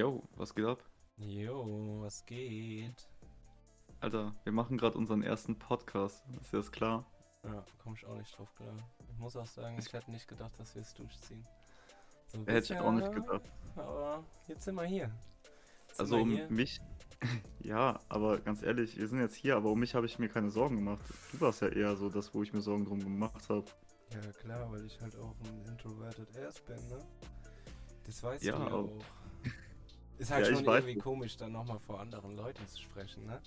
Yo, 0.00 0.22
was 0.34 0.54
geht 0.54 0.64
ab? 0.64 0.82
Jo, 1.18 2.00
was 2.00 2.24
geht? 2.24 3.06
Alter, 4.00 4.34
wir 4.44 4.52
machen 4.52 4.78
gerade 4.78 4.96
unseren 4.96 5.22
ersten 5.22 5.58
Podcast. 5.58 6.24
Ist 6.40 6.54
dir 6.54 6.56
das 6.56 6.72
klar? 6.72 7.04
Ja, 7.44 7.62
komm 7.82 7.92
ich 7.92 8.06
auch 8.06 8.16
nicht 8.16 8.34
drauf 8.38 8.48
klar. 8.54 8.74
Ich 9.12 9.18
muss 9.18 9.36
auch 9.36 9.44
sagen, 9.44 9.76
ich 9.78 9.92
hätte 9.92 10.10
nicht 10.10 10.26
gedacht, 10.26 10.58
dass 10.58 10.74
wir 10.74 10.80
es 10.80 10.94
durchziehen. 10.94 11.46
So 12.28 12.38
Hätte 12.38 12.50
ich 12.52 12.56
bisschen, 12.60 12.78
auch 12.78 12.92
nicht 12.92 13.12
gedacht. 13.12 13.42
Aber 13.76 14.24
jetzt 14.48 14.64
sind 14.64 14.76
wir 14.76 14.84
hier. 14.84 15.10
Jetzt 15.88 16.00
Also 16.00 16.16
wir 16.16 16.22
um 16.22 16.30
hier. 16.30 16.50
mich. 16.50 16.80
Ja, 17.62 18.00
aber 18.08 18.38
ganz 18.38 18.62
ehrlich, 18.62 18.96
wir 18.96 19.06
sind 19.06 19.20
jetzt 19.20 19.34
hier, 19.34 19.54
aber 19.54 19.68
um 19.70 19.80
mich 19.80 19.94
habe 19.94 20.06
ich 20.06 20.18
mir 20.18 20.30
keine 20.30 20.48
Sorgen 20.48 20.76
gemacht. 20.76 21.04
Du 21.30 21.42
warst 21.42 21.60
ja 21.60 21.68
eher 21.68 21.94
so 21.94 22.08
das, 22.08 22.32
wo 22.32 22.42
ich 22.42 22.54
mir 22.54 22.62
Sorgen 22.62 22.86
drum 22.86 23.00
gemacht 23.00 23.50
habe. 23.50 23.66
Ja 24.14 24.32
klar, 24.32 24.72
weil 24.72 24.86
ich 24.86 24.98
halt 25.02 25.14
auch 25.18 25.34
ein 25.44 25.62
Introverted 25.66 26.34
Ass 26.38 26.58
bin, 26.62 26.88
ne? 26.88 27.04
Das 28.06 28.22
weißt 28.22 28.42
Ja, 28.42 28.56
du 28.56 28.62
ja 28.62 28.72
auch. 28.72 29.04
Ist 30.20 30.30
halt 30.30 30.46
Ja, 30.46 30.54
schon 30.54 30.64
irgendwie 30.64 30.92
es. 30.98 31.02
komisch, 31.02 31.36
dann 31.38 31.52
nochmal 31.52 31.78
vor 31.78 31.98
anderen 32.00 32.36
Leuten 32.36 32.66
zu 32.66 32.80
sprechen, 32.80 33.24
ne? 33.26 33.40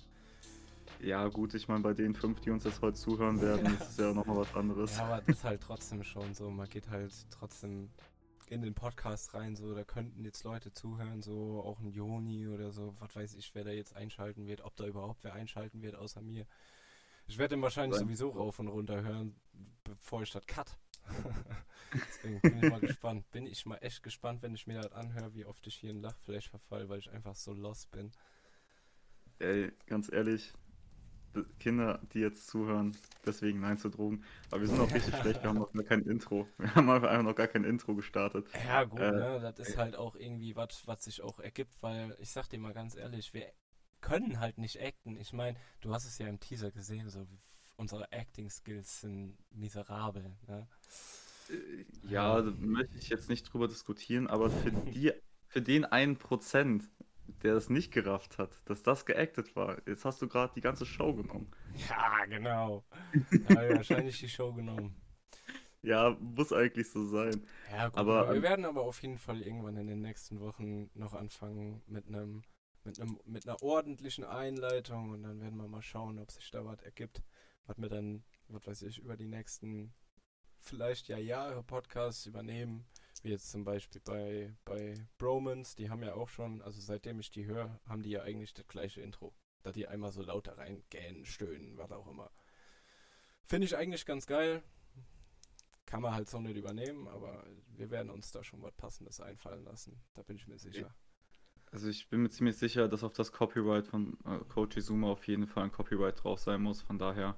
Ja, 1.00 1.28
gut, 1.28 1.54
ich 1.54 1.68
meine, 1.68 1.80
bei 1.80 1.92
den 1.94 2.14
fünf, 2.14 2.40
die 2.40 2.50
uns 2.50 2.64
jetzt 2.64 2.80
heute 2.82 2.96
zuhören 2.98 3.40
werden, 3.40 3.66
ist 3.80 3.90
es 3.90 3.96
ja 3.96 4.12
nochmal 4.12 4.38
was 4.38 4.54
anderes. 4.54 4.96
Ja, 4.96 5.04
aber 5.04 5.22
das 5.22 5.36
ist 5.36 5.44
halt 5.44 5.62
trotzdem 5.62 6.02
schon 6.02 6.34
so. 6.34 6.50
Man 6.50 6.68
geht 6.68 6.88
halt 6.90 7.12
trotzdem 7.30 7.90
in 8.48 8.60
den 8.62 8.74
Podcast 8.74 9.34
rein, 9.34 9.56
so, 9.56 9.74
da 9.74 9.84
könnten 9.84 10.24
jetzt 10.24 10.44
Leute 10.44 10.72
zuhören, 10.72 11.22
so 11.22 11.62
auch 11.64 11.78
ein 11.80 11.90
Joni 11.92 12.48
oder 12.48 12.72
so, 12.72 12.92
was 12.98 13.14
weiß 13.16 13.34
ich, 13.36 13.54
wer 13.54 13.64
da 13.64 13.70
jetzt 13.70 13.94
einschalten 13.96 14.46
wird, 14.46 14.60
ob 14.62 14.76
da 14.76 14.84
überhaupt 14.86 15.24
wer 15.24 15.32
einschalten 15.34 15.80
wird 15.80 15.94
außer 15.94 16.20
mir. 16.22 16.46
Ich 17.26 17.38
werde 17.38 17.54
den 17.56 17.62
wahrscheinlich 17.62 17.96
Sein- 17.98 18.06
sowieso 18.06 18.30
rauf 18.30 18.58
und 18.58 18.68
runter 18.68 19.02
hören, 19.02 19.34
bevor 19.84 20.22
ich 20.22 20.30
das 20.30 20.44
cut. 20.46 20.76
Deswegen 22.06 22.40
bin 22.42 22.56
ich 22.58 22.64
mal 22.66 22.80
gespannt. 22.80 23.30
Bin 23.30 23.46
ich 23.46 23.66
mal 23.66 23.78
echt 23.78 24.02
gespannt, 24.02 24.42
wenn 24.42 24.54
ich 24.54 24.66
mir 24.66 24.80
das 24.80 24.92
anhöre, 24.92 25.34
wie 25.34 25.44
oft 25.46 25.66
ich 25.66 25.76
hier 25.76 25.90
in 25.90 26.00
Lachflash 26.00 26.50
verfall, 26.50 26.88
weil 26.88 26.98
ich 26.98 27.10
einfach 27.10 27.36
so 27.36 27.52
lost 27.52 27.90
bin. 27.92 28.12
Ey, 29.38 29.72
ganz 29.86 30.10
ehrlich, 30.12 30.52
Kinder, 31.58 32.00
die 32.12 32.20
jetzt 32.20 32.46
zuhören, 32.48 32.96
deswegen 33.26 33.60
nein 33.60 33.78
zu 33.78 33.90
Drogen. 33.90 34.24
Aber 34.50 34.60
wir 34.60 34.68
sind 34.68 34.80
auch 34.80 34.92
richtig 34.94 35.16
schlecht, 35.18 35.42
wir 35.42 35.50
haben 35.50 35.58
noch 35.58 35.72
gar 35.72 35.84
kein 35.84 36.02
Intro. 36.02 36.48
Wir 36.58 36.74
haben 36.74 36.90
einfach 36.90 37.22
noch 37.22 37.34
gar 37.36 37.48
kein 37.48 37.64
Intro 37.64 37.94
gestartet. 37.94 38.46
Ja, 38.52 38.84
gut, 38.84 39.00
Äh, 39.00 39.12
ne? 39.12 39.40
Das 39.40 39.58
ist 39.68 39.76
halt 39.76 39.96
auch 39.96 40.14
irgendwie 40.16 40.54
was, 40.56 40.86
was 40.86 41.04
sich 41.04 41.22
auch 41.22 41.40
ergibt, 41.40 41.82
weil 41.82 42.16
ich 42.20 42.30
sag 42.30 42.48
dir 42.48 42.58
mal 42.58 42.72
ganz 42.72 42.94
ehrlich, 42.94 43.34
wir 43.34 43.52
können 44.00 44.38
halt 44.38 44.58
nicht 44.58 44.80
acten. 44.80 45.16
Ich 45.16 45.32
meine, 45.32 45.58
du 45.80 45.92
hast 45.92 46.04
es 46.06 46.18
ja 46.18 46.28
im 46.28 46.40
Teaser 46.40 46.70
gesehen, 46.70 47.08
so 47.10 47.26
unsere 47.76 48.10
Acting-Skills 48.12 49.00
sind 49.02 49.38
miserabel, 49.50 50.36
ne? 50.46 50.68
Äh, 51.48 51.84
Ja, 52.02 52.40
da 52.42 52.50
möchte 52.58 52.98
ich 52.98 53.08
jetzt 53.08 53.28
nicht 53.28 53.44
drüber 53.44 53.68
diskutieren, 53.68 54.26
aber 54.26 54.50
für 54.50 54.72
die, 54.72 55.12
für 55.46 55.62
den 55.62 55.84
einen 55.84 56.18
Prozent, 56.18 56.90
der 57.42 57.54
es 57.56 57.70
nicht 57.70 57.92
gerafft 57.92 58.38
hat, 58.38 58.60
dass 58.68 58.82
das 58.82 59.06
geactet 59.06 59.56
war, 59.56 59.78
jetzt 59.88 60.04
hast 60.04 60.20
du 60.22 60.28
gerade 60.28 60.52
die 60.54 60.60
ganze 60.60 60.86
Show 60.86 61.14
genommen. 61.14 61.50
Ja, 61.88 62.24
genau. 62.26 62.84
Da 63.48 63.56
habe 63.56 63.68
ich 63.68 63.76
wahrscheinlich 63.76 64.18
die 64.20 64.28
Show 64.28 64.52
genommen. 64.52 64.96
Ja, 65.82 66.16
muss 66.20 66.52
eigentlich 66.52 66.90
so 66.90 67.04
sein. 67.04 67.46
Ja, 67.70 67.88
gut, 67.88 68.06
Aber, 68.06 68.28
wir 68.28 68.42
werden 68.42 68.64
aber 68.64 68.82
auf 68.82 69.02
jeden 69.02 69.18
Fall 69.18 69.42
irgendwann 69.42 69.76
in 69.76 69.86
den 69.86 70.00
nächsten 70.00 70.40
Wochen 70.40 70.90
noch 70.94 71.14
anfangen 71.14 71.82
mit 71.86 72.06
einem 72.08 72.42
mit 72.84 73.00
einem 73.00 73.18
mit 73.24 73.46
einer 73.48 73.62
ordentlichen 73.62 74.24
Einleitung 74.24 75.10
und 75.10 75.22
dann 75.22 75.40
werden 75.40 75.56
wir 75.56 75.68
mal 75.68 75.82
schauen, 75.82 76.18
ob 76.18 76.30
sich 76.30 76.50
da 76.50 76.64
was 76.66 76.82
ergibt, 76.82 77.22
was 77.66 77.78
wir 77.78 77.88
dann, 77.88 78.24
was 78.48 78.66
weiß 78.66 78.82
ich, 78.82 78.98
über 78.98 79.16
die 79.16 79.28
nächsten 79.28 79.94
vielleicht 80.60 81.08
ja 81.08 81.18
Jahre 81.18 81.62
Podcasts 81.62 82.26
übernehmen, 82.26 82.86
wie 83.22 83.30
jetzt 83.30 83.50
zum 83.50 83.64
Beispiel 83.64 84.00
bei 84.00 84.54
bei 84.64 84.94
Bromans, 85.18 85.74
die 85.74 85.90
haben 85.90 86.02
ja 86.02 86.14
auch 86.14 86.28
schon, 86.28 86.62
also 86.62 86.80
seitdem 86.80 87.20
ich 87.20 87.30
die 87.30 87.46
höre, 87.46 87.80
haben 87.86 88.02
die 88.02 88.10
ja 88.10 88.22
eigentlich 88.22 88.54
das 88.54 88.66
gleiche 88.66 89.00
Intro, 89.00 89.34
da 89.62 89.72
die 89.72 89.86
einmal 89.86 90.12
so 90.12 90.22
lauter 90.22 90.56
rein 90.58 90.82
gähnen, 90.90 91.24
stöhnen, 91.24 91.76
was 91.76 91.92
auch 91.92 92.06
immer. 92.06 92.30
Finde 93.44 93.66
ich 93.66 93.76
eigentlich 93.76 94.06
ganz 94.06 94.26
geil. 94.26 94.62
Kann 95.86 96.00
man 96.00 96.14
halt 96.14 96.30
so 96.30 96.40
nicht 96.40 96.56
übernehmen, 96.56 97.06
aber 97.08 97.46
wir 97.68 97.90
werden 97.90 98.10
uns 98.10 98.32
da 98.32 98.42
schon 98.42 98.62
was 98.62 98.72
Passendes 98.72 99.20
einfallen 99.20 99.64
lassen. 99.64 100.02
Da 100.14 100.22
bin 100.22 100.36
ich 100.36 100.48
mir 100.48 100.58
sicher. 100.58 100.94
Also 101.74 101.88
ich 101.88 102.08
bin 102.08 102.22
mir 102.22 102.28
ziemlich 102.28 102.56
sicher, 102.56 102.86
dass 102.86 103.02
auf 103.02 103.14
das 103.14 103.32
Copyright 103.32 103.88
von 103.88 104.16
äh, 104.24 104.38
Coach 104.48 104.76
Izuma 104.76 105.08
auf 105.08 105.26
jeden 105.26 105.48
Fall 105.48 105.64
ein 105.64 105.72
Copyright 105.72 106.22
drauf 106.22 106.38
sein 106.38 106.62
muss. 106.62 106.80
Von 106.80 107.00
daher 107.00 107.36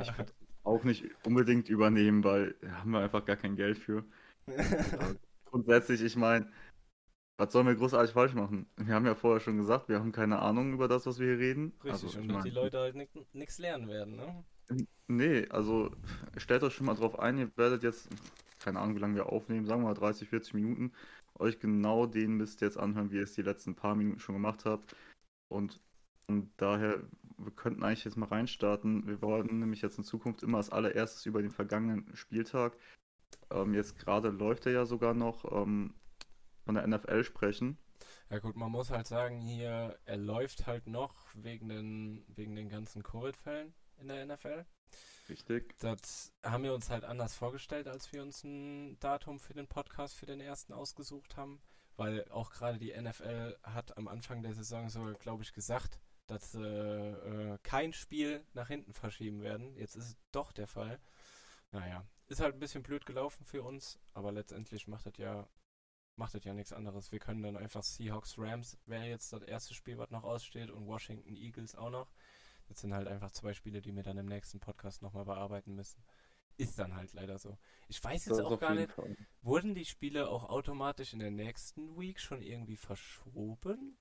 ich 0.00 0.18
würde 0.18 0.32
auch 0.64 0.82
nicht 0.82 1.04
unbedingt 1.24 1.68
übernehmen, 1.68 2.24
weil 2.24 2.56
da 2.60 2.72
haben 2.80 2.90
wir 2.90 2.98
einfach 2.98 3.24
gar 3.24 3.36
kein 3.36 3.54
Geld 3.54 3.78
für. 3.78 4.04
Grundsätzlich, 5.44 6.02
ich 6.02 6.16
meine, 6.16 6.50
was 7.36 7.52
sollen 7.52 7.68
wir 7.68 7.76
großartig 7.76 8.12
falsch 8.12 8.34
machen? 8.34 8.68
Wir 8.76 8.96
haben 8.96 9.06
ja 9.06 9.14
vorher 9.14 9.38
schon 9.38 9.58
gesagt, 9.58 9.88
wir 9.88 10.00
haben 10.00 10.10
keine 10.10 10.40
Ahnung 10.40 10.72
über 10.72 10.88
das, 10.88 11.06
was 11.06 11.20
wir 11.20 11.28
hier 11.28 11.38
reden. 11.38 11.72
Richtig, 11.84 12.16
Also, 12.16 12.18
und 12.18 12.28
dass 12.30 12.42
die 12.42 12.50
Leute 12.50 12.78
halt 12.80 12.96
nichts 13.32 13.58
lernen 13.58 13.88
werden, 13.88 14.16
ne? 14.16 14.44
Nee, 15.06 15.46
also 15.50 15.92
stellt 16.36 16.64
euch 16.64 16.74
schon 16.74 16.86
mal 16.86 16.96
drauf 16.96 17.16
ein, 17.20 17.38
ihr 17.38 17.56
werdet 17.56 17.84
jetzt, 17.84 18.08
keine 18.58 18.80
Ahnung, 18.80 18.96
wie 18.96 19.00
lange 19.00 19.14
wir 19.14 19.26
aufnehmen, 19.26 19.66
sagen 19.66 19.82
wir 19.82 19.88
mal 19.88 19.94
30, 19.94 20.28
40 20.28 20.54
Minuten, 20.54 20.92
euch 21.38 21.60
genau 21.60 22.06
den 22.06 22.36
Mist 22.36 22.60
jetzt 22.60 22.78
anhören, 22.78 23.10
wie 23.10 23.16
ihr 23.16 23.22
es 23.24 23.34
die 23.34 23.42
letzten 23.42 23.74
paar 23.74 23.94
Minuten 23.94 24.20
schon 24.20 24.34
gemacht 24.34 24.64
habt. 24.64 24.94
Und, 25.48 25.80
und 26.26 26.50
daher, 26.56 27.02
wir 27.38 27.52
könnten 27.52 27.82
eigentlich 27.82 28.04
jetzt 28.04 28.16
mal 28.16 28.26
reinstarten. 28.26 29.06
Wir 29.06 29.22
wollen 29.22 29.60
nämlich 29.60 29.82
jetzt 29.82 29.98
in 29.98 30.04
Zukunft 30.04 30.42
immer 30.42 30.58
als 30.58 30.70
allererstes 30.70 31.26
über 31.26 31.42
den 31.42 31.50
vergangenen 31.50 32.14
Spieltag, 32.14 32.76
ähm, 33.50 33.74
jetzt 33.74 33.98
gerade 33.98 34.28
läuft 34.28 34.66
er 34.66 34.72
ja 34.72 34.86
sogar 34.86 35.14
noch, 35.14 35.44
ähm, 35.50 35.94
von 36.64 36.74
der 36.74 36.86
NFL 36.86 37.24
sprechen. 37.24 37.78
Ja 38.30 38.38
gut, 38.38 38.56
man 38.56 38.70
muss 38.70 38.90
halt 38.90 39.06
sagen, 39.06 39.40
hier, 39.40 39.98
er 40.04 40.16
läuft 40.16 40.66
halt 40.66 40.86
noch 40.86 41.14
wegen 41.34 41.68
den, 41.68 42.24
wegen 42.28 42.54
den 42.54 42.68
ganzen 42.68 43.02
Covid-Fällen 43.02 43.74
in 43.98 44.08
der 44.08 44.26
NFL. 44.26 44.64
Richtig. 45.28 45.78
Das 45.78 46.32
haben 46.42 46.64
wir 46.64 46.72
uns 46.72 46.90
halt 46.90 47.04
anders 47.04 47.34
vorgestellt, 47.34 47.86
als 47.86 48.12
wir 48.12 48.22
uns 48.22 48.44
ein 48.44 48.98
Datum 48.98 49.38
für 49.38 49.54
den 49.54 49.66
Podcast 49.66 50.16
für 50.16 50.26
den 50.26 50.40
ersten 50.40 50.72
ausgesucht 50.72 51.36
haben, 51.36 51.60
weil 51.96 52.26
auch 52.30 52.50
gerade 52.50 52.78
die 52.78 52.98
NFL 52.98 53.58
hat 53.62 53.96
am 53.98 54.08
Anfang 54.08 54.42
der 54.42 54.54
Saison 54.54 54.88
sogar, 54.88 55.14
glaube 55.14 55.42
ich, 55.42 55.52
gesagt, 55.52 56.00
dass 56.26 56.52
sie 56.52 56.62
äh, 56.62 57.58
kein 57.62 57.92
Spiel 57.92 58.44
nach 58.54 58.68
hinten 58.68 58.94
verschieben 58.94 59.42
werden. 59.42 59.76
Jetzt 59.76 59.96
ist 59.96 60.04
es 60.06 60.16
doch 60.32 60.52
der 60.52 60.66
Fall. 60.66 60.98
Naja, 61.72 62.04
ist 62.26 62.40
halt 62.40 62.54
ein 62.54 62.60
bisschen 62.60 62.82
blöd 62.82 63.04
gelaufen 63.04 63.44
für 63.44 63.62
uns, 63.62 63.98
aber 64.14 64.32
letztendlich 64.32 64.88
macht 64.88 65.06
das 65.06 65.16
ja 65.18 65.48
macht 66.16 66.34
das 66.34 66.44
ja 66.44 66.52
nichts 66.52 66.72
anderes. 66.72 67.12
Wir 67.12 67.20
können 67.20 67.42
dann 67.42 67.56
einfach 67.56 67.82
Seahawks 67.82 68.34
Rams 68.38 68.76
wäre 68.86 69.04
jetzt 69.04 69.32
das 69.32 69.42
erste 69.42 69.72
Spiel, 69.72 69.98
was 69.98 70.10
noch 70.10 70.24
aussteht 70.24 70.70
und 70.70 70.86
Washington 70.86 71.36
Eagles 71.36 71.76
auch 71.76 71.90
noch. 71.90 72.10
Das 72.68 72.80
sind 72.80 72.94
halt 72.94 73.08
einfach 73.08 73.30
zwei 73.32 73.54
Spiele, 73.54 73.80
die 73.80 73.94
wir 73.94 74.02
dann 74.02 74.18
im 74.18 74.26
nächsten 74.26 74.60
Podcast 74.60 75.02
nochmal 75.02 75.24
bearbeiten 75.24 75.74
müssen. 75.74 76.02
Ist 76.56 76.78
dann 76.78 76.94
halt 76.94 77.12
leider 77.12 77.38
so. 77.38 77.56
Ich 77.88 78.02
weiß 78.02 78.26
jetzt 78.26 78.38
Das 78.38 78.46
auch 78.46 78.58
gar 78.58 78.74
nicht, 78.74 78.90
Fall. 78.92 79.16
wurden 79.42 79.74
die 79.74 79.84
Spiele 79.84 80.28
auch 80.28 80.44
automatisch 80.48 81.12
in 81.12 81.20
der 81.20 81.30
nächsten 81.30 81.98
Week 81.98 82.18
schon 82.20 82.42
irgendwie 82.42 82.76
verschoben? 82.76 83.96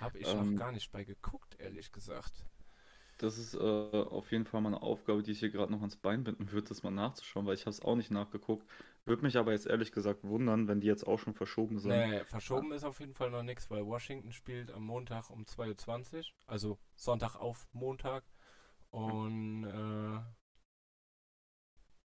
Habe 0.00 0.18
ich 0.18 0.28
Ähm, 0.28 0.52
noch 0.54 0.58
gar 0.58 0.72
nicht 0.72 0.90
bei 0.92 1.04
geguckt, 1.04 1.56
ehrlich 1.58 1.90
gesagt. 1.92 2.46
Das 3.22 3.38
ist 3.38 3.54
äh, 3.54 3.58
auf 3.60 4.32
jeden 4.32 4.46
Fall 4.46 4.60
mal 4.60 4.70
eine 4.70 4.82
Aufgabe, 4.82 5.22
die 5.22 5.30
ich 5.30 5.38
hier 5.38 5.50
gerade 5.50 5.70
noch 5.70 5.78
ans 5.78 5.94
Bein 5.94 6.24
binden 6.24 6.50
würde, 6.50 6.66
das 6.66 6.82
mal 6.82 6.90
nachzuschauen, 6.90 7.46
weil 7.46 7.54
ich 7.54 7.60
habe 7.60 7.70
es 7.70 7.80
auch 7.80 7.94
nicht 7.94 8.10
nachgeguckt. 8.10 8.68
Würde 9.04 9.22
mich 9.22 9.38
aber 9.38 9.52
jetzt 9.52 9.66
ehrlich 9.66 9.92
gesagt 9.92 10.24
wundern, 10.24 10.66
wenn 10.66 10.80
die 10.80 10.88
jetzt 10.88 11.06
auch 11.06 11.20
schon 11.20 11.32
verschoben 11.32 11.78
sind. 11.78 11.92
Nee, 11.92 12.24
verschoben 12.24 12.72
ist 12.72 12.82
auf 12.82 12.98
jeden 12.98 13.14
Fall 13.14 13.30
noch 13.30 13.44
nichts, 13.44 13.70
weil 13.70 13.86
Washington 13.86 14.32
spielt 14.32 14.72
am 14.72 14.82
Montag 14.84 15.30
um 15.30 15.44
2.20 15.44 16.16
Uhr, 16.16 16.24
also 16.48 16.78
Sonntag 16.96 17.36
auf 17.36 17.68
Montag. 17.72 18.24
Und 18.90 19.66
äh, 19.66 20.20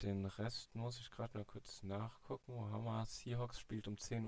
den 0.02 0.26
Rest 0.26 0.74
muss 0.74 1.00
ich 1.00 1.10
gerade 1.10 1.38
mal 1.38 1.46
kurz 1.46 1.82
nachgucken. 1.82 2.52
Wo 2.52 2.68
haben 2.68 2.84
wir? 2.84 3.06
Seahawks 3.06 3.58
spielt 3.58 3.88
um 3.88 3.94
10.05 3.94 4.26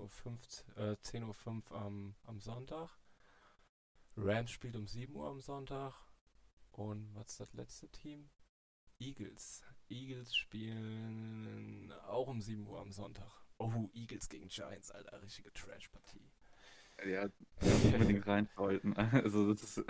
Uhr, 0.79 0.83
äh, 0.83 0.97
10.05 1.03 1.71
Uhr 1.71 1.79
am, 1.79 2.15
am 2.25 2.41
Sonntag. 2.41 2.89
Rams 4.17 4.51
spielt 4.51 4.75
um 4.75 4.87
7 4.87 5.15
Uhr 5.15 5.29
am 5.29 5.41
Sonntag. 5.41 6.08
Und 6.79 7.13
was 7.13 7.33
ist 7.33 7.41
das 7.41 7.53
letzte 7.55 7.89
Team? 7.89 8.31
Eagles. 9.01 9.65
Eagles 9.89 10.37
spielen 10.37 11.93
auch 12.07 12.29
um 12.29 12.41
7 12.41 12.65
Uhr 12.69 12.81
am 12.81 12.93
Sonntag. 12.93 13.29
Oh, 13.59 13.89
Eagles 13.95 14.29
gegen 14.29 14.47
Giants, 14.47 14.93
Alter, 14.93 15.21
richtige 15.21 15.53
Trash-Partie. 15.53 16.31
Ja, 17.05 17.29
unbedingt 17.61 18.25
reinschalten. 18.25 18.95
Also 19.13 19.53
das 19.53 19.65
ist, 19.65 19.85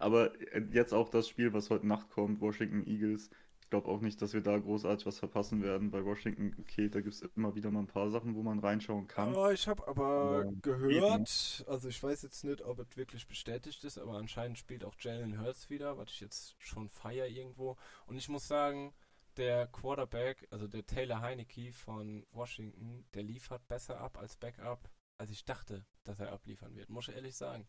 aber 0.00 0.32
jetzt 0.72 0.92
auch 0.92 1.10
das 1.10 1.28
Spiel, 1.28 1.52
was 1.52 1.70
heute 1.70 1.86
Nacht 1.86 2.10
kommt, 2.10 2.40
Washington 2.40 2.88
Eagles. 2.88 3.30
Ich 3.72 3.74
glaube 3.74 3.88
auch 3.88 4.02
nicht, 4.02 4.20
dass 4.20 4.34
wir 4.34 4.42
da 4.42 4.58
großartig 4.58 5.06
was 5.06 5.18
verpassen 5.18 5.62
werden. 5.62 5.90
Bei 5.90 6.04
Washington, 6.04 6.54
okay, 6.60 6.90
da 6.90 7.00
gibt 7.00 7.14
es 7.14 7.22
immer 7.22 7.54
wieder 7.54 7.70
mal 7.70 7.78
ein 7.80 7.86
paar 7.86 8.10
Sachen, 8.10 8.34
wo 8.34 8.42
man 8.42 8.58
reinschauen 8.58 9.08
kann. 9.08 9.34
Oh, 9.34 9.48
ich 9.48 9.66
habe 9.66 9.88
aber 9.88 10.44
Ja, 10.44 10.50
gehört, 10.60 11.64
also 11.66 11.88
ich 11.88 12.02
weiß 12.02 12.20
jetzt 12.20 12.44
nicht, 12.44 12.60
ob 12.60 12.80
es 12.80 12.94
wirklich 12.98 13.26
bestätigt 13.26 13.82
ist, 13.84 13.96
aber 13.96 14.18
anscheinend 14.18 14.58
spielt 14.58 14.84
auch 14.84 14.94
Jalen 14.98 15.40
Hurts 15.40 15.70
wieder, 15.70 15.96
was 15.96 16.10
ich 16.10 16.20
jetzt 16.20 16.54
schon 16.58 16.90
feier 16.90 17.26
irgendwo. 17.26 17.78
Und 18.04 18.18
ich 18.18 18.28
muss 18.28 18.46
sagen, 18.46 18.92
der 19.38 19.68
Quarterback, 19.68 20.46
also 20.50 20.68
der 20.68 20.84
Taylor 20.84 21.22
Heineke 21.22 21.72
von 21.72 22.26
Washington, 22.30 23.06
der 23.14 23.22
liefert 23.22 23.66
besser 23.68 23.98
ab 24.02 24.18
als 24.18 24.36
Backup 24.36 24.90
als 25.16 25.30
ich 25.30 25.46
dachte, 25.46 25.86
dass 26.04 26.20
er 26.20 26.30
abliefern 26.30 26.76
wird, 26.76 26.90
muss 26.90 27.08
ich 27.08 27.14
ehrlich 27.14 27.36
sagen. 27.36 27.66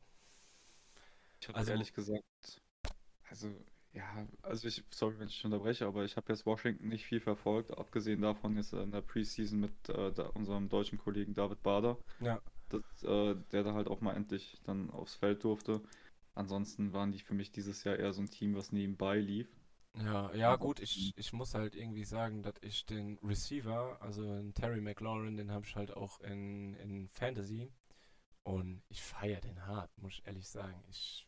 Ich 1.40 1.48
habe 1.48 1.58
Also- 1.60 1.72
ehrlich 1.72 1.94
gesagt, 1.94 2.62
also 3.30 3.56
ja, 3.94 4.28
also 4.42 4.68
ich, 4.68 4.84
sorry, 4.90 5.20
wenn 5.20 5.28
ich 5.28 5.46
unterbreche, 5.46 5.86
aber 5.86 6.04
ich 6.04 6.18
habe 6.18 6.32
jetzt 6.34 6.46
Washington 6.46 6.88
nicht 6.88 7.06
viel 7.06 7.20
verfolgt, 7.20 7.78
abgesehen 7.78 8.22
davon 8.22 8.56
jetzt 8.58 8.74
in 8.74 8.92
der 8.92 9.02
Preseason 9.02 9.60
mit 9.60 9.90
äh, 9.90 10.12
da, 10.12 10.28
unserem 10.28 10.68
deutschen 10.70 10.98
Kollegen 10.98 11.34
David 11.34 11.62
Bader, 11.64 11.98
Ja. 12.20 12.42
dass, 12.70 12.82
äh, 13.04 13.36
der 13.52 13.64
da 13.64 13.74
halt 13.74 13.88
auch 13.88 14.02
mal 14.02 14.16
endlich 14.16 14.60
dann 14.66 14.90
aufs 14.92 15.16
Feld 15.16 15.44
durfte. 15.44 15.82
Ansonsten 16.36 16.94
waren 16.94 17.12
die 17.12 17.20
für 17.20 17.36
mich 17.36 17.52
dieses 17.52 17.84
Jahr 17.84 17.98
eher 17.98 18.14
so 18.14 18.22
ein 18.22 18.30
Team, 18.30 18.56
was 18.56 18.72
nebenbei 18.72 19.20
lief. 19.20 19.48
Ja, 19.96 20.34
ja 20.34 20.56
gut, 20.56 20.80
ich, 20.80 21.14
ich 21.18 21.34
muss 21.34 21.54
halt 21.54 21.76
irgendwie 21.76 22.04
sagen, 22.04 22.42
dass 22.42 22.56
ich 22.62 22.86
den 22.86 23.20
Receiver, 23.24 23.98
also 24.02 24.24
den 24.24 24.54
Terry 24.56 24.82
McLaurin, 24.82 25.38
den 25.38 25.52
habe 25.52 25.66
ich 25.66 25.76
halt 25.76 25.96
auch 25.96 26.20
in, 26.22 26.74
in 26.76 27.08
Fantasy 27.10 27.72
und 28.44 28.84
ich 28.90 29.04
feiere 29.04 29.42
den 29.42 29.66
hart, 29.68 29.92
muss 29.98 30.14
ich 30.14 30.28
ehrlich 30.28 30.48
sagen. 30.50 30.84
Ich 30.90 31.28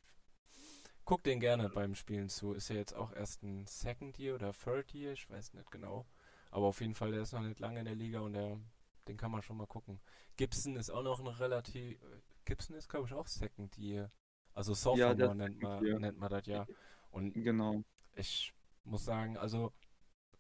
guck 1.06 1.24
den 1.24 1.40
gerne 1.40 1.70
beim 1.70 1.96
Spielen 1.96 2.30
zu. 2.30 2.54
Ist 2.54 2.70
ja 2.70 2.76
jetzt 2.76 2.94
auch 2.94 3.14
erst 3.14 3.44
ein 3.44 3.66
Second 3.68 4.18
Year 4.20 4.36
oder 4.36 4.54
Third 4.54 4.94
Year, 4.94 5.14
ich 5.14 5.30
weiß 5.30 5.54
nicht 5.54 5.72
genau. 5.72 6.06
Aber 6.52 6.68
auf 6.68 6.82
jeden 6.82 6.96
Fall, 6.96 7.12
der 7.12 7.22
ist 7.22 7.34
noch 7.34 7.42
nicht 7.42 7.60
lange 7.60 7.80
in 7.80 7.86
der 7.86 7.96
Liga 7.96 8.20
und 8.22 8.34
der, 8.34 8.60
den 9.08 9.18
kann 9.18 9.32
man 9.32 9.42
schon 9.42 9.58
mal 9.58 9.68
gucken. 9.68 10.00
Gibson 10.38 10.76
ist 10.76 10.90
auch 10.90 11.04
noch 11.04 11.20
ein 11.20 11.28
relativ, 11.28 12.00
Gibson 12.46 12.76
ist 12.76 12.90
glaube 12.90 13.08
ich 13.08 13.14
auch 13.14 13.28
Second 13.28 13.78
Year. 13.78 14.12
Also 14.54 14.72
Ja, 14.96 15.14
Sophomore 15.16 15.32
ist 15.32 15.36
nennt 15.36 15.62
man, 15.62 15.84
Year. 15.86 16.00
nennt 16.00 16.18
man 16.18 16.30
das 16.30 16.46
ja. 16.46 16.66
Und 17.12 17.34
Genau. 17.34 17.84
ich 18.16 18.54
muss 18.84 19.04
sagen, 19.06 19.38
also 19.38 19.74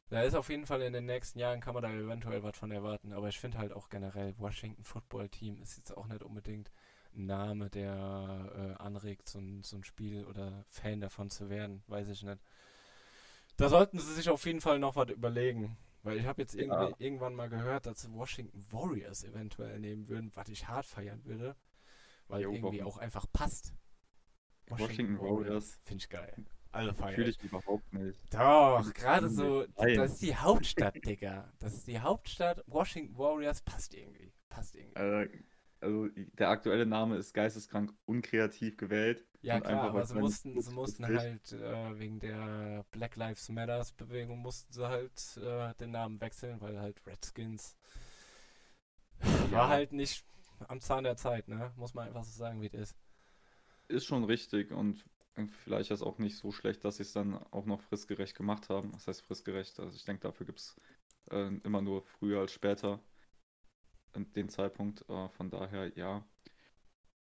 da 0.09 0.21
ist 0.21 0.35
auf 0.35 0.49
jeden 0.49 0.65
Fall 0.65 0.81
in 0.83 0.93
den 0.93 1.05
nächsten 1.05 1.39
Jahren 1.39 1.59
kann 1.61 1.73
man 1.73 1.83
da 1.83 1.91
eventuell 1.91 2.43
was 2.43 2.57
von 2.57 2.71
erwarten, 2.71 3.11
aber 3.11 3.27
ich 3.27 3.39
finde 3.39 3.57
halt 3.57 3.73
auch 3.73 3.89
generell 3.89 4.37
Washington 4.37 4.83
Football 4.83 5.29
Team 5.29 5.61
ist 5.61 5.77
jetzt 5.77 5.91
auch 5.97 6.07
nicht 6.07 6.23
unbedingt 6.23 6.71
Name, 7.15 7.69
der 7.69 8.75
äh, 8.79 8.81
anregt, 8.83 9.29
so 9.29 9.39
ein, 9.39 9.63
so 9.63 9.77
ein 9.77 9.83
Spiel 9.83 10.25
oder 10.25 10.63
Fan 10.67 11.01
davon 11.01 11.29
zu 11.29 11.49
werden, 11.49 11.83
weiß 11.87 12.09
ich 12.09 12.23
nicht. 12.23 12.41
Da 13.57 13.69
sollten 13.69 13.99
sie 13.99 14.13
sich 14.13 14.29
auf 14.29 14.45
jeden 14.45 14.61
Fall 14.61 14.79
noch 14.79 14.95
was 14.95 15.09
überlegen, 15.09 15.77
weil 16.03 16.17
ich 16.17 16.25
habe 16.25 16.41
jetzt 16.41 16.55
Ja. 16.55 16.89
irgendwann 16.97 17.35
mal 17.35 17.49
gehört, 17.49 17.85
dass 17.85 18.01
sie 18.01 18.11
Washington 18.13 18.65
Warriors 18.71 19.23
eventuell 19.23 19.79
nehmen 19.79 20.07
würden, 20.09 20.31
was 20.35 20.49
ich 20.49 20.67
hart 20.67 20.85
feiern 20.85 21.23
würde, 21.25 21.55
weil 22.27 22.41
Jo, 22.41 22.51
irgendwie 22.51 22.79
warum? 22.79 22.91
auch 22.93 22.97
einfach 22.97 23.25
passt. 23.31 23.73
Washington 24.67 25.19
Warriors. 25.19 25.79
Finde 25.83 26.01
ich 26.03 26.09
geil. 26.09 26.33
Alle 26.71 26.93
feiern. 26.93 27.15
Fühle 27.15 27.29
ich 27.29 27.41
überhaupt 27.43 27.93
nicht. 27.93 28.19
Doch, 28.33 28.93
gerade 28.93 29.29
so, 29.29 29.65
Nein. 29.77 29.95
das 29.95 30.13
ist 30.13 30.21
die 30.21 30.35
Hauptstadt, 30.35 30.95
Digga. 31.05 31.49
Das 31.59 31.73
ist 31.73 31.87
die 31.87 31.99
Hauptstadt. 32.01 32.61
Washington 32.67 33.17
Warriors 33.17 33.61
passt 33.61 33.93
irgendwie. 33.93 34.33
Passt 34.49 34.75
irgendwie. 34.75 34.99
Äh, 34.99 35.29
also 35.85 36.09
der 36.15 36.49
aktuelle 36.49 36.85
Name 36.85 37.17
ist 37.17 37.33
geisteskrank 37.33 37.93
unkreativ 38.05 38.77
gewählt. 38.77 39.23
Ja 39.41 39.59
klar, 39.59 39.73
einfach, 39.73 39.89
aber 39.89 40.05
sie 40.05 40.15
mussten, 40.15 40.59
sie 40.59 40.73
mussten 40.73 41.05
halt 41.05 41.51
äh, 41.53 41.99
wegen 41.99 42.19
der 42.19 42.83
Black 42.91 43.15
Lives 43.15 43.47
Matters 43.49 43.91
Bewegung 43.91 44.39
mussten 44.39 44.73
sie 44.73 44.87
halt 44.87 45.37
äh, 45.37 45.73
den 45.75 45.91
Namen 45.91 46.19
wechseln, 46.19 46.59
weil 46.61 46.79
halt 46.79 46.99
Redskins 47.05 47.77
war 49.51 49.69
halt 49.69 49.93
nicht 49.93 50.25
am 50.67 50.81
Zahn 50.81 51.03
der 51.03 51.15
Zeit, 51.15 51.47
ne? 51.47 51.71
Muss 51.75 51.93
man 51.93 52.07
einfach 52.07 52.23
so 52.23 52.31
sagen, 52.31 52.61
wie 52.61 52.67
es 52.67 52.73
ist. 52.73 52.95
Ist 53.87 54.05
schon 54.05 54.23
richtig 54.23 54.71
und 54.71 55.05
vielleicht 55.63 55.91
ist 55.91 55.99
es 55.99 56.07
auch 56.07 56.17
nicht 56.17 56.37
so 56.37 56.51
schlecht, 56.51 56.83
dass 56.83 56.97
sie 56.97 57.03
es 57.03 57.13
dann 57.13 57.35
auch 57.51 57.65
noch 57.65 57.81
fristgerecht 57.81 58.35
gemacht 58.35 58.69
haben. 58.69 58.93
Was 58.93 59.07
heißt 59.07 59.21
fristgerecht? 59.21 59.79
Also 59.79 59.95
ich 59.95 60.05
denke, 60.05 60.23
dafür 60.23 60.47
gibt 60.47 60.59
es 60.59 60.75
äh, 61.29 61.51
immer 61.63 61.81
nur 61.81 62.01
früher 62.01 62.39
als 62.39 62.51
später 62.51 62.99
den 64.15 64.49
Zeitpunkt. 64.49 65.07
Äh, 65.09 65.29
von 65.29 65.49
daher 65.49 65.95
ja. 65.97 66.23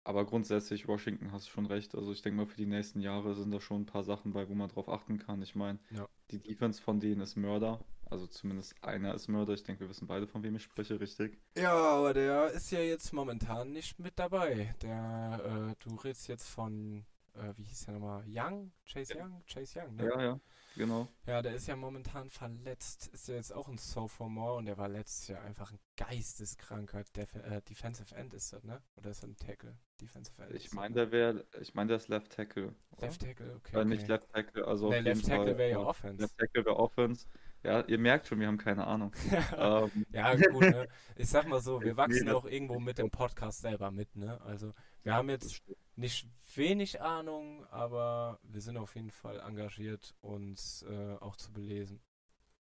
Aber 0.07 0.27
grundsätzlich, 0.27 0.87
Washington 0.87 1.33
hast 1.33 1.47
du 1.47 1.51
schon 1.51 1.65
recht. 1.67 1.95
Also 1.95 2.13
ich 2.13 2.21
denke 2.21 2.37
mal, 2.37 2.47
für 2.47 2.57
die 2.59 2.67
nächsten 2.67 3.01
Jahre 3.01 3.35
sind 3.35 3.51
da 3.51 3.61
schon 3.61 3.83
ein 3.83 3.87
paar 3.87 4.05
Sachen 4.05 4.33
bei, 4.35 4.49
wo 4.51 4.55
man 4.55 4.69
drauf 4.69 4.89
achten 4.89 5.19
kann. 5.19 5.41
Ich 5.41 5.55
meine, 5.55 5.79
Ja. 5.91 6.07
die 6.31 6.39
Defense 6.41 6.81
von 6.83 7.01
denen 7.01 7.23
ist 7.23 7.37
Mörder. 7.37 7.81
Also 8.11 8.27
zumindest 8.27 8.75
einer 8.85 9.15
ist 9.15 9.29
Mörder. 9.29 9.55
Ich 9.55 9.63
denke, 9.63 9.81
wir 9.81 9.89
wissen 9.89 10.07
beide, 10.07 10.27
von 10.27 10.43
wem 10.43 10.57
ich 10.57 10.63
spreche, 10.63 11.01
richtig? 11.01 11.41
Ja, 11.57 11.73
aber 11.75 12.13
der 12.13 12.51
ist 12.51 12.71
ja 12.71 12.81
jetzt 12.81 13.15
momentan 13.15 13.73
nicht 13.73 13.99
mit 13.99 14.19
dabei. 14.19 14.75
Der, 14.83 15.73
äh, 15.73 15.75
du 15.83 15.95
redest 15.97 16.29
jetzt 16.29 16.49
von, 16.51 17.07
äh, 17.33 17.55
wie 17.57 17.63
hieß 17.65 17.87
der 17.87 17.95
nochmal? 17.95 18.25
Young? 18.29 18.73
Chase 18.87 19.15
Young? 19.19 19.43
Chase 19.47 19.81
Young, 19.81 19.97
ne? 19.97 20.05
Ja, 20.05 20.23
ja, 20.23 20.41
genau. 20.77 21.09
Ja, 21.27 21.43
der 21.43 21.55
ist 21.55 21.67
ja 21.67 21.77
momentan 21.77 22.31
verletzt. 22.31 23.09
Ist 23.09 23.29
ja 23.29 23.35
jetzt 23.35 23.53
auch 23.53 23.69
ein 23.69 23.79
Sophomore 23.79 24.55
und 24.55 24.67
der 24.67 24.79
war 24.79 24.89
letztes 24.89 25.29
Jahr 25.29 25.43
einfach 25.43 25.73
ein 25.73 25.79
geisteskranker 25.97 27.05
Def 27.17 27.35
äh, 27.35 27.61
Defensive 27.63 28.15
End 28.15 28.35
ist 28.35 28.53
das, 28.53 28.65
ne? 28.65 28.83
Oder 28.97 29.11
ist 29.11 29.23
das 29.23 29.31
ein 29.31 29.37
Tackle? 29.37 29.77
Defensive 30.01 30.43
End. 30.43 30.55
Ich 30.55 30.73
meine, 30.73 30.91
ne? 30.91 30.95
der 30.95 31.13
wäre, 31.13 31.47
ich 31.61 31.75
meine, 31.75 31.89
der 31.89 31.97
ist 31.99 32.09
Left 32.09 32.33
Tackle. 32.33 32.75
oder? 32.91 33.07
Left 33.07 33.21
Tackle, 33.23 33.55
okay. 33.57 33.81
Äh, 33.81 33.85
nicht 33.85 34.03
okay. 34.03 34.13
Left 34.13 34.29
Tackle, 34.31 34.67
also 34.67 34.89
Nee, 34.91 34.99
auf 34.99 35.05
Left 35.05 35.17
jeden 35.23 35.29
Tackle 35.31 35.47
Fall. 35.47 35.59
wäre 35.59 35.71
ja 35.71 35.79
Offense. 35.79 36.23
Left 36.23 36.39
Tackle 36.39 36.65
wäre 36.65 36.77
Offense. 36.77 37.27
Ja, 37.65 37.81
ihr 37.87 37.99
merkt 37.99 38.29
schon, 38.29 38.41
wir 38.41 38.47
haben 38.47 38.59
keine 38.59 38.87
Ahnung. 38.87 39.13
ähm, 39.57 40.07
Ja, 40.11 40.35
gut, 40.35 40.61
ne? 40.61 40.87
Ich 41.17 41.29
sag 41.29 41.49
mal 41.49 41.61
so, 41.61 41.81
wir 41.83 41.97
wachsen 41.97 42.29
auch 42.29 42.45
irgendwo 42.45 42.79
mit 42.79 42.99
dem 42.99 43.11
Podcast 43.11 43.63
selber 43.63 43.91
mit, 43.91 44.15
ne? 44.17 44.41
Also, 44.43 44.75
wir 45.03 45.15
haben 45.15 45.29
das 45.29 45.43
jetzt 45.43 45.63
nicht 45.97 46.29
wenig 46.55 47.01
Ahnung, 47.01 47.65
aber 47.71 48.39
wir 48.43 48.61
sind 48.61 48.77
auf 48.77 48.95
jeden 48.95 49.11
Fall 49.11 49.41
engagiert, 49.41 50.15
uns 50.21 50.83
äh, 50.83 51.15
auch 51.21 51.37
zu 51.37 51.53
belesen 51.53 52.01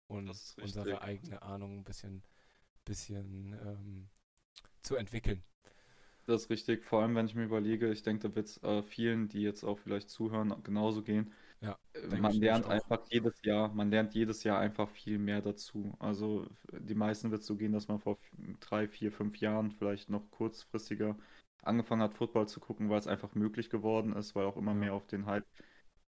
und 0.06 0.31
unsere 0.62 1.02
eigene 1.02 1.43
Ahnung 1.43 1.78
ein 1.78 1.84
bisschen, 1.84 2.22
bisschen 2.84 3.52
ähm, 3.52 4.08
zu 4.82 4.96
entwickeln. 4.96 5.43
Das 6.25 6.43
ist 6.43 6.50
richtig, 6.50 6.84
vor 6.84 7.02
allem 7.02 7.14
wenn 7.14 7.26
ich 7.26 7.34
mir 7.34 7.44
überlege, 7.44 7.93
ich 7.93 8.02
denke, 8.02 8.28
da 8.28 8.34
wird 8.34 8.48
es 8.48 8.62
äh, 8.62 8.82
vielen, 8.82 9.28
die 9.28 9.43
jetzt 9.43 9.62
auch 9.62 9.78
vielleicht 9.78 10.08
zuhören, 10.08 10.54
genauso 10.62 11.02
gehen. 11.02 11.32
Ja, 11.61 11.79
Äh, 11.94 12.17
man 12.17 12.32
lernt 12.35 12.67
einfach 12.67 13.00
jedes 13.11 13.41
Jahr, 13.43 13.69
man 13.73 13.91
lernt 13.91 14.14
jedes 14.14 14.44
Jahr 14.44 14.58
einfach 14.58 14.88
viel 14.91 15.19
mehr 15.19 15.41
dazu. 15.43 15.94
Also 15.99 16.47
die 16.73 16.94
meisten 16.94 17.31
wird 17.31 17.41
es 17.43 17.47
so 17.47 17.56
gehen, 17.56 17.73
dass 17.73 17.88
man 17.88 17.99
vor 17.99 18.19
drei, 18.61 18.88
vier, 18.88 19.11
fünf 19.12 19.38
Jahren 19.38 19.70
vielleicht 19.73 20.11
noch 20.11 20.31
kurzfristiger 20.31 21.17
angefangen 21.62 22.03
hat, 22.03 22.14
Football 22.14 22.47
zu 22.49 22.61
gucken, 22.61 22.91
weil 22.91 22.99
es 22.99 23.06
einfach 23.06 23.35
möglich 23.35 23.70
geworden 23.70 24.12
ist, 24.14 24.35
weil 24.35 24.47
auch 24.47 24.56
immer 24.56 24.73
Ja. 24.73 24.79
mehr 24.79 24.94
auf 24.94 25.06
den 25.06 25.26
Hype 25.26 25.47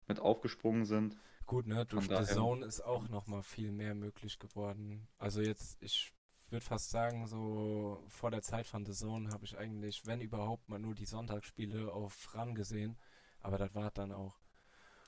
mit 0.07 0.19
aufgesprungen 0.19 0.85
sind. 0.85 1.17
Gut, 1.45 1.65
ne? 1.67 1.85
Durch 1.85 2.07
daher- 2.07 2.25
Zone 2.25 2.65
ist 2.65 2.81
auch 2.81 3.07
nochmal 3.07 3.41
viel 3.43 3.71
mehr 3.71 3.95
möglich 3.95 4.37
geworden. 4.39 5.07
Also 5.17 5.41
jetzt, 5.41 5.81
ich 5.81 6.13
würde 6.49 6.65
fast 6.65 6.89
sagen, 6.89 7.25
so 7.27 8.03
vor 8.09 8.31
der 8.31 8.41
Zeit 8.41 8.67
von 8.67 8.85
The 8.85 8.91
Zone 8.93 9.29
habe 9.31 9.45
ich 9.45 9.57
eigentlich, 9.57 10.05
wenn 10.05 10.21
überhaupt, 10.21 10.67
mal 10.69 10.79
nur 10.79 10.93
die 10.95 11.05
Sonntagsspiele 11.05 11.91
auf 11.93 12.33
RAN 12.35 12.53
gesehen. 12.53 12.97
Aber 13.39 13.57
das 13.57 13.73
war 13.75 13.91
dann 13.91 14.11
auch. 14.11 14.35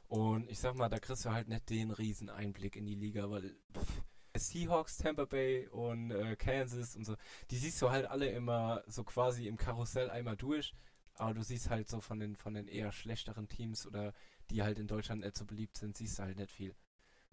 Und 0.09 0.49
ich 0.49 0.59
sag 0.59 0.75
mal, 0.75 0.89
da 0.89 0.99
kriegst 0.99 1.23
du 1.23 1.29
halt 1.31 1.47
nicht 1.47 1.69
den 1.69 1.91
riesen 1.91 2.29
Einblick 2.29 2.75
in 2.75 2.85
die 2.87 2.95
Liga, 2.95 3.29
weil 3.29 3.55
pff, 3.77 4.01
Seahawks, 4.35 4.97
Tampa 4.97 5.25
Bay 5.25 5.67
und 5.67 6.09
äh, 6.11 6.35
Kansas 6.35 6.95
und 6.95 7.05
so, 7.05 7.15
die 7.51 7.57
siehst 7.57 7.79
du 7.81 7.91
halt 7.91 8.07
alle 8.07 8.27
immer 8.29 8.83
so 8.87 9.03
quasi 9.03 9.47
im 9.47 9.55
Karussell 9.55 10.09
einmal 10.09 10.35
durch. 10.35 10.73
Aber 11.13 11.33
du 11.33 11.43
siehst 11.43 11.69
halt 11.69 11.89
so 11.89 12.01
von 12.01 12.19
den, 12.19 12.35
von 12.35 12.55
den 12.55 12.67
eher 12.67 12.91
schlechteren 12.91 13.47
Teams 13.47 13.85
oder 13.85 14.13
die 14.49 14.63
halt 14.63 14.79
in 14.79 14.87
Deutschland 14.87 15.21
nicht 15.21 15.37
so 15.37 15.45
beliebt 15.45 15.77
sind, 15.77 15.95
siehst 15.95 16.17
du 16.17 16.23
halt 16.23 16.37
nicht 16.37 16.51
viel. 16.51 16.75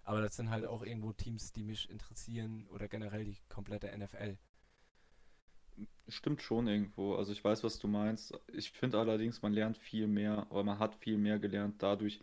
Aber 0.03 0.21
das 0.21 0.35
sind 0.35 0.51
halt 0.51 0.65
auch 0.65 0.83
irgendwo 0.83 1.13
Teams, 1.13 1.51
die 1.53 1.63
mich 1.63 1.89
interessieren 1.89 2.67
oder 2.67 2.87
generell 2.87 3.25
die 3.25 3.37
komplette 3.49 3.97
NFL. 3.97 4.37
Stimmt 6.07 6.41
schon 6.41 6.67
irgendwo. 6.67 7.15
Also 7.15 7.31
ich 7.31 7.43
weiß, 7.43 7.63
was 7.63 7.79
du 7.79 7.87
meinst. 7.87 8.33
Ich 8.53 8.71
finde 8.71 8.99
allerdings, 8.99 9.41
man 9.41 9.53
lernt 9.53 9.77
viel 9.77 10.07
mehr, 10.07 10.47
aber 10.49 10.63
man 10.63 10.79
hat 10.79 10.95
viel 10.95 11.17
mehr 11.17 11.39
gelernt 11.39 11.81
dadurch, 11.81 12.19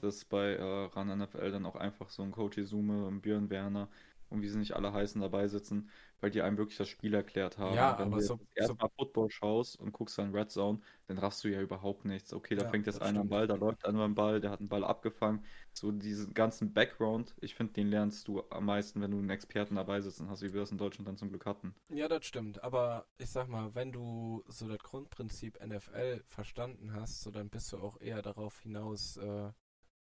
dass 0.00 0.24
bei 0.24 0.54
äh, 0.54 0.62
RAN 0.86 1.08
NFL 1.18 1.50
dann 1.50 1.66
auch 1.66 1.76
einfach 1.76 2.08
so 2.10 2.22
ein 2.22 2.30
Coach 2.32 2.58
Izume 2.58 3.06
und 3.06 3.20
Björn 3.22 3.50
Werner 3.50 3.88
und 4.30 4.42
wie 4.42 4.48
sie 4.48 4.58
nicht 4.58 4.74
alle 4.74 4.92
heißen 4.92 5.20
dabei 5.22 5.48
sitzen, 5.48 5.88
weil 6.20 6.30
die 6.30 6.42
einem 6.42 6.58
wirklich 6.58 6.76
das 6.76 6.88
Spiel 6.88 7.14
erklärt 7.14 7.56
haben. 7.58 7.76
Ja, 7.76 7.98
Wenn 7.98 8.10
aber 8.10 8.20
du 8.20 8.26
so- 8.26 8.38
erstmal 8.54 8.90
Football 8.96 9.30
schaust 9.30 9.78
und 9.80 9.92
guckst 9.92 10.18
dann 10.18 10.34
Red 10.34 10.50
Zone, 10.50 10.80
dann 11.06 11.18
raffst 11.18 11.42
du 11.44 11.48
ja 11.48 11.60
überhaupt 11.62 12.04
nichts. 12.04 12.32
Okay, 12.34 12.54
da 12.54 12.64
Ja, 12.64 12.70
fängt 12.70 12.86
jetzt 12.86 13.00
einer 13.00 13.20
am. 13.20 13.28
Ball, 13.28 13.46
da 13.46 13.54
läuft 13.54 13.84
einer 13.86 14.00
am 14.02 14.14
Ball, 14.14 14.40
der 14.40 14.50
hat 14.50 14.60
einen 14.60 14.68
Ball 14.68 14.84
abgefangen. 14.84 15.44
So 15.72 15.90
diesen 15.92 16.34
ganzen 16.34 16.72
Background, 16.74 17.34
ich 17.40 17.54
finde, 17.54 17.72
den 17.74 17.88
lernst 17.88 18.28
du 18.28 18.42
am 18.50 18.66
meisten, 18.66 19.00
wenn 19.00 19.10
du 19.12 19.18
einen 19.18 19.30
Experten 19.30 19.76
dabei 19.76 20.00
sitzen 20.00 20.28
hast, 20.28 20.42
wie 20.42 20.52
wir 20.52 20.60
das 20.60 20.72
in 20.72 20.78
Deutschland 20.78 21.08
dann 21.08 21.16
zum 21.16 21.30
Glück 21.30 21.46
hatten. 21.46 21.74
Ja, 21.90 22.06
das 22.08 22.24
stimmt. 22.26 22.62
Aber 22.62 23.06
ich 23.18 23.30
sag 23.30 23.48
mal, 23.48 23.74
wenn 23.74 23.92
du 23.92 24.42
so 24.46 24.68
das 24.68 24.78
Grundprinzip 24.78 25.58
NFL 25.60 26.22
verstanden 26.26 26.92
hast, 26.94 27.22
so 27.22 27.30
dann 27.30 27.48
bist 27.48 27.72
du 27.72 27.78
auch 27.78 28.00
eher 28.00 28.20
darauf 28.22 28.60
hinaus, 28.60 29.16
äh, 29.16 29.52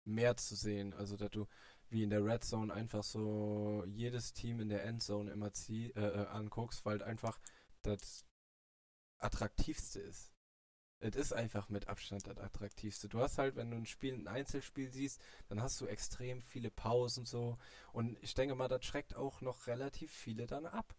mehr 0.09 0.37
zu 0.37 0.55
sehen. 0.55 0.93
Also, 0.93 1.17
dass 1.17 1.31
du 1.31 1.47
wie 1.89 2.03
in 2.03 2.09
der 2.09 2.23
Red 2.23 2.43
Zone 2.43 2.73
einfach 2.73 3.03
so 3.03 3.83
jedes 3.87 4.33
Team 4.33 4.59
in 4.59 4.69
der 4.69 4.85
Endzone 4.85 5.31
immer 5.31 5.53
zieh, 5.53 5.91
äh, 5.91 6.01
äh, 6.01 6.27
anguckst, 6.27 6.85
weil 6.85 7.01
einfach 7.01 7.39
das 7.81 8.25
attraktivste 9.17 9.99
ist. 9.99 10.31
Es 11.01 11.15
ist 11.15 11.33
einfach 11.33 11.69
mit 11.69 11.87
Abstand 11.87 12.27
das 12.27 12.37
attraktivste. 12.37 13.07
Du 13.07 13.19
hast 13.19 13.37
halt, 13.37 13.55
wenn 13.55 13.71
du 13.71 13.77
ein 13.77 13.85
Spiel, 13.85 14.13
ein 14.13 14.27
Einzelspiel 14.27 14.91
siehst, 14.91 15.21
dann 15.47 15.61
hast 15.61 15.79
du 15.79 15.85
extrem 15.85 16.41
viele 16.41 16.69
Pausen 16.69 17.25
so. 17.25 17.57
Und 17.93 18.17
ich 18.21 18.33
denke 18.33 18.53
mal, 18.55 18.67
das 18.67 18.83
schreckt 18.83 19.15
auch 19.15 19.39
noch 19.39 19.67
relativ 19.67 20.11
viele 20.11 20.45
dann 20.45 20.65
ab. 20.65 20.93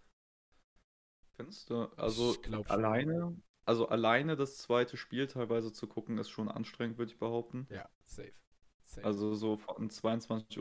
Findest 1.36 1.68
du? 1.68 1.84
Also 1.96 2.34
alleine, 2.68 3.36
also 3.66 3.88
alleine 3.88 4.36
das 4.36 4.56
zweite 4.56 4.96
Spiel 4.96 5.26
teilweise 5.26 5.70
zu 5.72 5.86
gucken, 5.86 6.16
ist 6.16 6.30
schon 6.30 6.48
anstrengend, 6.48 6.96
würde 6.96 7.12
ich 7.12 7.18
behaupten. 7.18 7.66
Ja, 7.70 7.88
safe. 8.06 8.32
Safe. 8.90 9.06
Also 9.06 9.34
so 9.34 9.56
von 9.56 9.88
22.20 9.90 10.58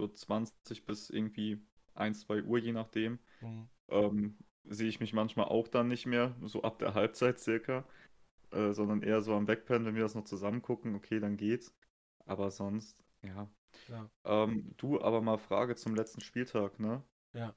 Uhr 0.82 0.86
bis 0.86 1.10
irgendwie 1.10 1.62
1, 1.96 2.22
2 2.22 2.44
Uhr, 2.44 2.58
je 2.60 2.72
nachdem, 2.72 3.20
Mhm. 3.42 3.70
ähm, 3.90 4.38
sehe 4.66 4.88
ich 4.90 5.00
mich 5.00 5.14
manchmal 5.14 5.48
auch 5.48 5.68
dann 5.68 5.88
nicht 5.88 6.06
mehr, 6.06 6.36
so 6.44 6.62
ab 6.64 6.80
der 6.80 6.94
Halbzeit 6.94 7.40
circa, 7.40 7.86
äh, 8.52 8.72
sondern 8.74 9.02
eher 9.02 9.22
so 9.22 9.34
am 9.36 9.48
Wegpennen, 9.48 9.86
wenn 9.88 9.96
wir 9.96 10.04
das 10.04 10.16
noch 10.16 10.26
zusammen 10.26 10.62
gucken, 10.62 10.96
okay, 10.96 11.20
dann 11.20 11.38
geht's. 11.38 11.74
Aber 12.26 12.52
sonst, 12.52 13.04
ja. 13.22 13.50
Ja. 13.88 14.10
Ähm, 14.24 14.74
du, 14.78 15.00
aber 15.02 15.22
mal 15.22 15.38
Frage 15.38 15.76
zum 15.76 15.96
letzten 15.96 16.22
Spieltag, 16.22 16.80
ne? 16.80 17.04
Ja. 17.34 17.56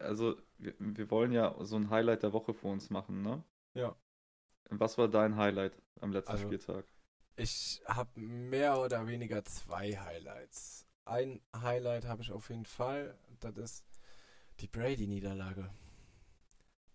Also, 0.00 0.36
wir, 0.58 0.74
wir 0.78 1.10
wollen 1.10 1.32
ja 1.32 1.54
so 1.64 1.76
ein 1.76 1.90
Highlight 1.90 2.22
der 2.22 2.32
Woche 2.32 2.54
für 2.54 2.66
uns 2.68 2.90
machen, 2.90 3.22
ne? 3.22 3.44
Ja. 3.74 3.94
Was 4.70 4.98
war 4.98 5.08
dein 5.08 5.36
Highlight 5.36 5.80
am 6.00 6.12
letzten 6.12 6.32
Also- 6.32 6.44
Spieltag? 6.46 6.86
Ich 7.38 7.82
habe 7.84 8.18
mehr 8.18 8.78
oder 8.78 9.06
weniger 9.06 9.44
zwei 9.44 9.94
Highlights. 9.94 10.86
Ein 11.04 11.42
Highlight 11.54 12.06
habe 12.06 12.22
ich 12.22 12.32
auf 12.32 12.48
jeden 12.48 12.64
Fall, 12.64 13.18
das 13.40 13.56
ist 13.58 13.84
die 14.60 14.68
Brady-Niederlage. 14.68 15.70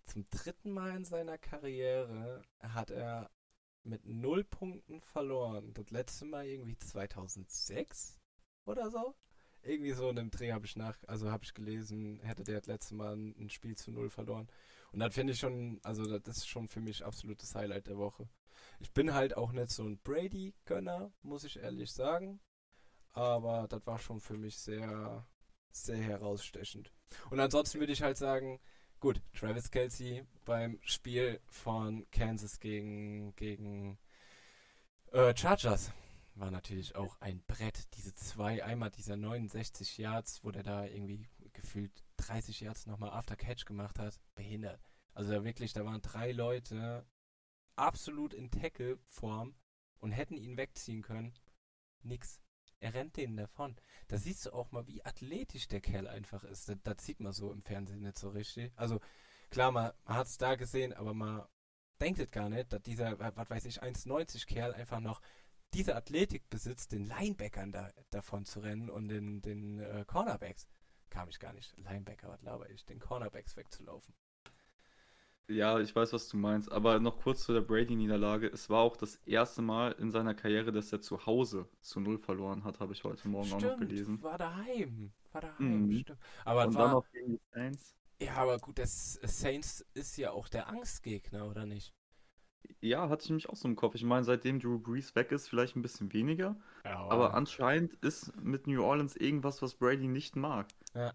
Zum 0.04 0.24
dritten 0.30 0.72
Mal 0.72 0.96
in 0.96 1.04
seiner 1.04 1.38
Karriere 1.38 2.42
hat 2.58 2.90
er 2.90 3.30
mit 3.84 4.04
null 4.04 4.42
Punkten 4.42 5.00
verloren. 5.00 5.72
Das 5.74 5.90
letzte 5.90 6.24
Mal 6.24 6.46
irgendwie 6.46 6.76
2006 6.76 8.18
oder 8.64 8.90
so. 8.90 9.14
Irgendwie 9.62 9.92
so 9.92 10.10
in 10.10 10.16
dem 10.16 10.32
Dreh 10.32 10.50
habe 10.50 10.66
ich 10.66 10.74
nach, 10.74 10.98
also 11.06 11.30
habe 11.30 11.44
ich 11.44 11.54
gelesen, 11.54 12.18
hätte 12.24 12.42
der 12.42 12.58
das 12.58 12.66
letzte 12.66 12.96
Mal 12.96 13.14
ein 13.14 13.48
Spiel 13.48 13.76
zu 13.76 13.92
null 13.92 14.10
verloren. 14.10 14.48
Und 14.90 14.98
das 14.98 15.14
finde 15.14 15.34
ich 15.34 15.38
schon, 15.38 15.78
also 15.84 16.18
das 16.18 16.38
ist 16.38 16.48
schon 16.48 16.66
für 16.66 16.80
mich 16.80 17.04
absolutes 17.04 17.54
Highlight 17.54 17.86
der 17.86 17.96
Woche. 17.96 18.28
Ich 18.82 18.92
bin 18.92 19.14
halt 19.14 19.36
auch 19.36 19.52
nicht 19.52 19.70
so 19.70 19.84
ein 19.84 19.98
Brady-Gönner, 19.98 21.12
muss 21.22 21.44
ich 21.44 21.56
ehrlich 21.56 21.92
sagen. 21.92 22.40
Aber 23.12 23.68
das 23.68 23.86
war 23.86 24.00
schon 24.00 24.20
für 24.20 24.36
mich 24.36 24.58
sehr, 24.58 25.24
sehr 25.70 26.02
herausstechend. 26.02 26.92
Und 27.30 27.38
ansonsten 27.38 27.78
würde 27.78 27.92
ich 27.92 28.02
halt 28.02 28.16
sagen, 28.16 28.58
gut, 28.98 29.22
Travis 29.34 29.70
Kelsey 29.70 30.26
beim 30.44 30.80
Spiel 30.82 31.40
von 31.48 32.10
Kansas 32.10 32.58
gegen, 32.58 33.36
gegen 33.36 33.98
äh, 35.12 35.32
Chargers 35.36 35.92
war 36.34 36.50
natürlich 36.50 36.96
auch 36.96 37.16
ein 37.20 37.40
Brett. 37.46 37.94
Diese 37.94 38.12
zwei, 38.16 38.64
einmal 38.64 38.90
dieser 38.90 39.16
69 39.16 39.96
Yards, 39.98 40.42
wo 40.42 40.50
der 40.50 40.64
da 40.64 40.86
irgendwie 40.86 41.28
gefühlt 41.52 41.92
30 42.16 42.62
Yards 42.62 42.86
nochmal 42.86 43.10
After 43.10 43.36
Catch 43.36 43.64
gemacht 43.64 44.00
hat, 44.00 44.20
behindert. 44.34 44.82
Also 45.14 45.44
wirklich, 45.44 45.72
da 45.72 45.84
waren 45.84 46.02
drei 46.02 46.32
Leute 46.32 47.06
absolut 47.76 48.34
in 48.34 48.50
Tackle-Form 48.50 49.54
und 49.98 50.12
hätten 50.12 50.36
ihn 50.36 50.56
wegziehen 50.56 51.02
können. 51.02 51.34
Nix. 52.02 52.40
Er 52.80 52.94
rennt 52.94 53.16
denen 53.16 53.36
davon. 53.36 53.76
Da 54.08 54.18
siehst 54.18 54.46
du 54.46 54.52
auch 54.52 54.72
mal, 54.72 54.86
wie 54.88 55.04
athletisch 55.04 55.68
der 55.68 55.80
Kerl 55.80 56.08
einfach 56.08 56.42
ist. 56.42 56.68
Das, 56.68 56.76
das 56.82 56.96
sieht 57.04 57.20
man 57.20 57.32
so 57.32 57.52
im 57.52 57.62
Fernsehen 57.62 58.02
nicht 58.02 58.18
so 58.18 58.30
richtig. 58.30 58.72
Also 58.76 59.00
klar, 59.50 59.70
man, 59.70 59.92
man 60.04 60.16
hat 60.16 60.26
es 60.26 60.36
da 60.36 60.56
gesehen, 60.56 60.92
aber 60.92 61.14
man 61.14 61.46
denkt 62.00 62.18
es 62.18 62.30
gar 62.32 62.48
nicht, 62.48 62.72
dass 62.72 62.82
dieser, 62.82 63.18
was 63.18 63.50
weiß 63.50 63.64
ich, 63.66 63.82
1,90 63.82 64.46
Kerl 64.46 64.74
einfach 64.74 64.98
noch 64.98 65.20
diese 65.74 65.94
Athletik 65.94 66.50
besitzt, 66.50 66.92
den 66.92 67.04
Linebackern 67.04 67.72
da, 67.72 67.90
davon 68.10 68.44
zu 68.44 68.60
rennen 68.60 68.90
und 68.90 69.08
den, 69.08 69.40
den 69.40 69.78
äh, 69.78 70.04
Cornerbacks. 70.06 70.66
Kam 71.08 71.28
ich 71.28 71.38
gar 71.38 71.52
nicht. 71.52 71.76
Linebacker, 71.76 72.28
was 72.28 72.42
laber 72.42 72.68
ich, 72.70 72.84
den 72.84 72.98
Cornerbacks 72.98 73.56
wegzulaufen. 73.56 74.14
Ja, 75.48 75.78
ich 75.80 75.94
weiß, 75.94 76.12
was 76.12 76.28
du 76.28 76.36
meinst, 76.36 76.70
aber 76.72 76.98
noch 76.98 77.18
kurz 77.18 77.42
zu 77.44 77.52
der 77.52 77.60
Brady-Niederlage. 77.60 78.48
Es 78.48 78.70
war 78.70 78.80
auch 78.80 78.96
das 78.96 79.16
erste 79.26 79.60
Mal 79.60 79.92
in 79.92 80.10
seiner 80.10 80.34
Karriere, 80.34 80.72
dass 80.72 80.92
er 80.92 81.00
zu 81.00 81.26
Hause 81.26 81.68
zu 81.80 82.00
Null 82.00 82.18
verloren 82.18 82.64
hat, 82.64 82.80
habe 82.80 82.92
ich 82.92 83.04
heute 83.04 83.28
Morgen 83.28 83.52
auch 83.52 83.60
noch 83.60 83.76
gelesen. 83.76 84.22
war 84.22 84.38
daheim. 84.38 85.12
War 85.32 85.40
daheim, 85.42 85.88
Mhm. 85.88 85.92
stimmt. 85.92 86.18
Aber 86.44 86.66
Und 86.66 86.74
war, 86.74 86.82
dann 86.84 86.90
noch 86.92 87.10
gegen 87.12 87.32
die 87.32 87.40
Saints. 87.52 87.94
ja, 88.20 88.34
aber 88.36 88.58
gut, 88.58 88.78
das 88.78 89.14
Saints 89.22 89.84
ist 89.94 90.16
ja 90.16 90.30
auch 90.32 90.48
der 90.48 90.68
Angstgegner, 90.68 91.48
oder 91.48 91.66
nicht? 91.66 91.92
Ja, 92.80 93.08
hatte 93.08 93.24
ich 93.24 93.30
mich 93.30 93.48
auch 93.48 93.56
so 93.56 93.68
im 93.68 93.76
Kopf. 93.76 93.94
Ich 93.94 94.04
meine, 94.04 94.24
seitdem 94.24 94.58
Drew 94.60 94.78
Brees 94.78 95.14
weg 95.14 95.32
ist, 95.32 95.48
vielleicht 95.48 95.76
ein 95.76 95.82
bisschen 95.82 96.12
weniger. 96.12 96.56
Ja, 96.84 97.00
Aber 97.08 97.34
anscheinend 97.34 97.94
ist 97.94 98.34
mit 98.36 98.66
New 98.66 98.82
Orleans 98.82 99.16
irgendwas, 99.16 99.62
was 99.62 99.74
Brady 99.74 100.08
nicht 100.08 100.36
mag. 100.36 100.68
Ja. 100.94 101.12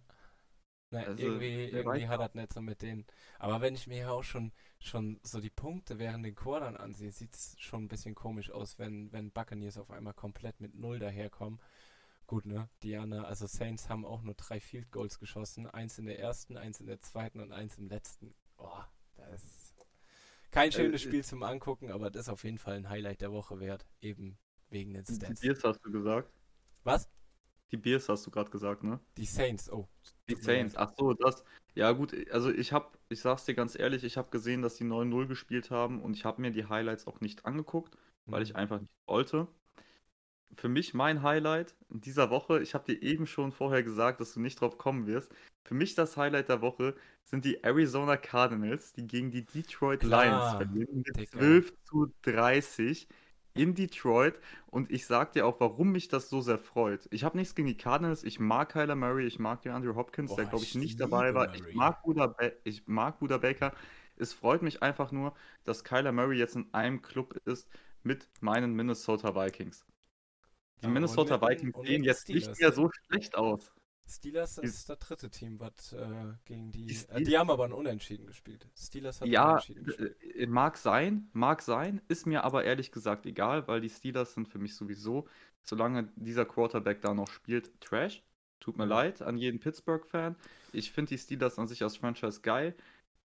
Ne, 0.89 1.05
Also, 1.05 1.21
irgendwie 1.21 1.65
irgendwie 1.65 2.07
hat 2.07 2.21
das 2.21 2.33
nicht 2.33 2.53
so 2.53 2.61
mit 2.61 2.81
denen. 2.81 3.05
Aber 3.39 3.59
wenn 3.61 3.75
ich 3.75 3.87
mir 3.87 3.95
hier 3.95 4.11
auch 4.13 4.23
schon, 4.23 4.53
schon 4.79 5.19
so 5.21 5.41
die 5.41 5.49
Punkte 5.49 5.99
während 5.99 6.25
den 6.25 6.35
Quartern 6.35 6.77
ansehe, 6.77 7.11
sieht 7.11 7.35
es 7.35 7.55
schon 7.59 7.83
ein 7.83 7.87
bisschen 7.89 8.15
komisch 8.15 8.51
aus, 8.51 8.79
wenn, 8.79 9.11
wenn 9.11 9.31
Buccaneers 9.31 9.77
auf 9.77 9.91
einmal 9.91 10.13
komplett 10.13 10.61
mit 10.61 10.75
Null 10.75 10.99
daherkommen. 10.99 11.59
Gut, 12.27 12.45
ne? 12.45 12.69
Diana, 12.83 13.23
also 13.25 13.47
Saints 13.47 13.89
haben 13.89 14.05
auch 14.05 14.21
nur 14.21 14.35
drei 14.35 14.59
Field 14.59 14.91
Goals 14.91 15.19
geschossen. 15.19 15.67
Eins 15.67 15.97
in 15.99 16.05
der 16.05 16.19
ersten, 16.19 16.57
eins 16.57 16.79
in 16.79 16.87
der 16.87 17.01
zweiten 17.01 17.39
und 17.41 17.51
eins 17.51 17.77
im 17.77 17.87
letzten. 17.89 18.33
Boah, 18.57 18.87
das 19.15 19.43
ist 19.43 19.75
kein 20.51 20.71
schönes 20.71 21.01
Äh, 21.03 21.05
Spiel 21.05 21.23
zum 21.23 21.43
Angucken, 21.43 21.91
aber 21.91 22.11
das 22.11 22.23
ist 22.23 22.29
auf 22.29 22.43
jeden 22.43 22.59
Fall 22.59 22.75
ein 22.75 22.89
Highlight 22.89 23.21
der 23.21 23.31
Woche 23.31 23.59
wert. 23.59 23.87
Eben 24.01 24.37
wegen 24.69 24.93
den 24.93 25.05
Die 25.07 25.15
Stats. 25.15 25.41
Bears 25.41 25.63
hast 25.65 25.83
du 25.85 25.91
gesagt. 25.91 26.31
Was? 26.83 27.07
Die 27.71 27.77
Bears 27.77 28.09
hast 28.09 28.25
du 28.25 28.31
gerade 28.31 28.49
gesagt, 28.51 28.83
ne? 28.83 28.99
Die 29.17 29.25
Saints, 29.25 29.71
oh. 29.71 29.87
Die. 30.29 30.35
Saints, 30.35 30.75
ach 30.75 30.91
so, 30.97 31.13
das. 31.13 31.43
Ja, 31.75 31.91
gut, 31.91 32.13
also 32.31 32.49
ich 32.49 32.73
habe, 32.73 32.97
ich 33.09 33.21
sag's 33.21 33.45
dir 33.45 33.53
ganz 33.55 33.77
ehrlich, 33.77 34.03
ich 34.03 34.17
habe 34.17 34.29
gesehen, 34.31 34.61
dass 34.61 34.75
die 34.75 34.83
9-0 34.83 35.27
gespielt 35.27 35.69
haben 35.71 36.01
und 36.01 36.15
ich 36.15 36.25
habe 36.25 36.41
mir 36.41 36.51
die 36.51 36.65
Highlights 36.65 37.07
auch 37.07 37.21
nicht 37.21 37.45
angeguckt, 37.45 37.97
weil 38.29 38.41
ich 38.43 38.51
Mhm. 38.51 38.55
einfach 38.55 38.79
nicht 38.81 38.91
wollte. 39.07 39.47
Für 40.55 40.69
mich 40.69 40.93
mein 40.93 41.23
Highlight 41.23 41.75
in 41.89 42.01
dieser 42.01 42.29
Woche, 42.29 42.61
ich 42.61 42.73
habe 42.73 42.85
dir 42.93 43.01
eben 43.01 43.27
schon 43.27 43.51
vorher 43.51 43.83
gesagt, 43.83 44.19
dass 44.21 44.33
du 44.33 44.39
nicht 44.39 44.59
drauf 44.61 44.77
kommen 44.77 45.05
wirst. 45.05 45.33
Für 45.65 45.73
mich 45.75 45.93
das 45.95 46.17
Highlight 46.17 46.49
der 46.49 46.61
Woche 46.61 46.95
sind 47.25 47.43
die 47.45 47.63
Arizona 47.63 48.17
Cardinals, 48.17 48.93
die 48.93 49.05
gegen 49.05 49.29
die 49.31 49.45
Detroit 49.45 50.01
Klar, 50.01 50.25
Lions 50.25 50.53
verlieren 50.55 51.03
mit 51.05 51.17
Digga. 51.17 51.37
12 51.37 51.73
zu 51.83 52.13
30 52.23 53.07
in 53.57 53.75
Detroit. 53.75 54.39
Und 54.67 54.91
ich 54.91 55.05
sag 55.05 55.33
dir 55.33 55.45
auch, 55.45 55.59
warum 55.59 55.91
mich 55.91 56.07
das 56.07 56.29
so 56.29 56.41
sehr 56.41 56.57
freut. 56.57 57.07
Ich 57.11 57.23
habe 57.23 57.37
nichts 57.37 57.55
gegen 57.55 57.67
die 57.67 57.77
Cardinals. 57.77 58.23
Ich 58.23 58.39
mag 58.39 58.69
Kyler 58.69 58.95
Murray, 58.95 59.25
ich 59.25 59.39
mag 59.39 59.61
den 59.61 59.71
Andrew 59.71 59.95
Hopkins, 59.95 60.35
der 60.35 60.43
Boah, 60.43 60.49
glaube 60.49 60.63
ich 60.63 60.71
ich 60.71 60.75
nicht 60.75 60.99
dabei 60.99 61.33
war. 61.33 61.47
Murray. 61.47 61.61
Ich 61.69 61.75
mag 61.75 62.03
Buda, 62.03 62.35
ich 62.63 62.87
mag 62.87 63.19
Buda 63.19 63.37
Baker. 63.37 63.73
Es 64.15 64.33
freut 64.33 64.61
mich 64.61 64.81
einfach 64.81 65.11
nur, 65.11 65.33
dass 65.63 65.83
Kyler 65.83 66.11
Murray 66.11 66.37
jetzt 66.37 66.55
in 66.55 66.73
einem 66.73 67.01
Club 67.01 67.39
ist 67.45 67.69
mit 68.03 68.29
meinen 68.41 68.73
Minnesota 68.73 69.35
Vikings. 69.35 69.85
Die 70.81 70.83
Ja, 70.83 70.87
und 70.87 70.93
Minnesota 70.93 71.41
Vikings 71.41 71.75
sehen 71.85 72.03
jetzt 72.03 72.29
nicht 72.29 72.59
mehr 72.59 72.71
so 72.71 72.89
schlecht 72.91 73.35
aus. 73.35 73.71
Steelers 74.07 74.57
ist 74.57 74.89
das 74.89 74.99
dritte 74.99 75.29
Team, 75.29 75.59
was 75.59 75.93
äh, 75.93 76.33
gegen 76.45 76.71
die. 76.71 76.85
Die 76.87 76.95
äh, 77.09 77.21
die 77.21 77.37
haben 77.37 77.49
aber 77.49 77.65
ein 77.65 77.73
Unentschieden 77.73 78.25
gespielt. 78.25 78.67
Steelers 78.75 79.21
hat 79.21 79.27
Ja, 79.29 79.45
Unentschieden 79.49 79.83
gespielt. 79.85 80.15
äh, 80.35 80.47
mag 80.47 80.77
sein, 80.77 81.29
mag 81.33 81.61
sein, 81.61 82.01
ist 82.07 82.25
mir 82.25 82.43
aber 82.43 82.63
ehrlich 82.63 82.91
gesagt 82.91 83.25
egal, 83.25 83.67
weil 83.67 83.81
die 83.81 83.89
Steelers 83.89 84.33
sind 84.33 84.47
für 84.47 84.59
mich 84.59 84.75
sowieso, 84.75 85.27
solange 85.63 86.11
dieser 86.15 86.45
Quarterback 86.45 87.01
da 87.01 87.13
noch 87.13 87.29
spielt, 87.29 87.79
Trash. 87.81 88.23
Tut 88.59 88.77
mir 88.77 88.85
Ja. 88.85 88.89
leid 88.89 89.21
an 89.21 89.37
jeden 89.37 89.59
Pittsburgh-Fan. 89.59 90.35
Ich 90.71 90.91
finde 90.91 91.09
die 91.09 91.17
Steelers 91.17 91.59
an 91.59 91.67
sich 91.67 91.83
als 91.83 91.97
Franchise 91.97 92.41
geil, 92.41 92.75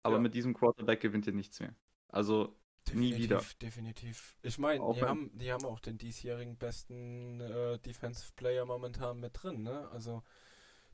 aber 0.02 0.16
Ja. 0.16 0.20
mit 0.20 0.34
diesem 0.34 0.54
Quarterback 0.54 1.00
gewinnt 1.00 1.26
ihr 1.26 1.32
nichts 1.32 1.60
mehr. 1.60 1.74
Also, 2.08 2.54
nie 2.90 3.16
wieder. 3.16 3.36
Definitiv, 3.36 3.54
definitiv. 3.58 4.36
Ich 4.42 4.58
meine, 4.58 4.92
die 4.92 5.02
haben, 5.02 5.30
die 5.38 5.52
haben 5.52 5.64
auch 5.64 5.80
den 5.80 5.98
diesjährigen 5.98 6.56
besten 6.56 7.40
äh, 7.40 7.78
Defensive 7.78 8.32
Player 8.36 8.64
momentan 8.66 9.20
mit 9.20 9.42
drin, 9.42 9.62
ne? 9.62 9.88
Also 9.90 10.22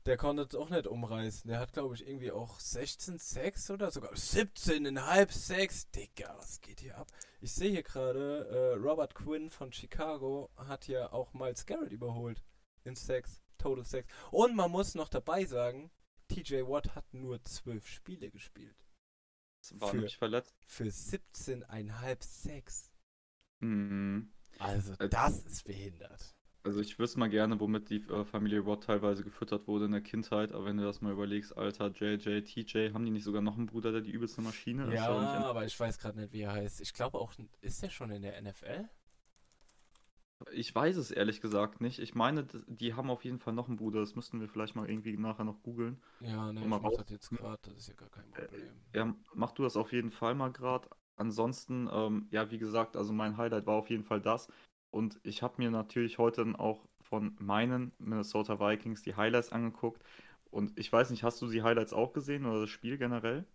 der 0.05 0.17
konnte 0.17 0.43
es 0.43 0.55
auch 0.55 0.69
nicht 0.69 0.87
umreißen. 0.87 1.49
Der 1.49 1.59
hat, 1.59 1.73
glaube 1.73 1.95
ich, 1.95 2.07
irgendwie 2.07 2.31
auch 2.31 2.59
16 2.59 3.19
Sacks 3.19 3.69
oder 3.69 3.91
sogar 3.91 4.11
17,5 4.13 5.31
Sacks. 5.31 5.89
Digga, 5.91 6.35
was 6.37 6.61
geht 6.61 6.79
hier 6.81 6.97
ab? 6.97 7.07
Ich 7.41 7.53
sehe 7.53 7.71
hier 7.71 7.83
gerade, 7.83 8.47
äh, 8.47 8.73
Robert 8.75 9.13
Quinn 9.15 9.49
von 9.49 9.71
Chicago 9.71 10.49
hat 10.55 10.87
ja 10.87 11.11
auch 11.13 11.33
Miles 11.33 11.65
Garrett 11.65 11.91
überholt 11.91 12.43
in 12.83 12.95
Sacks, 12.95 13.41
Total 13.57 13.85
Sacks. 13.85 14.07
Und 14.31 14.55
man 14.55 14.71
muss 14.71 14.95
noch 14.95 15.09
dabei 15.09 15.45
sagen, 15.45 15.91
TJ 16.29 16.61
Watt 16.67 16.95
hat 16.95 17.13
nur 17.13 17.43
12 17.43 17.87
Spiele 17.87 18.29
gespielt. 18.31 18.85
es 19.61 19.79
war 19.81 19.89
Für- 19.89 19.95
nämlich 19.97 20.17
verletzt. 20.17 20.55
Für 20.65 20.89
17,5 20.89 22.23
Sacks. 22.23 22.91
Mhm. 23.59 24.31
Also, 24.57 24.93
Äh, 24.99 25.09
das 25.09 25.43
ist 25.43 25.63
behindert. 25.65 26.35
Also 26.63 26.79
ich 26.81 26.97
wüsste 26.99 27.19
mal 27.19 27.29
gerne, 27.29 27.59
womit 27.59 27.89
die 27.89 27.97
äh, 28.09 28.23
Familie 28.25 28.65
Watt 28.65 28.83
teilweise 28.85 29.23
gefüttert 29.23 29.67
wurde 29.67 29.85
in 29.85 29.91
der 29.91 30.01
Kindheit, 30.01 30.51
aber 30.53 30.65
wenn 30.65 30.77
du 30.77 30.83
das 30.83 31.01
mal 31.01 31.11
überlegst, 31.13 31.57
Alter, 31.57 31.87
JJ, 31.91 32.41
TJ, 32.43 32.93
haben 32.93 33.05
die 33.05 33.11
nicht 33.11 33.23
sogar 33.23 33.41
noch 33.41 33.57
einen 33.57 33.65
Bruder, 33.65 33.91
der 33.91 34.01
die 34.01 34.11
übelste 34.11 34.41
Maschine 34.41 34.85
ist? 34.93 34.93
Ja, 34.93 35.07
Aber 35.07 35.21
nicht 35.21 35.45
aber 35.45 35.65
ich 35.65 35.79
weiß 35.79 35.97
gerade 35.99 36.19
nicht, 36.19 36.33
wie 36.33 36.41
er 36.41 36.53
heißt. 36.53 36.81
Ich 36.81 36.93
glaube 36.93 37.17
auch, 37.19 37.33
ist 37.61 37.83
er 37.83 37.89
schon 37.89 38.11
in 38.11 38.21
der 38.21 38.37
NFL? 38.37 38.89
Ich 40.53 40.73
weiß 40.73 40.95
es 40.95 41.11
ehrlich 41.11 41.41
gesagt 41.41 41.81
nicht. 41.81 41.99
Ich 41.99 42.15
meine, 42.15 42.45
die 42.67 42.93
haben 42.93 43.09
auf 43.09 43.25
jeden 43.25 43.39
Fall 43.39 43.53
noch 43.53 43.67
einen 43.67 43.75
Bruder. 43.77 43.99
Das 43.99 44.15
müssten 44.15 44.39
wir 44.39 44.47
vielleicht 44.47 44.75
mal 44.75 44.89
irgendwie 44.89 45.17
nachher 45.17 45.43
noch 45.43 45.61
googeln. 45.63 46.01
Ja, 46.19 46.51
ne, 46.53 46.61
ich 46.61 46.67
mach 46.67 46.81
das 46.81 47.09
jetzt 47.09 47.29
gerade, 47.29 47.57
das 47.63 47.73
ist 47.77 47.87
ja 47.87 47.93
gar 47.95 48.09
kein 48.09 48.31
Äh, 48.33 48.41
Problem. 48.45 48.71
Ja, 48.93 49.15
mach 49.33 49.51
du 49.51 49.63
das 49.63 49.75
auf 49.77 49.91
jeden 49.91 50.11
Fall 50.11 50.35
mal 50.35 50.51
gerade. 50.51 50.89
ansonsten, 51.17 51.89
ähm, 51.91 52.27
ja, 52.31 52.49
wie 52.51 52.57
gesagt, 52.57 52.95
also 52.95 53.11
mein 53.11 53.35
Highlight 53.35 53.65
war 53.65 53.75
auf 53.75 53.89
jeden 53.89 54.03
Fall 54.05 54.21
das. 54.21 54.47
Und 54.91 55.19
ich 55.23 55.41
habe 55.41 55.55
mir 55.57 55.71
natürlich 55.71 56.17
heute 56.17 56.43
dann 56.43 56.55
auch 56.55 56.87
von 57.01 57.35
meinen 57.39 57.91
Minnesota 57.99 58.59
Vikings 58.59 59.01
die 59.01 59.15
Highlights 59.15 59.51
angeguckt. 59.51 60.03
Und 60.51 60.77
ich 60.77 60.91
weiß 60.91 61.11
nicht, 61.11 61.23
hast 61.23 61.41
du 61.41 61.47
die 61.49 61.63
Highlights 61.63 61.93
auch 61.93 62.13
gesehen 62.13 62.45
oder 62.45 62.61
das 62.61 62.69
Spiel 62.69 62.97
generell? 62.97 63.45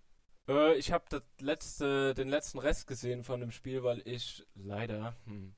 Äh, 0.48 0.76
ich 0.76 0.92
habe 0.92 1.22
letzte, 1.40 2.14
den 2.14 2.28
letzten 2.28 2.58
Rest 2.58 2.86
gesehen 2.86 3.24
von 3.24 3.40
dem 3.40 3.50
Spiel, 3.50 3.82
weil 3.82 4.02
ich 4.04 4.46
leider 4.54 5.16
hm, 5.26 5.54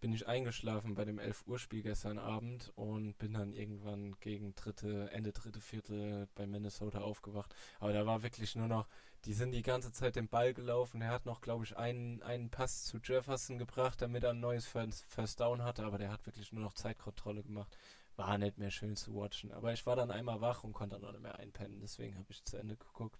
bin 0.00 0.12
ich 0.12 0.28
eingeschlafen 0.28 0.94
bei 0.94 1.04
dem 1.04 1.18
11 1.18 1.46
Uhr 1.46 1.58
Spiel 1.58 1.82
gestern 1.82 2.18
Abend 2.18 2.72
und 2.76 3.18
bin 3.18 3.32
dann 3.34 3.52
irgendwann 3.52 4.14
gegen 4.20 4.54
dritte, 4.54 5.10
Ende 5.12 5.32
dritte 5.32 5.60
Viertel 5.60 6.28
bei 6.34 6.46
Minnesota 6.46 7.00
aufgewacht. 7.00 7.54
Aber 7.80 7.92
da 7.92 8.06
war 8.06 8.22
wirklich 8.22 8.54
nur 8.54 8.68
noch, 8.68 8.86
die 9.24 9.32
sind 9.32 9.52
die 9.52 9.62
ganze 9.62 9.92
Zeit 9.92 10.16
den 10.16 10.28
Ball 10.28 10.54
gelaufen. 10.54 11.02
Er 11.02 11.10
hat 11.10 11.26
noch, 11.26 11.40
glaube 11.40 11.64
ich, 11.64 11.76
einen, 11.76 12.22
einen 12.22 12.50
Pass 12.50 12.84
zu 12.84 12.98
Jefferson 13.02 13.58
gebracht, 13.58 14.00
damit 14.00 14.24
er 14.24 14.30
ein 14.30 14.40
neues 14.40 14.66
First, 14.66 15.04
First 15.08 15.40
Down 15.40 15.64
hatte, 15.64 15.84
aber 15.84 15.98
der 15.98 16.12
hat 16.12 16.26
wirklich 16.26 16.52
nur 16.52 16.62
noch 16.62 16.74
Zeitkontrolle 16.74 17.42
gemacht. 17.42 17.76
War 18.16 18.38
nicht 18.38 18.58
mehr 18.58 18.70
schön 18.70 18.96
zu 18.96 19.14
watchen. 19.14 19.52
Aber 19.52 19.72
ich 19.72 19.86
war 19.86 19.96
dann 19.96 20.10
einmal 20.10 20.40
wach 20.40 20.64
und 20.64 20.72
konnte 20.72 20.96
dann 20.96 21.04
auch 21.04 21.12
nicht 21.12 21.22
mehr 21.22 21.38
einpennen, 21.38 21.80
deswegen 21.80 22.16
habe 22.16 22.30
ich 22.30 22.44
zu 22.44 22.56
Ende 22.56 22.76
geguckt 22.76 23.18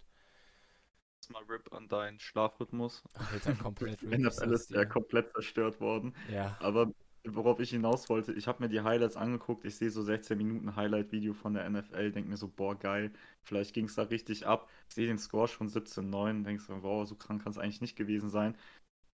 mal 1.30 1.42
RIP 1.44 1.72
an 1.72 1.88
deinen 1.88 2.18
Schlafrhythmus. 2.18 3.02
Alter, 3.32 3.54
komplett 3.54 4.02
RIP. 4.02 4.22
das 4.22 4.38
alles 4.38 4.68
ja 4.68 4.84
komplett 4.84 5.32
zerstört 5.32 5.80
worden. 5.80 6.14
Ja. 6.32 6.56
Aber 6.60 6.92
worauf 7.24 7.60
ich 7.60 7.70
hinaus 7.70 8.08
wollte, 8.08 8.32
ich 8.32 8.46
habe 8.46 8.62
mir 8.62 8.68
die 8.68 8.80
Highlights 8.80 9.16
angeguckt, 9.16 9.64
ich 9.64 9.76
sehe 9.76 9.90
so 9.90 10.02
16 10.02 10.38
Minuten 10.38 10.76
Highlight-Video 10.76 11.34
von 11.34 11.54
der 11.54 11.68
NFL, 11.68 12.12
denke 12.12 12.30
mir 12.30 12.36
so, 12.36 12.48
boah, 12.48 12.78
geil, 12.78 13.12
vielleicht 13.42 13.74
ging 13.74 13.86
es 13.86 13.94
da 13.94 14.02
richtig 14.02 14.46
ab. 14.46 14.68
Ich 14.88 14.94
sehe 14.94 15.06
den 15.06 15.18
Score 15.18 15.48
schon 15.48 15.68
17-9, 15.68 16.44
denkst 16.44 16.64
so, 16.64 16.82
wow, 16.82 17.06
so 17.06 17.16
krank 17.16 17.42
kann 17.42 17.52
es 17.52 17.58
eigentlich 17.58 17.80
nicht 17.80 17.96
gewesen 17.96 18.30
sein. 18.30 18.56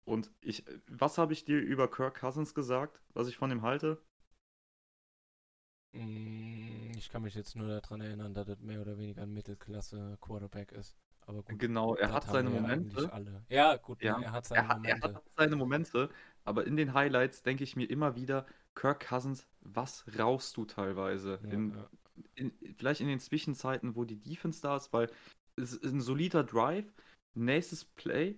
Und 0.03 0.31
ich, 0.41 0.65
was 0.87 1.17
habe 1.17 1.33
ich 1.33 1.45
dir 1.45 1.59
über 1.59 1.89
Kirk 1.89 2.19
Cousins 2.19 2.53
gesagt, 2.53 2.99
was 3.13 3.27
ich 3.27 3.37
von 3.37 3.51
ihm 3.51 3.61
halte? 3.61 4.01
Mm, 5.93 6.91
ich 6.97 7.09
kann 7.09 7.21
mich 7.21 7.35
jetzt 7.35 7.55
nur 7.55 7.67
daran 7.67 8.01
erinnern, 8.01 8.33
dass 8.33 8.47
das 8.47 8.59
mehr 8.59 8.81
oder 8.81 8.97
weniger 8.97 9.21
ein 9.21 9.33
Mittelklasse-Quarterback 9.33 10.71
ist. 10.71 10.97
Aber 11.27 11.43
gut, 11.43 11.59
genau, 11.59 11.95
er 11.95 12.11
hat 12.11 12.27
seine 12.27 12.49
Momente. 12.49 13.09
Ja, 13.49 13.77
gut, 13.77 14.01
ja. 14.01 14.19
er 14.21 14.31
hat 14.31 14.45
seine 14.45 14.67
er 14.67 14.75
Momente. 14.75 15.07
Er 15.07 15.13
hat 15.13 15.23
seine 15.37 15.55
Momente, 15.55 16.09
aber 16.43 16.65
in 16.65 16.75
den 16.75 16.93
Highlights 16.93 17.43
denke 17.43 17.63
ich 17.63 17.75
mir 17.75 17.89
immer 17.89 18.15
wieder, 18.15 18.45
Kirk 18.75 19.07
Cousins, 19.07 19.47
was 19.61 20.05
rauchst 20.17 20.57
du 20.57 20.65
teilweise? 20.65 21.39
Ja, 21.43 21.49
in, 21.49 21.71
ja. 21.71 21.89
In, 22.35 22.53
vielleicht 22.77 23.01
in 23.01 23.07
den 23.07 23.19
Zwischenzeiten, 23.19 23.95
wo 23.95 24.05
die 24.05 24.19
Defense 24.19 24.61
da 24.61 24.75
ist, 24.75 24.91
weil 24.93 25.09
es 25.55 25.73
ist 25.73 25.93
ein 25.93 26.01
solider 26.01 26.43
Drive, 26.43 26.91
nächstes 27.33 27.85
Play, 27.85 28.37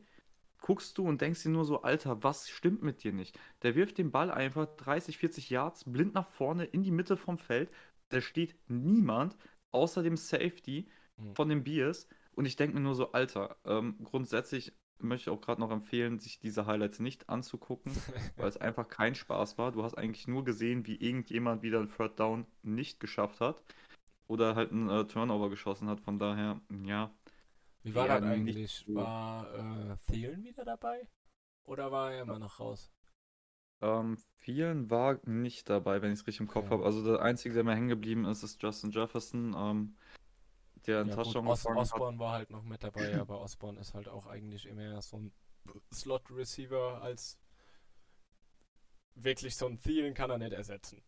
guckst 0.64 0.98
du 0.98 1.06
und 1.08 1.22
denkst 1.22 1.44
dir 1.44 1.50
nur 1.50 1.66
so, 1.66 1.82
Alter, 1.82 2.24
was 2.24 2.50
stimmt 2.50 2.82
mit 2.82 3.04
dir 3.04 3.14
nicht? 3.14 3.38
Der 3.62 3.76
wirft 3.76 3.98
den 3.98 4.12
Ball 4.12 4.32
einfach 4.32 4.66
30, 4.66 5.18
40 5.18 5.50
Yards 5.50 5.84
blind 5.86 6.14
nach 6.14 6.28
vorne 6.28 6.66
in 6.66 6.84
die 6.84 6.92
Mitte 6.92 7.18
vom 7.18 7.38
Feld. 7.38 7.70
Da 8.10 8.22
steht 8.22 8.56
niemand 8.68 9.36
außer 9.72 10.04
dem 10.04 10.18
Safety 10.18 10.88
mhm. 11.18 11.36
von 11.36 11.50
den 11.50 11.64
Bears 11.64 12.08
und 12.36 12.46
ich 12.46 12.56
denke 12.56 12.76
mir 12.76 12.82
nur 12.82 12.96
so, 12.96 13.12
Alter, 13.12 13.58
ähm, 13.66 13.98
grundsätzlich 14.04 14.74
möchte 15.00 15.30
ich 15.30 15.38
auch 15.38 15.42
gerade 15.42 15.62
noch 15.62 15.72
empfehlen, 15.72 16.20
sich 16.20 16.40
diese 16.40 16.66
Highlights 16.66 17.00
nicht 17.00 17.30
anzugucken, 17.30 17.92
weil 18.38 18.48
es 18.48 18.58
einfach 18.58 18.88
kein 18.88 19.16
Spaß 19.16 19.58
war. 19.58 19.72
Du 19.72 19.84
hast 19.84 19.98
eigentlich 19.98 20.28
nur 20.28 20.44
gesehen, 20.44 20.88
wie 20.88 20.96
irgendjemand 20.96 21.62
wieder 21.62 21.80
ein 21.80 21.90
Third 21.90 22.20
Down 22.20 22.46
nicht 22.62 23.00
geschafft 23.00 23.42
hat 23.42 23.62
oder 24.28 24.56
halt 24.56 24.72
einen 24.72 24.90
äh, 24.90 25.06
Turnover 25.06 25.50
geschossen 25.50 25.90
hat. 25.90 26.00
Von 26.00 26.20
daher, 26.20 26.62
ja. 26.86 27.12
Wie 27.84 27.94
war 27.94 28.08
das 28.08 28.24
eigentlich? 28.24 28.86
So. 28.88 28.96
War 28.96 29.54
äh, 29.54 29.98
Thielen 30.12 30.44
wieder 30.44 30.64
dabei? 30.64 31.08
Oder 31.66 31.92
war 31.92 32.14
er 32.14 32.22
immer 32.22 32.40
noch 32.40 32.60
raus? 32.60 32.92
Ähm, 33.82 34.18
vielen 34.38 34.90
war 34.90 35.20
nicht 35.28 35.70
dabei, 35.70 36.02
wenn 36.02 36.14
ich 36.14 36.20
es 36.20 36.28
richtig 36.28 36.42
im 36.42 36.48
Kopf 36.48 36.68
okay. 36.68 36.76
habe. 36.76 36.86
Also 36.86 37.04
der 37.04 37.22
einzige, 37.22 37.54
der 37.54 37.66
mir 37.66 37.76
hängen 37.76 37.90
geblieben 37.90 38.24
ist, 38.26 38.44
ist 38.44 38.62
Justin 38.62 38.92
Jefferson. 38.92 39.54
Ähm, 39.58 39.96
der 40.88 41.02
einen 41.02 41.10
ja, 41.10 41.16
Touchdown 41.16 41.48
Os 41.48 41.66
Osborne 41.66 42.20
war 42.20 42.34
halt 42.34 42.50
noch 42.50 42.64
mit 42.64 42.84
dabei, 42.84 42.96
aber 43.22 43.42
Osborne 43.42 43.80
ist 43.80 43.94
halt 43.94 44.08
auch 44.08 44.28
eigentlich 44.28 44.66
immer 44.66 45.02
so 45.02 45.18
ein 45.18 45.34
Slot-Receiver 45.94 47.02
als 47.02 47.40
wirklich 49.16 49.56
so 49.56 49.68
ein 49.68 49.80
Thielen 49.80 50.14
kann 50.14 50.30
er 50.30 50.38
nicht 50.38 50.54
ersetzen. 50.54 51.02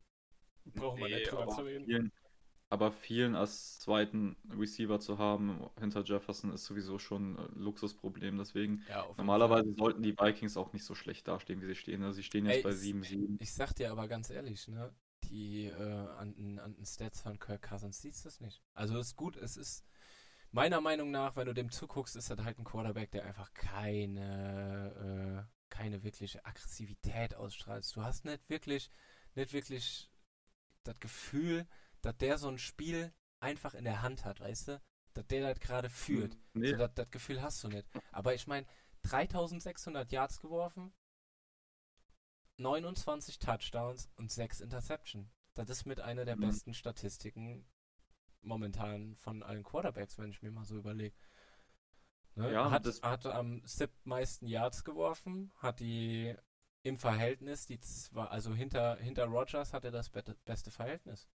Brauchen 0.65 0.99
wir 0.99 1.07
nee, 1.07 1.15
nicht 1.15 1.31
drüber 1.31 1.47
zu 1.47 1.61
reden. 1.61 1.85
Vielen, 1.85 2.11
aber 2.69 2.91
vielen 2.91 3.35
als 3.35 3.79
zweiten 3.79 4.35
Receiver 4.49 4.99
zu 4.99 5.17
haben 5.17 5.69
hinter 5.79 6.03
Jefferson 6.03 6.51
ist 6.51 6.65
sowieso 6.65 6.97
schon 6.97 7.37
ein 7.37 7.59
Luxusproblem. 7.59 8.37
Deswegen 8.37 8.83
ja, 8.89 9.05
normalerweise 9.17 9.65
Fall. 9.65 9.75
sollten 9.75 10.01
die 10.01 10.17
Vikings 10.17 10.57
auch 10.57 10.73
nicht 10.73 10.83
so 10.83 10.95
schlecht 10.95 11.27
dastehen, 11.27 11.61
wie 11.61 11.67
sie 11.67 11.75
stehen. 11.75 12.03
Also 12.03 12.17
sie 12.17 12.23
stehen 12.23 12.45
jetzt 12.45 12.57
Ey, 12.57 12.63
bei 12.63 12.71
7-7. 12.71 13.37
Ich 13.39 13.53
sag 13.53 13.73
dir 13.73 13.91
aber 13.91 14.07
ganz 14.07 14.29
ehrlich, 14.29 14.67
ne? 14.67 14.93
Die 15.29 15.67
äh, 15.67 16.07
an, 16.17 16.59
an 16.59 16.73
den 16.75 16.85
Stats 16.85 17.21
von 17.21 17.39
Kirk 17.39 17.61
Cousins 17.69 18.01
siehst 18.01 18.25
du 18.25 18.29
es 18.29 18.39
nicht. 18.39 18.61
Also 18.73 18.97
ist 18.99 19.15
gut, 19.15 19.37
es 19.37 19.57
ist 19.57 19.85
meiner 20.51 20.81
Meinung 20.81 21.11
nach, 21.11 21.35
wenn 21.35 21.47
du 21.47 21.53
dem 21.53 21.69
zuguckst, 21.69 22.15
ist 22.15 22.29
das 22.29 22.39
halt 22.39 22.57
ein 22.57 22.63
Quarterback, 22.63 23.11
der 23.11 23.25
einfach 23.25 23.53
keine, 23.53 25.47
äh, 25.47 25.51
keine 25.69 26.03
wirkliche 26.03 26.45
Aggressivität 26.45 27.35
ausstrahlt. 27.35 27.85
Du 27.95 28.03
hast 28.03 28.25
nicht 28.25 28.49
wirklich, 28.49 28.89
nicht 29.35 29.53
wirklich 29.53 30.09
das 30.83 30.99
Gefühl, 30.99 31.67
dass 32.01 32.17
der 32.17 32.37
so 32.37 32.47
ein 32.47 32.57
Spiel 32.57 33.13
einfach 33.39 33.73
in 33.73 33.83
der 33.83 34.01
Hand 34.01 34.23
hat, 34.25 34.39
weißt 34.39 34.69
du? 34.69 34.81
Dass 35.13 35.27
der 35.27 35.53
das 35.53 35.59
gerade 35.59 35.89
führt. 35.89 36.33
Hm, 36.33 36.41
nee. 36.53 36.71
So, 36.71 36.77
das, 36.77 36.93
das 36.93 37.11
Gefühl 37.11 37.41
hast 37.41 37.63
du 37.63 37.67
nicht. 37.67 37.87
Aber 38.11 38.33
ich 38.33 38.47
meine, 38.47 38.65
3600 39.03 40.11
Yards 40.11 40.39
geworfen, 40.39 40.93
29 42.57 43.39
Touchdowns 43.39 44.09
und 44.15 44.31
6 44.31 44.61
Interception. 44.61 45.29
Das 45.53 45.69
ist 45.69 45.85
mit 45.85 46.01
einer 46.01 46.25
der 46.25 46.35
mhm. 46.35 46.41
besten 46.41 46.73
Statistiken 46.73 47.65
momentan 48.41 49.15
von 49.15 49.43
allen 49.43 49.63
Quarterbacks, 49.63 50.17
wenn 50.17 50.29
ich 50.29 50.41
mir 50.41 50.51
mal 50.51 50.65
so 50.65 50.77
überlege. 50.77 51.15
Ne? 52.35 52.51
Ja, 52.51 52.69
hat, 52.69 52.85
hat 53.01 53.25
am 53.27 53.63
meisten 54.03 54.47
Yards 54.47 54.83
geworfen, 54.83 55.51
hat 55.55 55.79
die 55.79 56.35
im 56.83 56.97
Verhältnis, 56.97 57.65
die 57.65 57.79
zwar, 57.79 58.31
also 58.31 58.53
hinter, 58.53 58.97
hinter 58.97 59.25
Rogers 59.25 59.73
hat 59.73 59.85
er 59.85 59.91
das 59.91 60.09
be 60.09 60.23
beste 60.45 60.69
Verhältnis. 60.69 61.27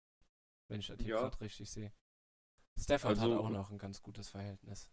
Wenn 0.69 0.81
ich 0.81 0.87
das 0.87 1.01
ja. 1.01 1.27
richtig 1.27 1.71
sehe. 1.71 1.93
Stafford 2.79 3.19
also, 3.19 3.35
hat 3.35 3.41
auch 3.41 3.51
noch 3.51 3.71
ein 3.71 3.79
ganz 3.79 4.01
gutes 4.01 4.29
Verhältnis. 4.29 4.89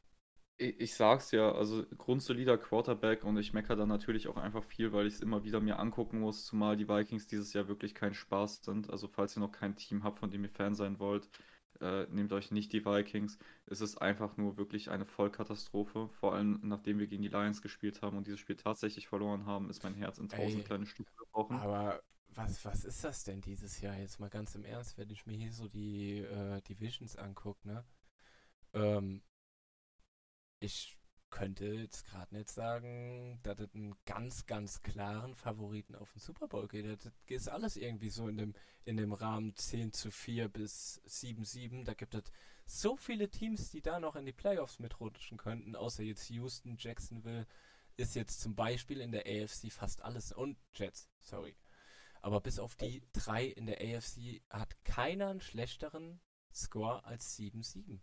Ich, 0.57 0.79
ich 0.79 0.93
sag's 0.95 1.31
ja, 1.31 1.51
also 1.51 1.85
grundsolider 1.97 2.57
Quarterback 2.57 3.23
und 3.23 3.37
ich 3.37 3.53
meckere 3.53 3.75
da 3.75 3.85
natürlich 3.85 4.27
auch 4.27 4.37
einfach 4.37 4.63
viel, 4.63 4.91
weil 4.91 5.07
ich 5.07 5.15
es 5.15 5.21
immer 5.21 5.43
wieder 5.43 5.59
mir 5.59 5.79
angucken 5.79 6.19
muss, 6.19 6.45
zumal 6.45 6.77
die 6.77 6.87
Vikings 6.87 7.27
dieses 7.27 7.53
Jahr 7.53 7.67
wirklich 7.67 7.93
kein 7.95 8.13
Spaß 8.13 8.63
sind. 8.63 8.89
Also 8.89 9.07
falls 9.07 9.37
ihr 9.37 9.41
noch 9.41 9.51
kein 9.51 9.75
Team 9.75 10.03
habt, 10.03 10.19
von 10.19 10.31
dem 10.31 10.43
ihr 10.43 10.49
Fan 10.49 10.75
sein 10.75 10.99
wollt, 10.99 11.29
äh, 11.81 12.07
nehmt 12.09 12.33
euch 12.33 12.51
nicht 12.51 12.73
die 12.73 12.85
Vikings. 12.85 13.37
Es 13.67 13.81
ist 13.81 13.97
einfach 14.01 14.37
nur 14.37 14.57
wirklich 14.57 14.89
eine 14.89 15.05
Vollkatastrophe. 15.05 16.09
Vor 16.19 16.33
allem 16.33 16.59
nachdem 16.63 16.99
wir 16.99 17.07
gegen 17.07 17.21
die 17.21 17.29
Lions 17.29 17.61
gespielt 17.61 18.01
haben 18.01 18.17
und 18.17 18.25
dieses 18.25 18.39
Spiel 18.39 18.55
tatsächlich 18.55 19.07
verloren 19.07 19.45
haben, 19.45 19.69
ist 19.69 19.83
mein 19.83 19.93
Herz 19.93 20.17
in 20.17 20.29
tausend 20.29 20.61
Ey, 20.61 20.63
kleine 20.63 20.85
Stücke 20.87 21.11
gebrochen. 21.17 21.57
Aber 21.57 22.01
was, 22.33 22.63
was 22.65 22.85
ist 22.85 23.03
das 23.03 23.23
denn 23.23 23.41
dieses 23.41 23.81
Jahr? 23.81 23.97
Jetzt 23.97 24.19
mal 24.19 24.29
ganz 24.29 24.55
im 24.55 24.63
Ernst, 24.63 24.97
wenn 24.97 25.09
ich 25.09 25.25
mir 25.25 25.37
hier 25.37 25.53
so 25.53 25.67
die 25.67 26.19
äh, 26.19 26.61
Divisions 26.61 27.15
angucke, 27.15 27.67
ne? 27.67 27.83
Ähm, 28.73 29.21
ich 30.59 30.97
könnte 31.29 31.65
jetzt 31.65 32.05
gerade 32.05 32.35
nicht 32.35 32.49
sagen, 32.49 33.39
dass 33.43 33.59
es 33.59 33.73
einen 33.75 33.95
ganz, 34.05 34.45
ganz 34.45 34.81
klaren 34.81 35.35
Favoriten 35.35 35.95
auf 35.95 36.11
den 36.13 36.19
Super 36.19 36.47
Bowl 36.47 36.67
geht. 36.67 36.85
Das 36.85 37.11
ist 37.27 37.49
alles 37.49 37.75
irgendwie 37.75 38.09
so 38.09 38.27
in 38.27 38.37
dem, 38.37 38.53
in 38.85 38.97
dem 38.97 39.13
Rahmen 39.13 39.55
10 39.55 39.91
zu 39.91 40.09
4 40.09 40.47
bis 40.47 41.01
7 41.05 41.43
7. 41.43 41.85
Da 41.85 41.93
gibt 41.93 42.15
es 42.15 42.23
so 42.65 42.95
viele 42.95 43.29
Teams, 43.29 43.69
die 43.71 43.81
da 43.81 43.99
noch 43.99 44.15
in 44.15 44.25
die 44.25 44.33
Playoffs 44.33 44.79
mitrutschen 44.79 45.37
könnten, 45.37 45.75
außer 45.75 46.03
jetzt 46.03 46.29
Houston, 46.29 46.77
Jacksonville 46.79 47.45
ist 47.97 48.15
jetzt 48.15 48.41
zum 48.41 48.55
Beispiel 48.55 49.01
in 49.01 49.11
der 49.11 49.25
AFC 49.25 49.71
fast 49.71 50.01
alles 50.03 50.31
und 50.31 50.57
Jets, 50.73 51.09
sorry. 51.19 51.55
Aber 52.21 52.41
bis 52.41 52.59
auf 52.59 52.75
die 52.75 53.03
drei 53.13 53.45
in 53.45 53.65
der 53.65 53.79
AFC 53.81 54.41
hat 54.49 54.83
keiner 54.83 55.29
einen 55.29 55.41
schlechteren 55.41 56.19
Score 56.53 57.03
als 57.05 57.37
7-7. 57.37 57.99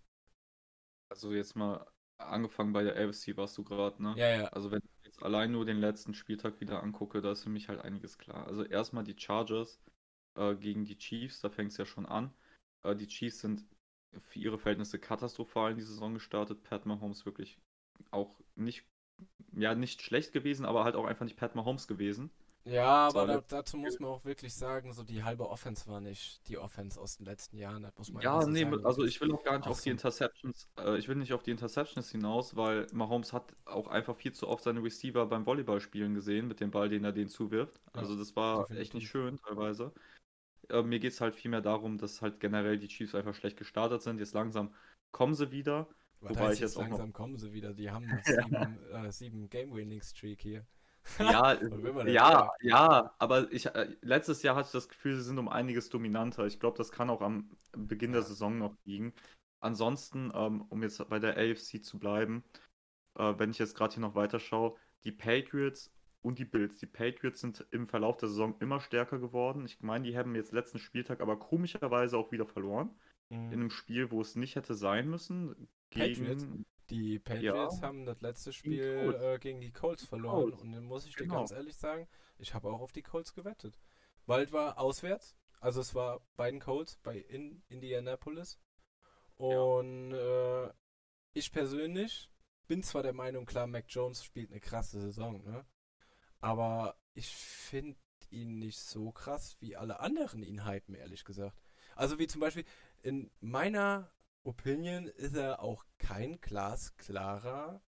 Also 1.09 1.33
jetzt 1.33 1.55
mal 1.55 1.87
angefangen 2.19 2.73
bei 2.73 2.83
der 2.83 2.97
AFC 2.97 3.37
warst 3.37 3.57
du 3.59 3.65
gerade, 3.65 4.03
ne? 4.03 4.15
Ja, 4.17 4.29
ja. 4.29 4.45
Also 4.49 4.71
wenn 4.71 4.83
ich 4.83 5.07
jetzt 5.07 5.23
allein 5.23 5.53
nur 5.53 5.65
den 5.65 5.79
letzten 5.79 6.15
Spieltag 6.15 6.61
wieder 6.61 6.83
angucke, 6.83 7.21
da 7.21 7.33
ist 7.33 7.43
für 7.43 7.51
mich 7.51 7.69
halt 7.69 7.81
einiges 7.81 8.19
klar. 8.19 8.47
Also 8.47 8.65
erstmal 8.65 9.05
die 9.05 9.19
Chargers 9.19 9.81
äh, 10.37 10.55
gegen 10.55 10.85
die 10.85 10.99
Chiefs, 10.99 11.41
da 11.41 11.51
fängt 11.51 11.73
es 11.73 11.77
ja 11.77 11.87
schon 11.87 12.07
an. 12.07 12.33
Äh, 12.83 12.97
die 12.97 13.09
Chiefs 13.09 13.41
sind 13.41 13.65
für 14.19 14.39
ihre 14.39 14.59
Verhältnisse 14.59 14.99
katastrophal 14.99 15.73
in 15.73 15.77
die 15.77 15.83
Saison 15.83 16.15
gestartet. 16.15 16.63
Pat 16.63 16.87
Mahomes 16.87 17.27
wirklich 17.27 17.59
auch 18.11 18.39
nicht, 18.55 18.85
ja, 19.53 19.75
nicht 19.75 20.03
schlecht 20.03 20.33
gewesen, 20.33 20.65
aber 20.67 20.85
halt 20.85 20.95
auch 20.97 21.07
einfach 21.07 21.25
nicht 21.25 21.37
Pat 21.37 21.55
Mahomes 21.55 21.89
gewesen. 21.89 22.31
Ja, 22.67 23.09
aber 23.09 23.27
da, 23.27 23.41
dazu 23.47 23.77
muss 23.77 23.99
man 24.01 24.11
auch 24.11 24.25
wirklich 24.25 24.55
sagen, 24.55 24.93
so 24.95 25.03
die 25.03 25.23
halbe 25.23 25.49
Offense 25.51 25.87
war 25.87 26.01
nicht 26.01 26.41
die 26.49 26.57
Offense 26.57 26.99
aus 26.99 27.19
den 27.19 27.27
letzten 27.27 27.59
Jahren. 27.59 27.83
Das 27.83 27.95
muss 27.99 28.11
man 28.11 28.23
Ja, 28.23 28.35
einfach 28.37 28.47
so 28.47 28.51
nee, 28.53 28.63
sagen. 28.65 28.87
also 28.87 29.05
ich 29.05 29.21
will 29.21 29.33
auch 29.33 29.45
gar 29.45 29.59
nicht 29.59 29.69
auf 29.69 29.81
die. 29.83 29.91
Interceptions, 29.91 30.69
äh, 30.79 30.97
ich 30.97 31.07
will 31.09 31.17
nicht 31.17 31.35
auf 31.35 31.43
die 31.43 31.51
Interceptions 31.51 32.11
hinaus, 32.11 32.57
weil 32.57 32.87
Mahomes 32.93 33.33
hat 33.35 33.55
auch 33.67 33.89
einfach 33.89 34.17
viel 34.17 34.33
zu 34.33 34.49
oft 34.49 34.65
seine 34.65 34.83
Receiver 34.83 35.27
beim 35.27 35.45
Volleyballspielen 35.45 36.15
gesehen 36.15 36.49
mit 36.49 36.61
dem 36.61 36.71
Ball, 36.71 36.89
den 36.89 37.05
er 37.05 37.13
denen 37.13 37.29
zuwirft. 37.29 37.81
Also 37.93 38.17
das 38.17 38.35
war 38.35 38.61
echt 38.63 38.71
definitiv. 38.71 38.95
nicht 38.95 39.09
schön 39.11 39.37
teilweise. 39.39 39.93
Äh, 40.71 40.83
mir 40.83 40.99
geht 41.01 41.13
es 41.13 41.21
halt 41.21 41.35
vielmehr 41.35 41.61
darum, 41.61 41.99
dass 41.99 42.23
halt 42.23 42.41
generell 42.41 42.79
die 42.79 42.89
Chiefs 42.89 43.15
einfach 43.15 43.35
schlecht 43.35 43.59
gestartet 43.59 44.01
sind. 44.01 44.19
Jetzt 44.21 44.33
langsam 44.33 44.73
kommen 45.13 45.35
sie 45.35 45.51
wieder. 45.51 45.87
Was 46.21 46.31
wobei 46.31 46.45
ich 46.45 46.61
jetzt 46.61 46.61
jetzt 46.61 46.77
auch 46.79 46.83
noch- 46.85 46.89
langsam 46.91 47.13
kommen 47.13 47.37
sie 47.37 47.53
wieder. 47.53 47.75
Die 47.75 47.91
haben 47.91 48.07
sieben, 48.25 48.79
äh, 48.91 49.13
sieben 49.13 49.51
Game-Winning-Streak 49.51 50.41
hier. 50.41 50.65
Ja, 51.19 51.55
denn 51.55 52.09
ja, 52.09 52.51
ja, 52.61 53.15
aber 53.19 53.53
ich, 53.53 53.67
äh, 53.67 53.95
letztes 54.01 54.43
Jahr 54.43 54.57
hatte 54.57 54.67
ich 54.67 54.73
das 54.73 54.89
Gefühl, 54.89 55.17
sie 55.17 55.23
sind 55.23 55.39
um 55.39 55.49
einiges 55.49 55.89
dominanter. 55.89 56.47
Ich 56.47 56.61
glaube, 56.61 56.79
das 56.79 56.91
kann 56.93 57.11
auch 57.11 57.21
am 57.21 57.51
Beginn 57.73 58.13
der. 58.13 58.23
Saison 58.23 58.59
noch 58.59 58.75
liegen. 58.85 59.13
Ansonsten, 59.61 60.33
ähm, 60.35 60.63
um 60.69 60.83
jetzt 60.83 61.09
bei 61.09 61.19
der 61.19 61.37
AFC 61.37 61.83
zu 61.83 61.99
bleiben, 61.99 62.45
äh, 63.19 63.35
wenn 63.39 63.51
ich 63.51 63.59
jetzt 63.59 63.75
gerade 63.77 63.95
hier 63.95 64.01
noch 64.01 64.15
weiter 64.15 64.41
schaue, 64.41 64.77
die 65.05 65.13
Patriots 65.13 65.93
und 66.23 66.39
die 66.39 66.45
Bills. 66.45 66.79
Die 66.79 66.87
Patriots 66.87 67.41
sind 67.41 67.67
im 67.71 67.87
Verlauf 67.87 68.17
der 68.17 68.29
Saison 68.29 68.57
immer 68.61 68.81
stärker 68.81 69.19
geworden. 69.19 69.67
Ich 69.67 69.81
meine, 69.83 70.07
die 70.07 70.17
haben 70.17 70.35
jetzt 70.35 70.53
letzten 70.53 70.79
Spieltag 70.79 71.21
aber 71.21 71.39
komischerweise 71.39 72.17
auch 72.17 72.33
wieder 72.33 72.47
verloren. 72.47 72.91
In 73.31 73.47
Mhm. 73.47 73.53
einem 73.53 73.71
Spiel, 73.71 74.11
wo 74.11 74.21
es 74.21 74.37
nicht 74.37 74.57
hätte 74.57 74.75
sein 74.75 75.09
müssen. 75.09 75.69
Patriots? 75.91 76.47
Die 76.91 77.19
Patriots 77.19 77.81
haben 77.83 78.05
das 78.05 78.21
letzte 78.21 78.53
Spiel 78.53 79.15
äh, 79.21 79.39
gegen 79.39 79.61
die 79.61 79.73
Colts 79.73 80.05
verloren 80.05 80.51
Colts. 80.51 80.63
und 80.63 80.73
dann 80.73 80.85
muss 80.85 81.07
ich 81.07 81.15
dir 81.17 81.25
Genau. 81.25 81.37
ganz 81.39 81.51
ehrlich 81.51 81.77
sagen, 81.77 82.07
ich 82.39 82.53
habe 82.55 82.69
auch 82.69 82.81
auf 82.81 82.93
die 82.93 83.03
Colts 83.03 83.33
gewettet. 83.35 83.81
Weil 84.27 84.45
es 84.45 84.53
war 84.53 84.79
auswärts, 84.79 85.37
also 85.61 85.81
es 85.81 85.95
war 85.95 86.21
bei 86.37 86.51
den 86.51 86.61
Colts, 86.61 86.97
bei 87.03 87.17
in 87.19 87.63
Indianapolis. 87.69 88.59
Und 89.37 90.13
äh, 90.13 90.71
ich 91.33 91.51
persönlich 91.53 92.31
bin 92.67 92.83
zwar 92.83 93.03
der 93.03 93.13
Meinung, 93.13 93.47
klar, 93.47 93.67
Mac 93.67 93.87
Jones 93.89 94.23
spielt 94.25 94.51
eine 94.51 94.61
krasse 94.61 95.01
Saison, 95.01 95.43
ne? 95.45 95.67
Aber 96.41 96.97
ich 97.15 97.35
finde 97.35 97.99
ihn 98.31 98.59
nicht 98.59 98.79
so 98.79 99.13
krass, 99.13 99.57
wie 99.61 99.77
alle 99.77 100.01
anderen 100.01 100.43
ihn 100.43 100.67
hypen, 100.67 100.95
ehrlich 100.95 101.25
gesagt. 101.25 101.57
Also 101.97 102.19
wie 102.19 102.27
zum 102.27 102.41
Beispiel, 102.41 102.65
in 103.03 103.31
meiner 103.41 104.11
Opinion 104.43 105.07
ist 105.07 105.35
er 105.37 105.63
auch 105.63 105.85
kein 106.07 106.41
glasklarer 106.41 107.83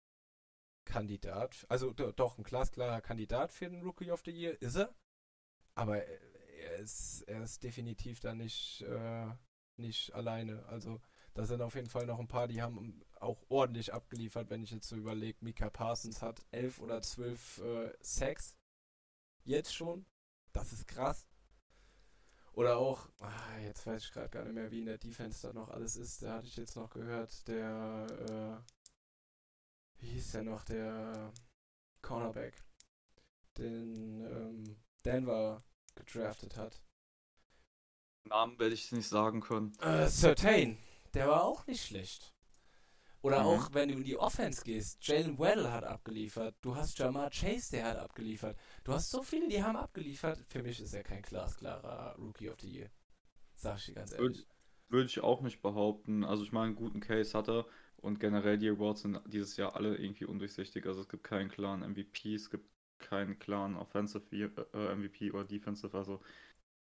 Kandidat. 0.84 1.66
Also 1.68 1.92
do, 1.92 2.12
doch, 2.12 2.38
ein 2.38 2.44
glasklarer 2.44 3.00
Kandidat 3.00 3.52
für 3.52 3.68
den 3.68 3.82
Rookie 3.82 4.10
of 4.10 4.22
the 4.24 4.32
Year 4.32 4.60
ist 4.60 4.76
er. 4.76 4.94
Aber 5.74 6.04
er 6.04 6.32
er 6.62 6.76
ist, 6.76 7.22
er 7.22 7.42
ist 7.42 7.62
definitiv 7.62 8.20
da 8.20 8.34
nicht, 8.34 8.82
äh, 8.82 9.26
nicht 9.76 10.12
alleine. 10.14 10.64
Also 10.66 11.00
da 11.34 11.44
sind 11.46 11.62
auf 11.62 11.74
jeden 11.74 11.88
Fall 11.88 12.06
noch 12.06 12.18
ein 12.18 12.28
paar, 12.28 12.48
die 12.48 12.62
haben 12.62 13.02
auch 13.20 13.42
ordentlich 13.48 13.92
abgeliefert, 13.92 14.50
wenn 14.50 14.62
ich 14.62 14.70
jetzt 14.70 14.88
so 14.88 14.96
überlege. 14.96 15.38
Mika 15.40 15.70
Parsons 15.70 16.22
hat 16.22 16.44
elf 16.50 16.80
oder 16.80 17.02
zwölf 17.02 17.58
äh, 17.58 17.92
Sacks. 18.00 18.56
Jetzt 19.44 19.74
schon. 19.74 20.06
Das 20.52 20.72
ist 20.72 20.86
krass. 20.86 21.26
Oder 22.54 22.76
auch, 22.76 23.08
ah, 23.20 23.58
jetzt 23.62 23.86
weiß 23.86 24.04
ich 24.04 24.12
gerade 24.12 24.28
gar 24.28 24.44
nicht 24.44 24.54
mehr, 24.54 24.70
wie 24.70 24.80
in 24.80 24.86
der 24.86 24.98
Defense 24.98 25.46
da 25.46 25.52
noch 25.54 25.70
alles 25.70 25.96
ist. 25.96 26.22
Da 26.22 26.34
hatte 26.34 26.46
ich 26.46 26.56
jetzt 26.56 26.76
noch 26.76 26.90
gehört, 26.90 27.48
der, 27.48 28.62
äh, 28.68 30.02
wie 30.02 30.08
hieß 30.08 30.32
der 30.32 30.42
noch, 30.42 30.64
der 30.64 31.32
Cornerback, 32.02 32.62
den 33.56 34.20
ähm, 34.20 34.82
Denver 35.04 35.62
gedraftet 35.94 36.56
hat. 36.56 36.82
Namen 38.24 38.58
werde 38.58 38.74
ich 38.74 38.92
nicht 38.92 39.08
sagen 39.08 39.40
können. 39.40 39.72
Äh, 39.80 40.08
Certain, 40.08 40.78
der 41.14 41.28
war 41.28 41.44
auch 41.44 41.66
nicht 41.66 41.84
schlecht. 41.86 42.34
Oder 43.22 43.40
Mhm. 43.40 43.46
auch, 43.46 43.74
wenn 43.74 43.88
du 43.88 43.94
in 43.94 44.04
die 44.04 44.16
Offense 44.18 44.62
gehst, 44.64 45.06
Jalen 45.06 45.38
Waddle 45.38 45.72
hat 45.72 45.84
abgeliefert. 45.84 46.56
Du 46.60 46.76
hast 46.76 46.98
Jamar 46.98 47.30
Chase, 47.30 47.70
der 47.72 47.86
hat 47.86 47.96
abgeliefert. 47.98 48.58
Du 48.84 48.92
hast 48.92 49.10
so 49.10 49.22
viele, 49.22 49.48
die 49.48 49.62
haben 49.62 49.76
abgeliefert. 49.76 50.44
Für 50.48 50.62
mich 50.62 50.80
ist 50.80 50.92
er 50.94 51.02
kein 51.04 51.22
glasklarer 51.22 52.16
Rookie 52.18 52.50
of 52.50 52.60
the 52.60 52.68
Year. 52.70 52.90
Sag 53.54 53.78
ich 53.78 53.86
dir 53.86 53.94
ganz 53.94 54.12
Würde 54.16 54.34
ehrlich. 54.34 54.46
würde 54.88 55.06
ich 55.06 55.20
auch 55.20 55.40
nicht 55.42 55.62
behaupten. 55.62 56.24
Also 56.24 56.44
ich 56.44 56.52
meine, 56.52 56.66
einen 56.66 56.76
guten 56.76 57.00
Case 57.00 57.36
hat 57.36 57.48
er 57.48 57.66
und 57.96 58.20
generell 58.20 58.58
die 58.58 58.68
Awards 58.68 59.02
sind 59.02 59.20
dieses 59.26 59.56
Jahr 59.56 59.76
alle 59.76 59.96
irgendwie 59.96 60.24
undurchsichtig. 60.26 60.86
Also 60.86 61.00
es 61.02 61.08
gibt 61.08 61.24
keinen 61.24 61.48
klaren 61.50 61.80
MVP, 61.82 62.34
es 62.34 62.50
gibt 62.50 62.68
keinen 62.98 63.38
klaren 63.38 63.76
Offensive 63.76 64.68
äh, 64.74 64.94
MVP 64.94 65.32
oder 65.32 65.44
Defensive. 65.44 65.96
Also 65.96 66.20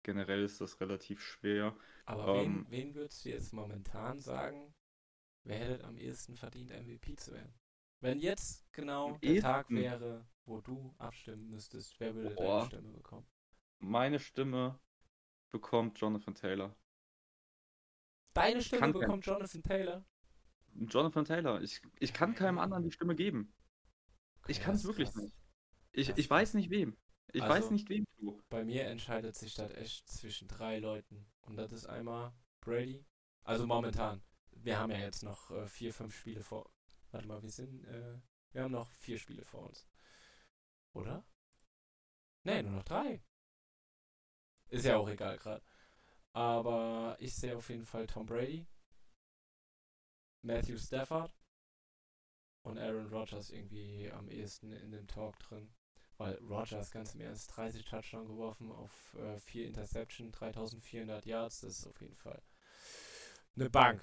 generell 0.04 0.44
ist 0.44 0.62
das 0.62 0.80
relativ 0.82 1.22
schwer. 1.22 1.76
Aber 2.06 2.36
ähm, 2.36 2.66
wen, 2.70 2.70
wen 2.70 2.96
würdest 2.96 3.26
du 3.26 3.30
jetzt 3.30 3.54
momentan 3.54 4.20
sagen, 4.20 4.71
wer 5.44 5.58
hätte 5.60 5.84
am 5.86 5.98
ehesten 5.98 6.36
verdient, 6.36 6.72
MVP 6.72 7.16
zu 7.16 7.34
werden? 7.34 7.54
Wenn 8.00 8.20
jetzt 8.20 8.72
genau 8.74 9.14
Am 9.16 9.22
der 9.22 9.42
Tag 9.42 9.70
ehesten? 9.70 9.76
wäre, 9.84 10.28
wo 10.46 10.60
du 10.62 10.94
abstimmen 10.98 11.50
müsstest, 11.50 12.00
wer 12.00 12.16
würde 12.16 12.36
Boah. 12.36 12.60
deine 12.62 12.66
Stimme 12.68 12.92
bekommen? 12.94 13.28
Meine 13.80 14.20
Stimme 14.20 14.80
bekommt 15.52 16.00
Jonathan 16.00 16.34
Taylor. 16.36 16.76
Deine 18.34 18.62
Stimme 18.62 18.80
kann 18.80 18.94
kein- 18.94 19.02
bekommt 19.02 19.26
Jonathan 19.26 19.64
Taylor? 19.64 20.06
Jonathan 20.74 21.26
Taylor. 21.26 21.62
Ich, 21.62 21.82
ich 22.00 22.14
kann 22.14 22.34
keinem 22.34 22.58
anderen 22.60 22.84
die 22.84 22.92
Stimme 22.92 23.16
geben. 23.16 23.54
Ich 24.48 24.58
Okay, 24.58 24.66
kann 24.66 24.76
es 24.76 24.86
wirklich 24.86 25.10
krass. 25.12 25.24
nicht. 25.24 25.36
Ich, 25.92 26.10
ich 26.18 26.30
weiß 26.30 26.54
nicht 26.54 26.70
wem. 26.70 26.98
Ich 27.34 27.42
weiß 27.42 27.52
Also- 27.66 27.72
nicht 27.72 27.90
wem, 27.90 28.06
Flo. 28.18 28.42
Bei 28.50 28.64
mir 28.64 28.86
entscheidet 28.86 29.36
sich 29.36 29.54
das 29.56 29.72
echt 29.72 30.10
zwischen 30.10 30.48
drei 30.48 30.80
Leuten. 30.80 31.30
Und 31.42 31.58
das 31.58 31.72
ist 31.72 31.86
einmal 31.86 32.34
Brady. 32.62 33.06
Also 33.44 33.68
momentan. 33.68 34.22
Wir 34.64 34.78
haben 34.78 34.92
ja 34.92 35.00
jetzt 35.00 35.24
noch 35.24 35.52
äh, 35.52 35.68
vier, 35.68 35.94
fünf 35.94 36.16
Spiele 36.16 36.44
vor. 36.44 36.72
Warte 37.12 37.28
mal, 37.28 37.42
wir 37.42 37.50
sind. 37.50 37.84
Äh, 37.86 38.20
wir 38.52 38.64
haben 38.64 38.72
noch 38.72 38.90
vier 38.92 39.18
Spiele 39.18 39.44
vor 39.44 39.68
uns. 39.68 39.88
Oder? 40.94 41.26
Nee, 42.44 42.62
nur 42.64 42.74
noch 42.74 42.84
drei. 42.84 43.24
Ist 44.68 44.86
ja 44.86 44.98
auch 44.98 45.10
egal 45.10 45.38
gerade. 45.38 45.64
Aber 46.34 47.18
ich 47.20 47.36
sehe 47.36 47.56
auf 47.58 47.70
jeden 47.70 47.86
Fall 47.86 48.08
Tom 48.08 48.26
Brady, 48.26 48.66
Matthew 50.42 50.78
Stafford 50.78 51.34
und 52.64 52.78
Aaron 52.78 53.08
Rodgers 53.08 53.50
irgendwie 53.50 54.10
am 54.12 54.30
ehesten 54.30 54.72
in 54.72 54.92
dem 54.92 55.08
Talk 55.08 55.38
drin. 55.40 55.74
Weil 56.18 56.36
Rodgers 56.38 56.92
ganz 56.92 57.16
im 57.16 57.22
Ernst 57.22 57.56
30 57.56 57.84
Touchdown 57.84 58.28
geworfen 58.28 58.72
auf 58.72 59.16
äh, 59.16 59.40
4 59.40 59.68
Interception, 59.68 60.32
3400 60.32 61.26
Yards, 61.26 61.62
das 61.62 61.80
ist 61.80 61.88
auf 61.88 62.00
jeden 62.00 62.16
Fall 62.16 62.42
eine 63.56 63.70
Bank. 63.70 64.02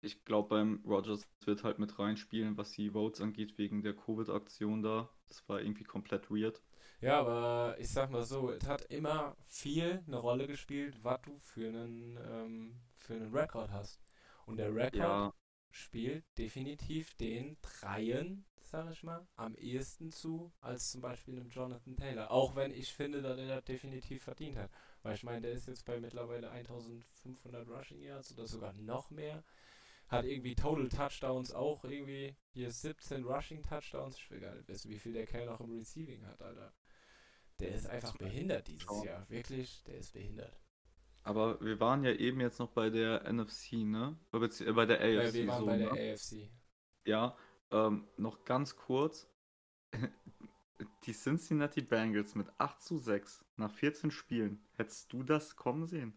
Ich 0.00 0.24
glaube, 0.24 0.48
beim 0.48 0.82
Rogers 0.84 1.28
wird 1.44 1.62
halt 1.62 1.78
mit 1.78 2.00
reinspielen, 2.00 2.56
was 2.56 2.72
die 2.72 2.90
Votes 2.90 3.20
angeht, 3.20 3.58
wegen 3.58 3.82
der 3.82 3.94
Covid-Aktion 3.94 4.82
da. 4.82 5.08
Das 5.28 5.48
war 5.48 5.60
irgendwie 5.60 5.84
komplett 5.84 6.30
weird. 6.32 6.62
Ja, 7.00 7.20
aber 7.20 7.76
ich 7.78 7.88
sag 7.90 8.10
mal 8.10 8.24
so, 8.24 8.50
es 8.50 8.66
hat 8.66 8.82
immer 8.90 9.36
viel 9.46 10.02
eine 10.06 10.16
Rolle 10.16 10.46
gespielt, 10.46 10.98
was 11.02 11.20
du 11.22 11.38
für 11.38 11.68
einen, 11.68 12.18
ähm, 12.28 12.80
für 12.96 13.14
einen 13.14 13.34
Rekord 13.34 13.70
hast. 13.70 14.00
Und 14.46 14.56
der 14.56 14.74
Rekord 14.74 15.18
Ja, 15.18 15.32
spielt 15.70 16.24
definitiv 16.38 17.14
den 17.14 17.56
Dreien, 17.62 18.44
sag 18.62 18.90
ich 18.90 19.02
mal, 19.04 19.26
am 19.36 19.54
ehesten 19.56 20.10
zu, 20.10 20.52
als 20.60 20.90
zum 20.90 21.00
Beispiel 21.00 21.34
einem 21.38 21.50
Jonathan 21.50 21.96
Taylor. 21.96 22.30
Auch 22.30 22.56
wenn 22.56 22.72
ich 22.72 22.92
finde, 22.92 23.22
dass 23.22 23.38
er 23.38 23.46
das 23.48 23.64
definitiv 23.64 24.22
verdient 24.24 24.56
hat. 24.58 24.70
Weil 25.08 25.14
ich 25.14 25.22
meine, 25.24 25.40
der 25.40 25.52
ist 25.52 25.66
jetzt 25.66 25.86
bei 25.86 25.98
mittlerweile 25.98 26.50
1500 26.50 27.66
Rushing 27.66 28.02
Yards 28.02 28.30
oder 28.34 28.46
sogar 28.46 28.74
noch 28.74 29.10
mehr. 29.10 29.42
Hat 30.06 30.26
irgendwie 30.26 30.54
Total 30.54 30.86
Touchdowns 30.90 31.50
auch 31.54 31.82
irgendwie. 31.84 32.36
Hier 32.52 32.70
17 32.70 33.24
Rushing 33.24 33.62
Touchdowns. 33.62 34.18
Ich 34.18 34.30
will 34.30 34.40
gar 34.40 34.54
nicht 34.54 34.68
wissen, 34.68 34.90
wie 34.90 34.98
viel 34.98 35.14
der 35.14 35.24
Kerl 35.24 35.46
noch 35.46 35.60
im 35.60 35.72
Receiving 35.72 36.26
hat, 36.26 36.42
Alter. 36.42 36.74
Der 37.58 37.70
ist 37.74 37.86
einfach 37.86 38.18
behindert 38.18 38.68
dieses 38.68 38.82
Schauen. 38.82 39.06
Jahr. 39.06 39.28
Wirklich, 39.30 39.82
der 39.84 39.96
ist 39.96 40.12
behindert. 40.12 40.60
aber 41.22 41.58
wir 41.62 41.80
waren 41.80 42.04
ja 42.04 42.12
eben 42.12 42.40
jetzt 42.40 42.58
noch 42.58 42.70
bei 42.72 42.90
der 42.90 43.24
NFC, 43.32 43.72
ne? 43.84 44.18
Äh, 44.34 44.38
äh, 44.64 44.72
Bei 44.72 44.84
der 44.84 45.00
AFC 45.00 45.34
wir 45.34 45.46
waren 45.46 45.60
so, 45.60 45.66
bei 45.66 45.78
der 45.78 45.92
ne? 45.94 46.12
AFC. 46.12 46.50
Ja, 47.06 47.34
ähm, 47.70 48.06
noch 48.18 48.44
ganz 48.44 48.76
kurz. 48.76 49.26
Die 51.04 51.12
Cincinnati 51.12 51.82
Bengals 51.82 52.34
mit 52.34 52.48
8 52.58 52.80
zu 52.82 52.98
6 52.98 53.44
nach 53.56 53.70
14 53.70 54.10
Spielen. 54.10 54.64
Hättest 54.76 55.12
du 55.12 55.22
das 55.22 55.56
kommen 55.56 55.86
sehen? 55.86 56.16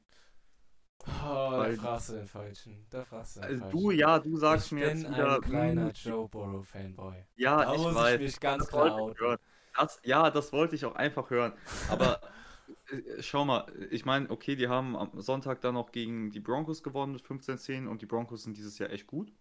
Oh, 1.04 1.58
da 1.64 1.70
Weil- 1.70 1.76
fragst 1.78 2.10
du 2.10 2.14
den 2.14 2.28
Falschen. 2.28 2.86
Da 2.90 3.04
fragst 3.06 3.38
du 3.38 3.40
den 3.42 3.50
Also 3.50 3.60
Falschen. 3.62 3.80
du, 3.80 3.92
ja, 3.92 4.20
du 4.20 4.38
sagst 4.38 4.68
ich 4.68 4.72
mir 4.74 4.88
bin 4.88 5.00
jetzt 5.00 5.10
wieder. 5.10 5.36
ein 5.36 5.42
kleiner 5.42 5.86
hm, 5.88 5.92
Joe 5.96 6.30
Burrow 6.30 6.68
Fanboy. 6.68 7.26
Ja, 7.36 7.66
Da 7.66 7.76
ich 7.76 7.82
muss 7.82 7.96
weiß. 7.96 8.16
ich 8.16 8.22
mich 8.22 8.40
ganz 8.40 8.60
das 8.64 8.70
klar 8.70 8.84
wollte 8.84 8.96
ich 8.98 9.02
outen. 9.02 9.20
hören. 9.20 9.40
Das, 9.78 10.00
ja, 10.04 10.30
das 10.30 10.52
wollte 10.54 10.76
ich 10.76 10.86
auch 10.86 10.96
einfach 10.96 11.30
hören. 11.32 11.54
Aber 11.90 12.22
äh, 12.92 13.22
schau 13.24 13.46
mal, 13.46 13.66
ich 13.90 14.06
meine, 14.06 14.30
okay, 14.30 14.56
die 14.56 14.68
haben 14.68 14.96
am 14.96 15.20
Sonntag 15.22 15.62
dann 15.62 15.74
noch 15.76 15.92
gegen 15.92 16.32
die 16.32 16.40
Broncos 16.40 16.84
gewonnen 16.84 17.14
mit 17.14 17.24
15-10 17.24 17.88
und 17.88 18.02
die 18.02 18.06
Broncos 18.06 18.44
sind 18.44 18.58
dieses 18.58 18.78
Jahr 18.78 18.92
echt 18.92 19.08
gut. 19.08 19.32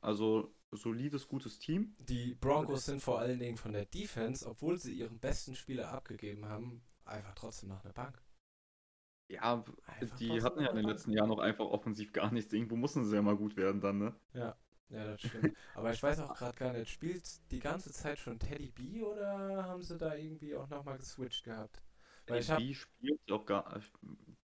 Also 0.00 0.52
solides, 0.72 1.28
gutes 1.28 1.58
Team. 1.58 1.94
Die 1.98 2.34
Broncos 2.34 2.86
sind 2.86 3.00
vor 3.00 3.18
allen 3.18 3.38
Dingen 3.38 3.56
von 3.56 3.72
der 3.72 3.86
Defense, 3.86 4.46
obwohl 4.46 4.78
sie 4.78 4.92
ihren 4.92 5.18
besten 5.18 5.54
Spieler 5.54 5.90
abgegeben 5.90 6.46
haben, 6.46 6.82
einfach 7.04 7.34
trotzdem 7.34 7.70
noch 7.70 7.84
eine 7.84 7.92
Bank. 7.92 8.22
Ja, 9.30 9.62
Einfach 9.84 10.16
die 10.16 10.42
hatten 10.42 10.60
ja 10.60 10.66
noch 10.66 10.70
in 10.70 10.76
den 10.76 10.88
letzten 10.88 11.12
Jahren 11.12 11.30
auch 11.30 11.38
einfach 11.38 11.66
offensiv 11.66 12.12
gar 12.12 12.32
nichts. 12.32 12.52
Irgendwo 12.52 12.76
mussten 12.76 13.04
sie 13.04 13.14
ja 13.14 13.22
mal 13.22 13.36
gut 13.36 13.56
werden 13.56 13.80
dann, 13.80 13.98
ne? 13.98 14.14
Ja, 14.32 14.56
ja, 14.88 15.04
das 15.04 15.20
stimmt. 15.20 15.54
Aber 15.74 15.92
ich 15.92 16.02
weiß 16.02 16.20
auch 16.20 16.34
gerade 16.34 16.56
gar 16.56 16.72
nicht, 16.72 16.90
spielt 16.90 17.50
die 17.50 17.58
ganze 17.58 17.92
Zeit 17.92 18.18
schon 18.18 18.38
Teddy 18.38 18.70
B 18.70 19.02
oder 19.02 19.64
haben 19.64 19.82
sie 19.82 19.98
da 19.98 20.14
irgendwie 20.14 20.54
auch 20.56 20.68
nochmal 20.68 20.96
geswitcht 20.96 21.44
gehabt? 21.44 21.82
Weil 22.26 22.40
ich 22.40 22.46
Teddy 22.46 22.62
hab, 22.62 22.68
B 22.68 22.74
spielt 22.74 23.32
auch 23.32 23.44
gar. 23.44 23.80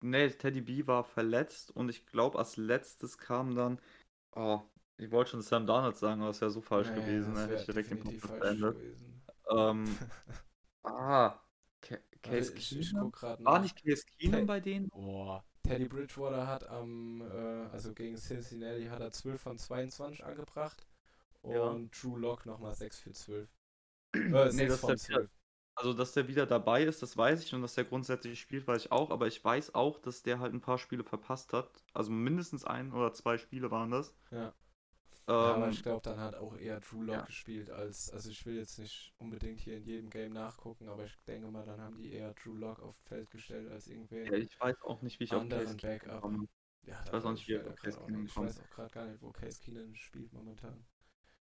Nee, 0.01 0.29
Teddy 0.29 0.61
B 0.61 0.85
war 0.85 1.05
verletzt 1.05 1.71
und 1.71 1.87
ich 1.87 2.05
glaube, 2.05 2.37
als 2.37 2.57
letztes 2.57 3.17
kam 3.17 3.55
dann. 3.55 3.79
Oh, 4.35 4.61
ich 4.97 5.11
wollte 5.11 5.31
schon 5.31 5.41
Sam 5.41 5.65
Darnold 5.65 5.97
sagen, 5.97 6.21
aber 6.21 6.29
das 6.29 6.41
wäre 6.41 6.51
so 6.51 6.61
falsch 6.61 6.89
Nee, 6.89 6.95
gewesen. 6.95 7.33
Ne? 7.33 7.49
wär 7.49 7.59
Ich 7.59 7.65
direkt 7.65 7.91
den 7.91 8.19
falsch 8.19 8.39
beendet. 8.39 8.75
gewesen. 8.75 9.21
Ähm, 9.49 9.97
ah, 10.83 11.39
Ca- 11.81 11.97
Case 12.21 12.53
ich, 12.55 12.77
ich 12.77 12.93
War 12.93 13.59
nicht 13.59 13.83
Case 13.83 14.05
Keenum 14.17 14.45
bei 14.45 14.59
denen? 14.59 14.89
Boah. 14.89 15.43
Teddy 15.63 15.85
Bridgewater 15.87 16.45
hat 16.47 16.67
am, 16.67 17.21
äh, 17.21 17.67
also 17.71 17.93
gegen 17.93 18.17
Cincinnati 18.17 18.85
hat 18.85 18.99
er 19.01 19.11
12 19.11 19.41
von 19.41 19.57
22 19.57 20.23
angebracht 20.25 20.85
und 21.41 21.53
Ja. 21.55 21.89
Drew 22.01 22.17
Lock 22.17 22.45
nochmal 22.45 22.73
6 22.75 22.99
für 22.99 23.11
12. 23.11 23.49
Äh, 24.15 24.19
Nee, 24.53 24.67
6 24.67 24.71
das 24.73 24.79
von 24.81 24.93
ist 24.93 25.09
der 25.09 25.15
12. 25.17 25.29
Also, 25.75 25.93
dass 25.93 26.13
der 26.13 26.27
wieder 26.27 26.45
dabei 26.45 26.83
ist, 26.83 27.01
das 27.01 27.17
weiß 27.17 27.43
ich 27.43 27.53
und 27.55 27.61
dass 27.63 27.73
der 27.75 27.85
grundsätzlich 27.85 28.39
spielt, 28.39 28.67
weiß 28.67 28.85
ich 28.85 28.91
auch, 28.91 29.09
aber 29.09 29.25
ich 29.27 29.43
weiß 29.43 29.73
auch, 29.73 29.99
dass 29.99 30.21
der 30.21 30.39
halt 30.39 30.53
ein 30.53 30.61
paar 30.61 30.77
Spiele 30.77 31.03
verpasst 31.03 31.51
hat. 31.53 31.83
Also 31.93 32.11
mindestens 32.11 32.63
ein 32.63 32.91
oder 32.93 33.11
zwei 33.13 33.37
Spiele 33.39 33.71
waren 33.71 33.89
das. 33.89 34.13
Ja. 34.31 34.53
Ja, 35.27 35.33
aber 35.55 35.65
Ähm, 35.67 35.71
ich 35.71 35.81
glaube, 35.83 36.01
dann 36.03 36.19
hat 36.19 36.35
auch 36.35 36.57
eher 36.57 36.79
Drew 36.81 37.01
Lock 37.03 37.15
ja. 37.15 37.21
gespielt 37.21 37.69
als, 37.69 38.09
also 38.11 38.29
ich 38.29 38.45
will 38.45 38.55
jetzt 38.57 38.77
nicht 38.79 39.13
unbedingt 39.17 39.59
hier 39.61 39.77
in 39.77 39.83
jedem 39.85 40.09
Game 40.09 40.33
nachgucken, 40.33 40.89
aber 40.89 41.05
ich 41.05 41.17
denke 41.25 41.47
mal, 41.49 41.63
dann 41.65 41.79
haben 41.79 41.95
die 41.97 42.11
eher 42.11 42.33
Drew 42.33 42.55
Lock 42.55 42.79
auf 42.81 42.95
Feld 43.03 43.31
gestellt 43.31 43.71
als 43.71 43.87
irgendwen 43.87 44.25
ja, 44.25 44.33
ich 44.33 44.59
weiß 44.59 44.81
auch 44.83 45.01
nicht, 45.01 45.19
wie 45.19 45.23
ich 45.25 45.33
auf 45.33 45.47
Case 45.47 45.77
Backup. 45.77 46.21
komme. 46.21 46.47
Ja, 46.85 46.99
Ich 46.99 47.09
da 47.09 47.13
weiß 47.13 47.25
auch 47.25 47.31
nicht, 47.31 47.41
ich 47.43 47.47
wie 47.47 47.57
auf 47.57 47.63
grad 47.63 47.77
Case 47.77 48.11
nicht. 48.11 48.31
Ich 48.31 48.37
weiß 48.37 48.59
auch 48.59 48.69
gerade 48.69 48.89
gar 48.91 49.05
nicht, 49.05 49.21
wo 49.21 49.31
Case 49.31 49.61
Keenan 49.61 49.95
spielt 49.95 50.33
momentan. 50.33 50.85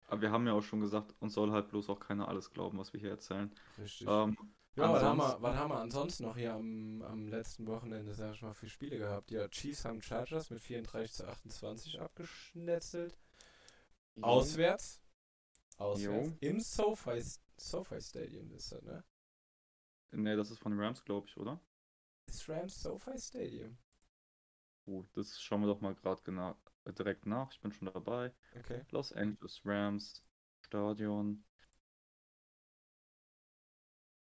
Aber 0.07 0.21
wir 0.21 0.31
haben 0.31 0.45
ja 0.45 0.53
auch 0.53 0.61
schon 0.61 0.81
gesagt, 0.81 1.15
uns 1.19 1.33
soll 1.33 1.51
halt 1.51 1.69
bloß 1.69 1.89
auch 1.89 1.99
keiner 1.99 2.27
alles 2.27 2.51
glauben, 2.51 2.77
was 2.77 2.93
wir 2.93 2.99
hier 2.99 3.09
erzählen. 3.11 3.51
Richtig. 3.79 4.05
Ähm, 4.07 4.37
Ja, 4.75 4.91
was 4.93 5.01
haben, 5.03 5.17
wir, 5.17 5.23
ansonsten- 5.25 5.41
was 5.43 5.55
haben 5.55 5.69
wir 5.71 5.79
ansonsten 5.79 6.23
noch 6.23 6.37
hier 6.37 6.53
am, 6.53 7.01
am 7.01 7.27
letzten 7.27 7.65
Wochenende, 7.67 8.13
sag 8.13 8.33
ich 8.35 8.41
mal, 8.41 8.53
für 8.53 8.69
Spiele 8.69 8.97
gehabt? 8.99 9.31
Ja, 9.31 9.47
Chiefs 9.47 9.85
haben 9.85 10.01
Chargers 10.01 10.49
mit 10.49 10.61
34 10.61 11.13
zu 11.13 11.27
28 11.27 11.99
abgeschnetzelt. 11.99 13.17
Auswärts. 14.19 15.01
Auswärts. 15.77 16.29
Jo. 16.29 16.37
Im 16.47 16.59
SoFi, 16.59 17.23
SoFi 17.57 18.01
Stadium 18.01 18.51
ist 18.51 18.71
das, 18.71 18.81
ne? 18.83 19.03
Nee, 20.11 20.35
das 20.35 20.51
ist 20.51 20.59
von 20.59 20.71
den 20.73 20.81
Rams, 20.81 21.03
glaube 21.03 21.27
ich, 21.27 21.37
oder? 21.37 21.59
Ist 22.27 22.47
Rams 22.49 22.81
SoFi 22.81 23.17
Stadium. 23.17 23.77
Gut, 24.85 25.07
das 25.15 25.39
schauen 25.39 25.61
wir 25.61 25.67
doch 25.67 25.79
mal 25.81 25.95
gerade 25.95 26.21
gena- 26.23 26.57
äh, 26.85 26.93
direkt 26.93 27.25
nach. 27.25 27.51
Ich 27.51 27.61
bin 27.61 27.71
schon 27.71 27.89
dabei. 27.93 28.33
Okay. 28.57 28.83
Los 28.91 29.13
Angeles 29.13 29.61
Rams 29.63 30.23
Stadion. 30.65 31.43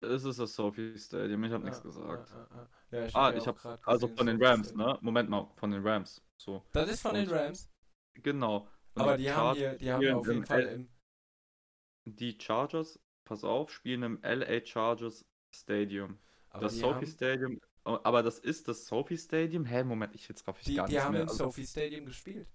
Es 0.02 0.26
ist 0.26 0.38
das 0.38 0.54
Sophie 0.54 0.98
Stadium, 0.98 1.44
ich 1.46 1.52
habe 1.54 1.64
nichts 1.64 1.80
Ah, 1.80 1.84
gesagt. 1.84 2.32
ah, 2.34 2.48
ah, 2.52 2.56
ah. 2.58 2.70
Ja, 2.92 3.06
ich 3.06 3.16
Ah, 3.16 3.24
hab 3.28 3.32
ja 3.32 3.38
ich 3.38 3.44
auch 3.44 3.48
hab- 3.48 3.58
grad 3.58 3.88
Also 3.88 4.08
von 4.10 4.28
den 4.28 4.44
Rams, 4.44 4.74
ne? 4.76 4.98
Moment 5.02 5.30
mal, 5.30 5.50
von 5.56 5.72
den 5.72 5.86
Rams. 5.88 6.22
So, 6.38 6.62
Das 6.74 6.90
ist 6.90 7.02
von 7.02 7.14
den 7.16 7.28
Und- 7.30 7.34
Rams. 7.34 7.70
genau. 8.16 8.68
Aber 8.96 9.18
die 9.18 9.24
die 9.24 9.32
haben 9.32 9.58
hier, 9.58 9.76
die 9.76 9.92
haben 9.92 10.08
auf 10.14 10.28
jeden 10.28 10.46
Fall 10.46 10.64
im. 10.64 10.90
Die 12.06 12.38
Chargers, 12.40 13.00
pass 13.24 13.44
auf, 13.44 13.72
spielen 13.72 14.04
im 14.04 14.20
LA 14.22 14.66
Chargers 14.66 15.26
Stadium. 15.56 16.20
Aber 16.50 16.64
das 16.66 16.74
die 16.74 16.80
Sophie 16.80 17.06
haben, 17.06 17.08
Stadium, 17.08 17.60
oh, 17.86 17.98
aber 18.04 18.22
das 18.24 18.40
ist 18.40 18.68
das 18.68 18.86
Sophie 18.86 19.18
Stadium? 19.18 19.66
Hä, 19.66 19.84
Moment, 19.84 20.14
ich 20.14 20.28
jetzt 20.28 20.48
raff 20.48 20.60
ich 20.60 20.66
die, 20.66 20.76
gar 20.76 20.88
die 20.88 20.94
nichts 20.94 21.06
haben 21.06 21.14
mehr. 21.14 21.22
im 21.22 21.30
Also, 21.30 21.46
SoFi 21.46 21.66
Stadium 21.66 22.06
gespielt. 22.06 22.48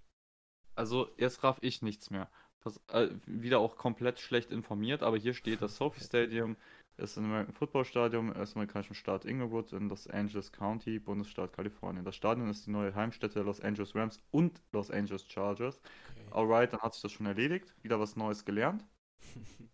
also 0.75 1.11
jetzt 1.17 1.43
raff 1.43 1.59
ich 1.63 1.83
nichts 1.83 2.11
mehr. 2.11 2.31
Pass, 2.61 2.81
äh, 2.89 3.09
wieder 3.27 3.61
auch 3.61 3.77
komplett 3.77 4.19
schlecht 4.21 4.51
informiert, 4.51 5.03
aber 5.03 5.17
hier 5.17 5.35
steht, 5.35 5.63
das 5.63 5.77
Sophie 5.77 6.01
Stadium 6.01 6.57
ist 6.99 7.17
ein 7.17 7.25
American 7.25 7.55
Football 7.55 7.85
Stadium 7.85 8.33
im 8.33 8.37
amerikanischen 8.37 8.95
Staat 8.95 9.25
Inglewood 9.25 9.73
in 9.73 9.89
Los 9.89 10.07
Angeles 10.09 10.53
County, 10.53 10.99
Bundesstaat 10.99 11.53
Kalifornien. 11.53 12.05
Das 12.05 12.17
Stadion 12.17 12.51
ist 12.51 12.67
die 12.67 12.71
neue 12.71 12.95
Heimstätte 12.95 13.35
der 13.35 13.45
Los 13.45 13.61
Angeles 13.61 13.95
Rams 13.95 14.19
und 14.31 14.61
Los 14.73 14.91
Angeles 14.91 15.25
Chargers. 15.27 15.81
Okay. 16.11 16.27
Alright, 16.33 16.73
dann 16.73 16.81
hat 16.81 16.95
sich 16.95 17.03
das 17.03 17.13
schon 17.13 17.27
erledigt. 17.27 17.75
Wieder 17.83 18.01
was 18.01 18.17
Neues 18.17 18.45
gelernt. 18.45 18.85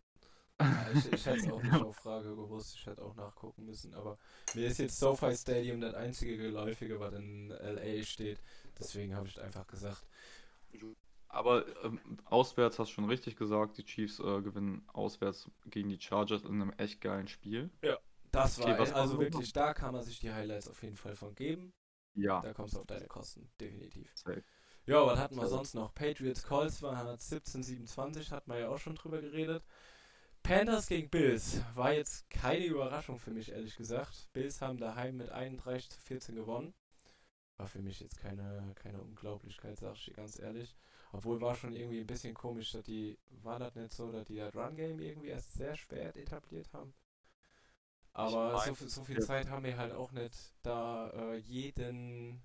Ja, 0.61 0.87
ich, 0.95 1.13
ich 1.13 1.27
hätte 1.27 1.41
es 1.41 1.51
auch 1.51 1.63
nicht 1.63 1.75
auf 1.75 1.97
Frage 1.97 2.29
gewusst, 2.29 2.77
ich 2.77 2.87
hätte 2.87 3.03
auch 3.03 3.17
nachgucken 3.17 3.65
müssen, 3.65 3.93
aber 3.93 4.19
mir 4.55 4.69
ist 4.69 4.79
jetzt 4.79 4.99
SoFi 5.01 5.35
Stadium 5.35 5.81
das 5.81 5.95
einzige 5.95 6.37
Geläufige, 6.37 7.01
was 7.01 7.13
in 7.15 7.49
LA 7.49 8.05
steht. 8.05 8.41
Deswegen 8.79 9.17
habe 9.17 9.27
ich 9.27 9.41
einfach 9.41 9.67
gesagt, 9.67 10.07
Aber 11.35 11.65
ähm, 11.85 12.01
auswärts 12.25 12.79
hast 12.79 12.91
du 12.91 12.95
schon 12.95 13.05
richtig 13.09 13.37
gesagt, 13.37 13.77
die 13.79 13.85
Chiefs 13.85 14.21
äh, 14.21 14.41
gewinnen 14.43 14.85
auswärts 14.93 15.51
gegen 15.67 15.89
die 15.89 16.01
Chargers 16.01 16.43
in 16.43 16.61
einem 16.63 16.73
echt 16.79 17.01
geilen 17.01 17.29
Spiel. 17.29 17.71
das 18.31 18.59
war 18.59 18.67
Okay, 18.69 18.79
was 18.79 18.93
also 18.93 19.15
war- 19.15 19.21
wirklich, 19.21 19.53
da 19.53 19.75
kann 19.75 19.93
man 19.95 20.03
sich 20.03 20.21
die 20.21 20.33
Highlights 20.33 20.69
auf 20.69 20.83
jeden 20.83 20.97
Fall 20.97 21.17
von 21.17 21.35
geben. 21.35 21.73
Ja, 22.15 22.41
Da 22.41 22.53
kommst 22.53 22.75
du 22.75 22.79
auf 22.79 22.87
deine 22.87 23.07
Kosten, 23.09 23.51
definitiv. 23.61 24.11
safe. 24.15 24.45
Ja, 24.87 25.05
was 25.07 25.19
hatten 25.19 25.37
wir 25.37 25.49
sonst 25.49 25.75
noch? 25.75 25.95
Patriots 25.95 26.43
Colts 26.45 26.83
war 26.83 27.19
17, 27.19 27.63
27, 27.63 28.31
hatten 28.31 28.51
wir 28.53 28.59
ja 28.61 28.69
auch 28.69 28.79
schon 28.79 28.95
drüber 28.95 29.21
geredet. 29.21 29.65
Panthers 30.43 30.87
gegen 30.89 31.09
Bills 31.09 31.63
war 31.75 31.93
jetzt 31.95 32.29
keine 32.31 32.67
Überraschung 32.67 33.19
für 33.19 33.31
mich, 33.31 33.51
ehrlich 33.51 33.77
gesagt. 33.77 34.29
Bills 34.35 34.61
haben 34.61 34.77
daheim 34.79 35.17
mit 35.17 35.31
31 35.31 35.91
zu 35.91 36.01
14 36.01 36.35
gewonnen. 36.37 36.75
War 37.57 37.67
für 37.67 37.81
mich 37.81 37.99
jetzt 38.01 38.19
keine, 38.19 38.73
keine 38.75 39.01
Unglaublichkeit, 39.01 39.79
sag 39.79 39.95
ich 39.95 40.05
dir 40.05 40.15
ganz 40.15 40.39
ehrlich. 40.39 40.77
Obwohl 41.15 41.41
war 41.41 41.55
schon 41.55 41.73
irgendwie 41.77 42.01
ein 42.01 42.07
bisschen 42.09 42.35
komisch, 42.35 42.73
dass 42.73 42.83
die, 42.83 43.17
war 43.43 43.61
das 43.61 43.75
nicht 43.77 43.93
so, 43.93 44.11
dass 44.11 44.27
die 44.27 44.35
das 44.37 44.53
Run-Game 44.57 44.99
irgendwie 44.99 45.29
erst 45.29 45.53
sehr 45.55 45.77
spät 45.77 46.17
etabliert 46.17 46.73
haben. 46.73 46.93
Aber 48.13 48.59
so, 48.61 48.75
viel- 48.75 48.89
so 48.89 49.05
viel. 49.05 49.21
Zeit 49.21 49.49
haben 49.49 49.65
wir 49.65 49.77
halt 49.77 49.93
auch 49.93 50.11
nicht, 50.11 50.37
da 50.63 51.11
äh, 51.11 51.37
jeden, 51.37 52.43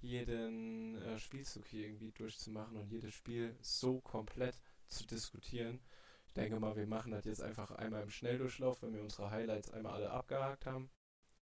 jeden 0.00 0.96
äh, 1.02 1.18
Spielzug 1.18 1.66
hier 1.66 1.86
irgendwie 1.86 2.12
durchzumachen 2.12 2.76
und 2.78 2.88
jedes 2.90 3.12
Spiel 3.12 3.56
so 3.60 4.00
komplett 4.00 4.58
zu 4.86 5.06
diskutieren. 5.06 5.78
Ich 6.26 6.32
denke 6.32 6.58
mal, 6.58 6.76
wir 6.76 6.86
machen 6.86 7.12
das 7.12 7.26
jetzt 7.26 7.42
einfach 7.42 7.70
einmal 7.72 8.02
im 8.02 8.10
Schnelldurchlauf, 8.10 8.82
wenn 8.82 8.94
wir 8.94 9.02
unsere 9.02 9.30
Highlights 9.30 9.70
einmal 9.70 9.92
alle 9.94 10.10
abgehakt 10.10 10.64
haben. 10.64 10.90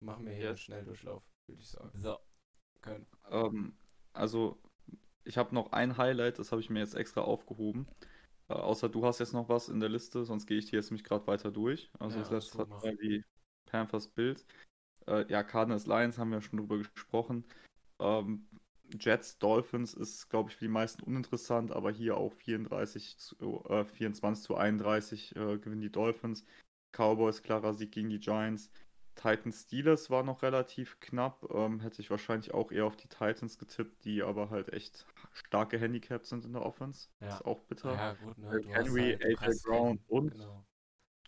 Machen 0.01 0.27
wir 0.27 0.33
hier 0.33 0.49
einen 0.49 0.57
Yes. 0.57 0.61
Schnelldurchlauf, 0.61 1.23
würde 1.47 1.61
ich 1.63 1.69
sagen. 1.69 1.91
So. 1.95 2.19
Können. 2.83 3.07
Ähm, 3.31 3.77
also, 4.13 4.59
ich 5.27 5.39
habe 5.39 5.55
noch 5.55 5.73
ein 5.73 5.97
Highlight, 5.97 6.39
das 6.39 6.53
habe 6.53 6.61
ich 6.61 6.71
mir 6.71 6.81
jetzt 6.81 6.95
extra 6.95 7.21
aufgehoben. 7.23 7.87
Äh, 8.49 8.55
außer 8.55 8.89
du 8.89 9.05
hast 9.05 9.19
jetzt 9.19 9.33
noch 9.33 9.49
was 9.49 9.69
in 9.69 9.81
der 9.81 9.89
Liste, 9.89 10.25
sonst 10.25 10.47
gehe 10.47 10.59
ich 10.59 10.67
dir 10.71 10.77
jetzt 10.77 10.91
mich 10.91 11.05
gerade 11.05 11.27
weiter 11.27 11.51
durch. 11.51 11.91
Also, 11.99 12.19
Ja, 12.19 12.23
das 12.23 12.31
letzte 12.31 12.59
war 12.59 12.67
mach. 12.67 12.83
die 12.83 13.25
Panthers 13.67 14.09
Bills. 14.09 14.47
Äh, 15.07 15.31
ja, 15.31 15.43
Cardinals 15.43 15.87
Lions 15.87 16.19
haben 16.19 16.31
wir 16.31 16.41
schon 16.41 16.59
drüber 16.59 16.79
gesprochen. 16.79 17.45
Ähm, 17.99 18.47
Jets 19.01 19.39
Dolphins 19.39 19.95
ist, 19.95 20.29
glaube 20.29 20.51
ich, 20.51 20.57
für 20.57 20.65
die 20.65 20.71
meisten 20.71 21.03
uninteressant, 21.03 21.73
aber 21.73 21.91
hier 21.91 22.17
auch 22.17 22.33
34 22.33 23.19
zu, 23.19 23.65
äh, 23.69 23.85
24 23.85 24.45
zu 24.45 24.57
31 24.57 25.35
äh, 25.35 25.59
gewinnen 25.59 25.81
die 25.81 25.91
Dolphins. 25.91 26.45
Cowboys 26.93 27.43
klarer 27.43 27.75
Sieg 27.75 27.93
gegen 27.93 28.11
die 28.11 28.21
Giants. 28.21 28.71
Titans 29.17 29.63
Steelers 29.63 30.11
war 30.11 30.23
noch 30.23 30.43
relativ 30.43 31.01
knapp. 31.01 31.43
Ähm, 31.53 31.81
hätte 31.81 32.01
ich 32.03 32.11
wahrscheinlich 32.11 32.55
auch 32.55 32.71
eher 32.71 32.85
auf 32.87 32.97
die 32.97 33.09
Titans 33.09 33.59
getippt, 33.59 34.05
die 34.05 34.23
aber 34.23 34.51
halt 34.51 34.73
echt 34.73 35.07
stark 35.33 35.71
gehandicapt 35.71 36.27
sind 36.27 36.45
in 36.45 36.53
der 36.53 36.65
Offense. 36.65 37.09
Ja. 37.21 37.29
Ist 37.29 37.45
auch 37.45 37.61
bitter. 37.65 37.95
Ja, 37.95 38.13
gut, 38.15 38.39
ne? 38.39 38.61
Henry, 38.69 39.19
halt, 39.21 39.43
AJ 39.43 39.55
Brown 39.65 40.01
und 40.07 40.31
Genau. 40.33 40.65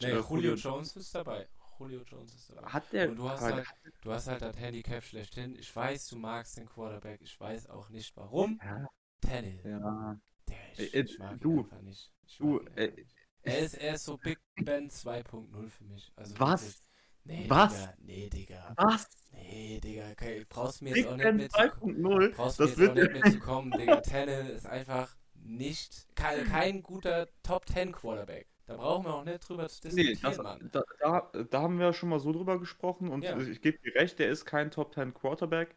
äh, 0.01 0.15
Nee, 0.15 0.21
Julio 0.21 0.55
Jones 0.55 0.95
ist 0.97 1.15
dabei. 1.15 1.49
Julio 1.79 2.03
Jones 2.03 2.35
ist 2.35 2.51
dabei. 2.51 2.69
Hat 2.69 2.93
der 2.93 3.09
Und 3.09 3.17
du 3.17 3.29
hast 3.29 3.41
halt, 3.43 3.67
du 4.03 4.13
hast 4.13 4.29
halt 4.29 4.43
das 4.43 4.57
Handicap 4.59 5.03
schlechthin. 5.05 5.57
Ich 5.57 5.75
weiß, 5.75 6.09
du 6.09 6.17
magst 6.17 6.57
den 6.57 6.67
Quarterback. 6.67 7.21
Ich 7.23 7.39
weiß 7.41 7.69
auch 7.71 7.89
nicht 7.89 8.17
warum. 8.17 8.61
ja, 8.65 8.87
Tannehill. 9.21 9.71
ja. 9.71 10.21
Der, 10.49 10.57
ich, 10.79 10.95
Äh, 10.95 11.01
ich 11.03 11.19
mag 11.19 11.33
ihn 11.33 11.41
du, 11.41 11.61
einfach 11.61 11.83
nicht. 11.83 12.13
Ich 12.27 12.37
du, 12.39 12.59
äh, 12.75 12.85
einfach 12.85 12.97
nicht. 12.97 13.17
Er 13.43 13.59
ist, 13.61 13.75
er 13.75 13.95
ist 13.95 14.05
so 14.05 14.17
Big 14.19 14.39
Ben 14.57 14.91
2.0 14.91 15.69
für 15.71 15.85
mich. 15.85 16.13
Also 16.17 16.39
Was? 16.39 16.83
Nee, 17.25 17.45
Was? 17.49 17.75
Digga. 17.81 17.95
Nee, 18.01 18.29
Digga. 18.31 18.75
Was? 18.77 19.07
Nee, 19.33 19.81
Digga. 19.83 20.11
Okay, 20.13 20.47
brauchst 20.49 20.83
mir 20.83 20.97
jetzt 20.97 21.09
auch 21.09 21.17
nicht 21.17 21.33
mit. 21.35 21.53
2.0? 21.53 22.35
Brauchst 22.35 22.59
mir 22.61 22.67
Das 22.67 22.77
jetzt 22.77 22.91
auch 22.91 22.95
wird 22.97 23.13
nicht 23.13 23.25
mitzukommen, 23.25 23.71
Digga. 23.73 24.01
Tannehill 24.01 24.51
ist 24.51 24.67
einfach 24.67 25.15
nicht 25.35 26.07
kein, 26.15 26.45
kein 26.47 26.83
guter 26.83 27.29
Top 27.43 27.67
10 27.69 27.93
Quarterback. 27.93 28.47
Da 28.67 28.77
brauchen 28.77 29.05
wir 29.07 29.15
auch 29.15 29.25
nicht 29.25 29.49
drüber 29.49 29.69
zu 29.69 29.89
Nee, 29.89 29.95
diskutieren, 30.15 30.21
das, 30.35 30.39
Mann. 30.43 30.71
da, 30.73 30.83
da, 31.01 31.43
da 31.45 31.63
haben 31.63 31.79
wir 31.79 31.93
schon 31.95 32.11
mal 32.11 32.21
so 32.21 32.33
drüber 32.33 32.59
gesprochen 32.59 33.09
und 33.09 33.23
Ja. 33.25 33.39
ich 33.39 33.63
gebe 33.63 33.79
dir 33.79 33.95
recht, 33.95 34.19
der 34.19 34.29
ist 34.31 34.45
kein 34.45 34.71
Top 34.71 34.93
10 34.95 35.15
Quarterback. 35.15 35.75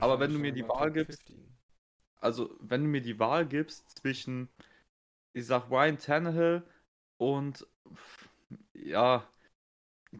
aber 0.00 0.18
wenn 0.18 0.32
du 0.32 0.38
mir 0.40 0.50
die 0.52 0.66
Wahl 0.66 0.90
gibst- 0.90 1.22
15. 1.22 1.56
Also, 2.16 2.56
wenn 2.60 2.82
du 2.82 2.88
mir 2.88 3.02
die 3.02 3.18
Wahl 3.18 3.46
gibst 3.46 3.98
zwischen 3.98 4.48
ich 5.32 5.46
sag 5.46 5.70
Ryan 5.70 5.98
Tannehill 5.98 6.62
und 7.18 7.66
ja, 8.72 9.28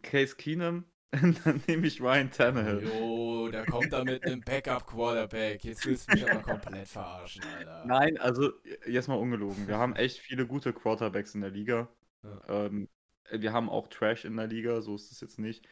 Case 0.01 0.35
Keenum. 0.35 0.85
dann 1.45 1.61
nehme 1.67 1.87
ich 1.87 2.01
Ryan 2.01 2.29
Tannehill. 2.29 2.83
Jo, 2.83 3.47
der 3.49 3.65
kommt 3.65 3.93
da 3.93 4.03
mit 4.03 4.25
einem 4.25 4.41
Backup-Quarterback. 4.41 5.63
Jetzt 5.63 5.85
willst 5.85 6.09
du 6.09 6.13
mich 6.13 6.29
aber 6.29 6.41
komplett 6.41 6.87
verarschen, 6.87 7.43
Alter. 7.57 7.85
Nein, 7.85 8.17
also 8.17 8.51
jetzt 8.85 9.07
mal 9.07 9.15
ungelogen. 9.15 9.67
Wir 9.67 9.77
haben 9.77 9.95
echt 9.95 10.17
viele 10.17 10.45
gute 10.45 10.73
Quarterbacks 10.73 11.35
in 11.35 11.41
der 11.41 11.51
Liga. 11.51 11.87
Ja. 12.23 12.65
Ähm, 12.65 12.89
wir 13.31 13.53
haben 13.53 13.69
auch 13.69 13.87
Trash 13.87 14.25
in 14.25 14.35
der 14.35 14.47
Liga, 14.47 14.81
so 14.81 14.95
ist 14.95 15.11
es 15.11 15.21
jetzt 15.21 15.39
nicht. 15.39 15.67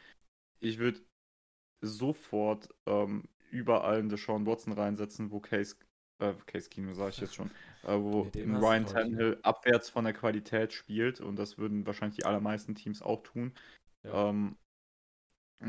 Ich 0.60 0.78
würde 0.78 1.00
sofort 1.80 2.68
ähm, 2.86 3.24
überall 3.50 3.98
einen 3.98 4.08
Deshaun 4.08 4.46
Watson 4.46 4.72
reinsetzen, 4.72 5.30
wo 5.30 5.40
Case, 5.40 5.76
äh, 6.20 6.32
Case 6.46 6.68
Kino 6.68 6.94
sage 6.94 7.10
ich 7.10 7.20
jetzt 7.20 7.34
schon, 7.34 7.50
äh, 7.82 7.96
wo 7.98 8.22
Ryan 8.34 8.86
Tannehill 8.86 9.38
abwärts 9.42 9.90
von 9.90 10.04
der 10.04 10.14
Qualität 10.14 10.72
spielt 10.72 11.20
und 11.20 11.36
das 11.36 11.58
würden 11.58 11.86
wahrscheinlich 11.86 12.16
die 12.16 12.24
allermeisten 12.24 12.74
Teams 12.74 13.02
auch 13.02 13.22
tun. 13.22 13.52
Ja. 14.04 14.30
Ähm, 14.30 14.56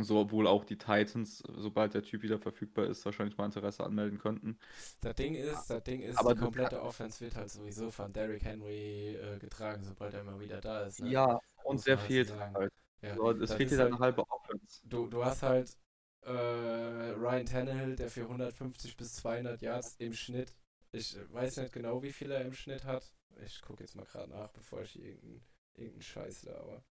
so, 0.01 0.19
obwohl 0.19 0.47
auch 0.47 0.65
die 0.65 0.77
Titans, 0.77 1.43
sobald 1.55 1.93
der 1.93 2.03
Typ 2.03 2.21
wieder 2.23 2.37
verfügbar 2.37 2.85
ist, 2.85 3.05
wahrscheinlich 3.05 3.37
mal 3.37 3.45
Interesse 3.45 3.83
anmelden 3.83 4.19
könnten. 4.19 4.57
Das 5.01 5.15
Ding 5.15 5.35
ist, 5.35 5.67
das 5.67 5.83
Ding 5.83 6.01
ist, 6.01 6.17
aber 6.17 6.33
die 6.33 6.41
komplette 6.41 6.81
Offense 6.81 7.21
wird 7.21 7.35
halt 7.35 7.49
sowieso 7.49 7.91
von 7.91 8.11
Derrick 8.11 8.43
Henry 8.43 9.15
äh, 9.15 9.37
getragen, 9.39 9.83
sobald 9.83 10.13
er 10.13 10.23
mal 10.23 10.39
wieder 10.39 10.59
da 10.59 10.81
ist. 10.81 11.01
Ne? 11.01 11.11
Ja, 11.11 11.39
und 11.63 11.79
sehr 11.79 11.97
viel 11.97 12.27
halt. 12.39 12.73
Ja, 13.01 13.15
so, 13.15 13.31
es 13.31 13.53
fehlt 13.53 13.71
dir 13.71 13.77
halt, 13.77 13.93
eine 13.93 13.99
halbe 13.99 14.23
Offense. 14.27 14.81
Du, 14.83 15.07
du 15.07 15.23
hast 15.23 15.43
halt 15.43 15.77
äh, 16.21 16.31
Ryan 16.31 17.45
Tannehill, 17.45 17.95
der 17.95 18.09
für 18.09 18.23
150 18.23 18.97
bis 18.97 19.13
200 19.15 19.61
Yards 19.61 19.95
im 19.99 20.13
Schnitt, 20.13 20.55
ich 20.91 21.15
weiß 21.31 21.57
nicht 21.57 21.73
genau, 21.73 22.01
wie 22.01 22.11
viel 22.11 22.31
er 22.31 22.41
im 22.41 22.53
Schnitt 22.53 22.85
hat. 22.85 23.13
Ich 23.45 23.61
gucke 23.61 23.83
jetzt 23.83 23.95
mal 23.95 24.05
gerade 24.05 24.29
nach, 24.31 24.49
bevor 24.49 24.81
ich 24.81 24.97
irgendeinen 24.97 25.43
irgendein 25.75 26.01
Scheiß 26.01 26.43
laber. 26.43 26.83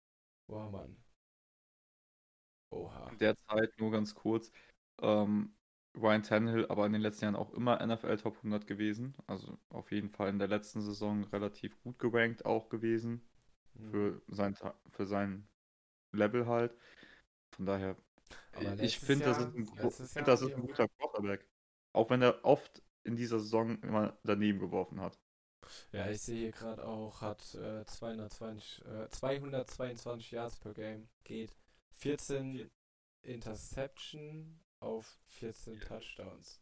Boah, 0.47 0.69
Mann. 0.69 1.02
Oha. 2.73 3.09
In 3.09 3.17
der 3.17 3.35
Zeit 3.35 3.71
nur 3.77 3.91
ganz 3.91 4.15
kurz. 4.15 4.51
Ähm, 5.01 5.51
Ryan 5.95 6.23
Tannehill 6.23 6.65
aber 6.67 6.85
in 6.85 6.93
den 6.93 7.01
letzten 7.01 7.25
Jahren 7.25 7.35
auch 7.35 7.53
immer 7.53 7.85
NFL 7.85 8.17
Top 8.17 8.37
100 8.37 8.65
gewesen. 8.65 9.15
Also 9.27 9.57
auf 9.69 9.91
jeden 9.91 10.09
Fall 10.09 10.29
in 10.29 10.39
der 10.39 10.47
letzten 10.47 10.81
Saison 10.81 11.23
relativ 11.25 11.79
gut 11.83 11.99
gerankt 11.99 12.45
auch 12.45 12.69
gewesen. 12.69 13.21
Mhm. 13.75 13.91
Für, 13.91 14.21
sein, 14.27 14.57
für 14.89 15.05
sein 15.05 15.47
Level 16.11 16.47
halt. 16.47 16.75
Von 17.55 17.65
daher, 17.65 17.95
ich 18.81 18.99
finde, 18.99 19.25
das, 19.25 19.37
ist 19.37 19.55
ein, 19.55 19.65
find, 19.65 20.27
das 20.27 20.41
ist 20.41 20.53
ein 20.55 20.61
guter 20.61 20.87
Quarterback. 20.87 21.47
Auch 21.93 22.09
wenn 22.09 22.21
er 22.23 22.43
oft 22.43 22.81
in 23.03 23.15
dieser 23.15 23.39
Saison 23.39 23.79
immer 23.83 24.17
daneben 24.23 24.59
geworfen 24.59 24.99
hat. 25.01 25.19
Ja, 25.91 26.09
ich 26.09 26.21
sehe 26.21 26.39
hier 26.39 26.51
gerade 26.51 26.85
auch, 26.85 27.21
hat 27.21 27.55
äh, 27.55 27.85
220, 27.85 28.85
äh, 28.85 29.09
222 29.09 30.31
Yards 30.31 30.57
per 30.57 30.73
Game. 30.73 31.07
Geht. 31.23 31.55
14 31.97 32.69
Interception 33.21 34.59
auf 34.79 35.17
14 35.27 35.79
Touchdowns. 35.79 36.61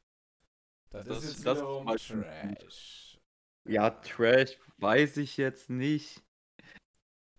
Das, 0.90 1.06
das 1.06 1.24
ist, 1.24 1.46
das 1.46 1.60
ist 1.60 2.08
Trash. 2.08 3.20
Ja, 3.66 3.90
Trash 3.90 4.58
weiß 4.78 5.18
ich 5.18 5.38
jetzt 5.38 5.70
nicht. 5.70 6.22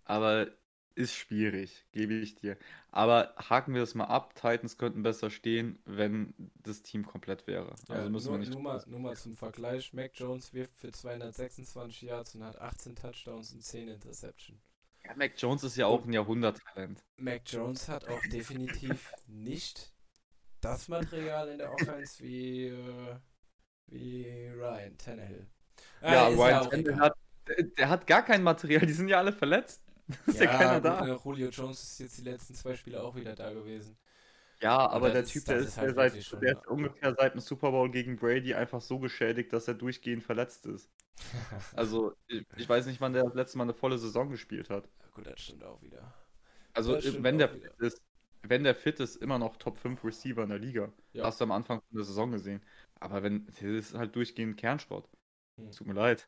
Aber 0.04 0.50
ist 0.94 1.14
schwierig, 1.14 1.86
gebe 1.92 2.14
ich 2.14 2.34
dir. 2.34 2.58
Aber 2.90 3.34
haken 3.36 3.74
wir 3.74 3.80
das 3.80 3.94
mal 3.94 4.04
ab. 4.04 4.34
Titans 4.34 4.76
könnten 4.76 5.02
besser 5.02 5.30
stehen, 5.30 5.78
wenn 5.84 6.34
das 6.62 6.82
Team 6.82 7.06
komplett 7.06 7.46
wäre. 7.46 7.74
Ja, 7.88 7.94
also 7.94 8.10
müssen 8.10 8.26
nur, 8.26 8.34
wir 8.34 8.38
nicht. 8.40 8.52
Nur 8.52 8.62
mal, 8.62 8.82
nur 8.86 9.00
mal 9.00 9.16
zum 9.16 9.36
Vergleich: 9.36 9.92
Mac 9.92 10.12
Jones 10.14 10.52
wirft 10.52 10.76
für 10.76 10.92
226 10.92 12.02
Yards 12.02 12.34
und 12.34 12.44
hat 12.44 12.60
18 12.60 12.96
Touchdowns 12.96 13.52
und 13.52 13.62
10 13.62 13.88
Interception. 13.88 14.60
Ja, 15.04 15.14
Mac 15.16 15.32
Jones 15.36 15.64
ist 15.64 15.76
ja 15.76 15.86
auch 15.86 16.04
ein 16.04 16.12
Jahrhunderttalent. 16.12 17.04
Mac 17.16 17.42
Jones 17.46 17.88
hat 17.88 18.08
auch 18.08 18.22
definitiv 18.30 19.12
nicht 19.26 19.92
das 20.60 20.88
Material 20.88 21.48
in 21.48 21.58
der 21.58 21.72
Offense 21.72 22.22
wie, 22.22 22.66
äh, 22.66 23.16
wie 23.86 24.48
Ryan 24.48 24.96
Tannehill. 24.96 25.46
Äh, 26.00 26.12
ja, 26.12 26.28
Ryan 26.28 26.70
Tannehill 26.70 27.00
hat, 27.00 27.16
der 27.78 27.88
hat 27.88 28.06
gar 28.06 28.24
kein 28.24 28.42
Material, 28.42 28.86
die 28.86 28.92
sind 28.92 29.08
ja 29.08 29.18
alle 29.18 29.32
verletzt. 29.32 29.82
ist 30.26 30.40
ja, 30.40 30.44
ja 30.44 30.58
keiner 30.58 30.74
gut, 30.74 30.84
da. 30.84 31.06
Äh, 31.06 31.18
Julio 31.24 31.48
Jones 31.48 31.82
ist 31.82 31.98
jetzt 32.00 32.18
die 32.18 32.22
letzten 32.22 32.54
zwei 32.54 32.76
Spiele 32.76 33.02
auch 33.02 33.14
wieder 33.14 33.34
da 33.34 33.52
gewesen. 33.52 33.98
Ja, 34.60 34.88
aber 34.88 35.10
der 35.10 35.24
Typ, 35.24 35.44
der 35.44 35.56
ist, 35.56 35.76
halt 35.76 35.96
seit, 35.96 36.22
schon, 36.22 36.40
der 36.40 36.52
ist 36.52 36.68
ungefähr 36.68 37.14
seit 37.18 37.34
dem 37.34 37.40
Super 37.40 37.72
Bowl 37.72 37.90
gegen 37.90 38.16
Brady 38.16 38.54
einfach 38.54 38.80
so 38.80 39.00
geschädigt, 39.00 39.52
dass 39.52 39.66
er 39.66 39.74
durchgehend 39.74 40.22
verletzt 40.22 40.66
ist. 40.66 40.88
also, 41.76 42.14
ich, 42.26 42.44
ich, 42.56 42.68
weiß 42.68 42.86
nicht, 42.86 43.00
wann 43.00 43.12
der 43.12 43.24
das 43.24 43.34
letzte 43.34 43.58
Mal 43.58 43.64
eine 43.64 43.74
volle 43.74 43.98
Saison 43.98 44.30
gespielt 44.30 44.70
hat. 44.70 44.86
Ja, 45.00 45.06
gut, 45.14 45.26
das 45.26 45.40
stimmt 45.40 45.64
auch 45.64 45.80
wieder. 45.82 46.14
Also, 46.74 46.98
wenn 47.22 47.38
der, 47.38 47.48
fit 47.48 47.74
ist, 47.78 48.02
wenn 48.42 48.64
der 48.64 48.74
fit 48.74 49.00
ist, 49.00 49.16
immer 49.16 49.38
noch 49.38 49.56
Top 49.56 49.78
5 49.78 50.02
Receiver 50.04 50.42
in 50.42 50.48
der 50.48 50.58
Liga. 50.58 50.92
Ja. 51.12 51.24
Hast 51.24 51.40
du 51.40 51.44
am 51.44 51.52
Anfang 51.52 51.82
der 51.90 52.04
Saison 52.04 52.30
gesehen. 52.30 52.62
Aber 53.00 53.22
wenn, 53.22 53.46
das 53.46 53.62
ist 53.62 53.94
halt 53.94 54.16
durchgehend 54.16 54.56
Kernschrott. 54.56 55.08
Hm. 55.58 55.70
Tut 55.72 55.86
mir 55.86 55.94
leid. 55.94 56.26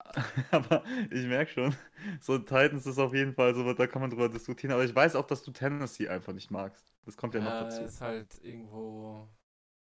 aber 0.50 0.82
ich 1.10 1.26
merke 1.26 1.50
schon, 1.50 1.76
so 2.20 2.38
Titans 2.38 2.86
ist 2.86 2.98
auf 2.98 3.14
jeden 3.14 3.34
Fall 3.34 3.54
so, 3.54 3.72
da 3.74 3.86
kann 3.86 4.00
man 4.00 4.10
drüber 4.10 4.28
diskutieren. 4.28 4.72
Aber 4.72 4.84
ich 4.84 4.94
weiß 4.94 5.14
auch, 5.14 5.26
dass 5.26 5.42
du 5.42 5.52
Tennessee 5.52 6.08
einfach 6.08 6.32
nicht 6.32 6.50
magst. 6.50 6.92
Das 7.04 7.16
kommt 7.16 7.34
ja, 7.34 7.40
ja 7.40 7.46
noch 7.46 7.68
dazu. 7.68 7.82
ist 7.82 8.00
halt 8.00 8.42
irgendwo, 8.42 9.28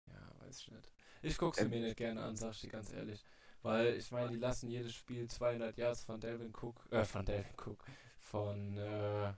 ja, 0.09 0.47
weiß 0.47 0.59
ich 0.61 0.71
nicht. 0.71 0.93
Ich 1.23 1.39
gucke 1.39 1.61
es 1.61 1.69
mir 1.69 1.81
nicht 1.81 1.97
gerne 1.97 2.23
an, 2.23 2.37
sag 2.37 2.53
ich 2.53 2.63
dir 2.63 2.71
ganz 2.71 2.93
ehrlich. 2.93 3.25
Weil 3.63 3.97
ich 3.97 4.11
meine, 4.11 4.31
die 4.31 4.37
lassen 4.37 4.71
jedes 4.71 4.95
Spiel 4.95 5.29
200 5.29 5.77
Yards 5.77 6.05
von 6.05 6.21
Delvin 6.21 6.53
Cook, 6.53 6.87
äh, 6.91 7.05
von 7.05 7.27
Delvin 7.27 7.55
Cook, 7.57 7.85
von, 8.19 8.77
äh, 8.77 9.33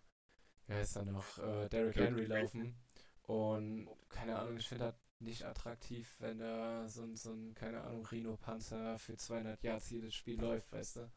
wie 0.66 0.74
heißt 0.74 0.96
er 0.96 1.04
noch, 1.04 1.38
äh, 1.38 1.68
Derrick 1.68 1.96
Henry 1.96 2.26
laufen. 2.26 2.76
Und 3.22 3.88
keine 4.08 4.38
Ahnung, 4.38 4.56
ich 4.56 4.68
finde 4.68 4.84
das 4.86 4.94
nicht 5.18 5.44
attraktiv, 5.44 6.16
wenn 6.18 6.38
da 6.38 6.88
so 6.88 7.02
ein, 7.02 7.16
so 7.16 7.32
ein 7.32 7.54
keine 7.54 7.82
Ahnung, 7.82 8.04
Rhino-Panzer 8.06 8.98
für 8.98 9.16
200 9.16 9.62
Yards 9.62 9.90
jedes 9.90 10.14
Spiel 10.14 10.40
läuft, 10.40 10.72
weißt 10.72 10.96
du? 10.96 11.10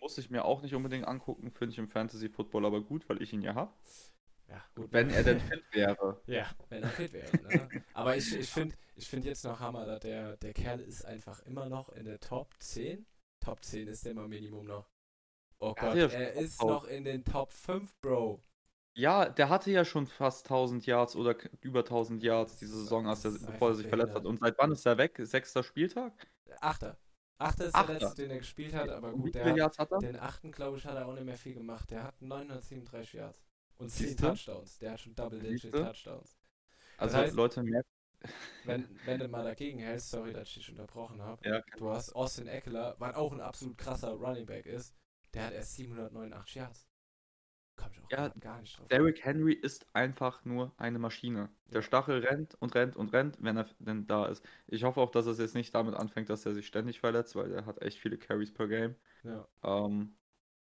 Muss 0.00 0.16
ich 0.18 0.30
mir 0.30 0.44
auch 0.44 0.62
nicht 0.62 0.74
unbedingt 0.74 1.06
angucken, 1.06 1.50
finde 1.50 1.72
ich 1.72 1.78
im 1.78 1.88
Fantasy-Football 1.88 2.64
aber 2.64 2.80
gut, 2.82 3.08
weil 3.08 3.20
ich 3.22 3.32
ihn 3.32 3.42
ja 3.42 3.54
habe. 3.54 3.72
Ja, 4.50 4.64
gut. 4.74 4.92
Wenn 4.92 5.10
er 5.10 5.22
denn 5.22 5.40
fit 5.40 5.62
wäre. 5.72 6.20
Ja, 6.26 6.46
wenn 6.68 6.82
er 6.82 6.88
fit 6.88 7.12
wäre. 7.12 7.30
Ne? 7.42 7.84
aber 7.94 8.16
ich, 8.16 8.34
ich 8.34 8.50
finde 8.50 8.76
ich 8.96 9.08
find 9.08 9.24
jetzt 9.24 9.44
noch 9.44 9.60
Hammer, 9.60 9.86
dass 9.86 10.00
der, 10.00 10.36
der 10.38 10.52
Kerl 10.52 10.80
ist 10.80 11.04
einfach 11.04 11.40
immer 11.46 11.68
noch 11.68 11.88
in 11.90 12.04
der 12.04 12.18
Top 12.18 12.52
10. 12.58 13.06
Top 13.40 13.64
10 13.64 13.88
ist 13.88 14.04
der 14.04 14.14
mal 14.14 14.28
Minimum 14.28 14.66
noch. 14.66 14.90
Oh 15.60 15.74
Gott, 15.74 15.94
er 15.96 16.32
ist 16.32 16.60
noch 16.62 16.84
in 16.84 17.04
den 17.04 17.24
Top 17.24 17.52
5, 17.52 17.94
Bro. 18.00 18.42
Ja, 18.94 19.28
der 19.28 19.48
hatte 19.48 19.70
ja 19.70 19.84
schon 19.84 20.06
fast 20.06 20.46
1000 20.46 20.84
Yards 20.84 21.14
oder 21.14 21.36
über 21.60 21.80
1000 21.80 22.22
Yards 22.22 22.56
diese 22.56 22.76
Saison, 22.76 23.06
als 23.06 23.24
er, 23.24 23.30
bevor 23.30 23.68
er 23.68 23.74
sich 23.76 23.86
verletzt 23.86 24.14
hat. 24.14 24.26
Und 24.26 24.40
seit 24.40 24.58
wann 24.58 24.72
ist 24.72 24.84
er 24.84 24.98
weg? 24.98 25.16
Sechster 25.22 25.62
Spieltag? 25.62 26.12
Achter. 26.60 26.98
Achter 27.38 27.66
ist 27.66 27.74
Achter. 27.74 27.92
der 27.92 28.00
letzte, 28.00 28.22
den 28.22 28.30
er 28.32 28.38
gespielt 28.38 28.74
hat, 28.74 28.88
aber 28.88 29.12
gut, 29.12 29.34
der 29.34 29.56
Yards 29.56 29.78
hat 29.78 29.92
er? 29.92 29.98
den 29.98 30.18
achten, 30.18 30.50
glaube 30.50 30.76
ich, 30.78 30.84
hat 30.84 30.96
er 30.96 31.06
auch 31.06 31.14
nicht 31.14 31.24
mehr 31.24 31.38
viel 31.38 31.54
gemacht. 31.54 31.90
Der 31.90 32.02
hat 32.02 32.20
937 32.20 33.12
Yards 33.14 33.40
und 33.80 33.90
10 33.90 34.08
Siehste? 34.08 34.22
Touchdowns. 34.22 34.78
Der 34.78 34.92
hat 34.92 35.00
schon 35.00 35.14
Double-Digit 35.14 35.72
Touchdowns. 35.72 36.36
Also 36.98 37.16
das 37.16 37.26
heißt, 37.26 37.34
Leute 37.34 37.62
merken. 37.62 37.88
Wenn, 38.64 38.86
wenn 39.06 39.18
du 39.18 39.28
mal 39.28 39.44
dagegen 39.44 39.78
hältst, 39.78 40.10
sorry, 40.10 40.34
dass 40.34 40.48
ich 40.48 40.54
dich 40.54 40.70
unterbrochen 40.70 41.22
habe. 41.22 41.48
Ja, 41.48 41.62
du 41.78 41.90
hast 41.90 42.14
Austin 42.14 42.46
Eckler, 42.46 42.94
was 42.98 43.14
auch 43.14 43.32
ein 43.32 43.40
absolut 43.40 43.78
krasser 43.78 44.10
Running 44.10 44.44
Back 44.44 44.66
ist, 44.66 44.94
der 45.32 45.46
hat 45.46 45.54
erst 45.54 45.76
789 45.76 46.54
Yards. 46.56 46.86
Komm 47.76 47.92
ich 47.92 48.00
auch 48.02 48.10
ja, 48.10 48.28
gar 48.40 48.60
nicht 48.60 48.78
drauf. 48.78 48.88
Derrick 48.88 49.24
Henry 49.24 49.54
ist 49.54 49.86
einfach 49.94 50.44
nur 50.44 50.74
eine 50.76 50.98
Maschine. 50.98 51.48
Der 51.72 51.80
Stachel 51.80 52.18
rennt 52.18 52.54
und 52.56 52.74
rennt 52.74 52.94
und 52.96 53.10
rennt, 53.14 53.38
wenn 53.40 53.56
er 53.56 53.66
denn 53.78 54.06
da 54.06 54.26
ist. 54.26 54.44
Ich 54.66 54.84
hoffe 54.84 55.00
auch, 55.00 55.10
dass 55.10 55.24
es 55.24 55.38
jetzt 55.38 55.54
nicht 55.54 55.74
damit 55.74 55.94
anfängt, 55.94 56.28
dass 56.28 56.44
er 56.44 56.52
sich 56.52 56.66
ständig 56.66 57.00
verletzt, 57.00 57.36
weil 57.36 57.50
er 57.52 57.64
hat 57.64 57.80
echt 57.80 57.98
viele 57.98 58.18
Carries 58.18 58.52
per 58.52 58.68
Game. 58.68 58.96
Ja. 59.22 59.48
Ähm, 59.62 60.14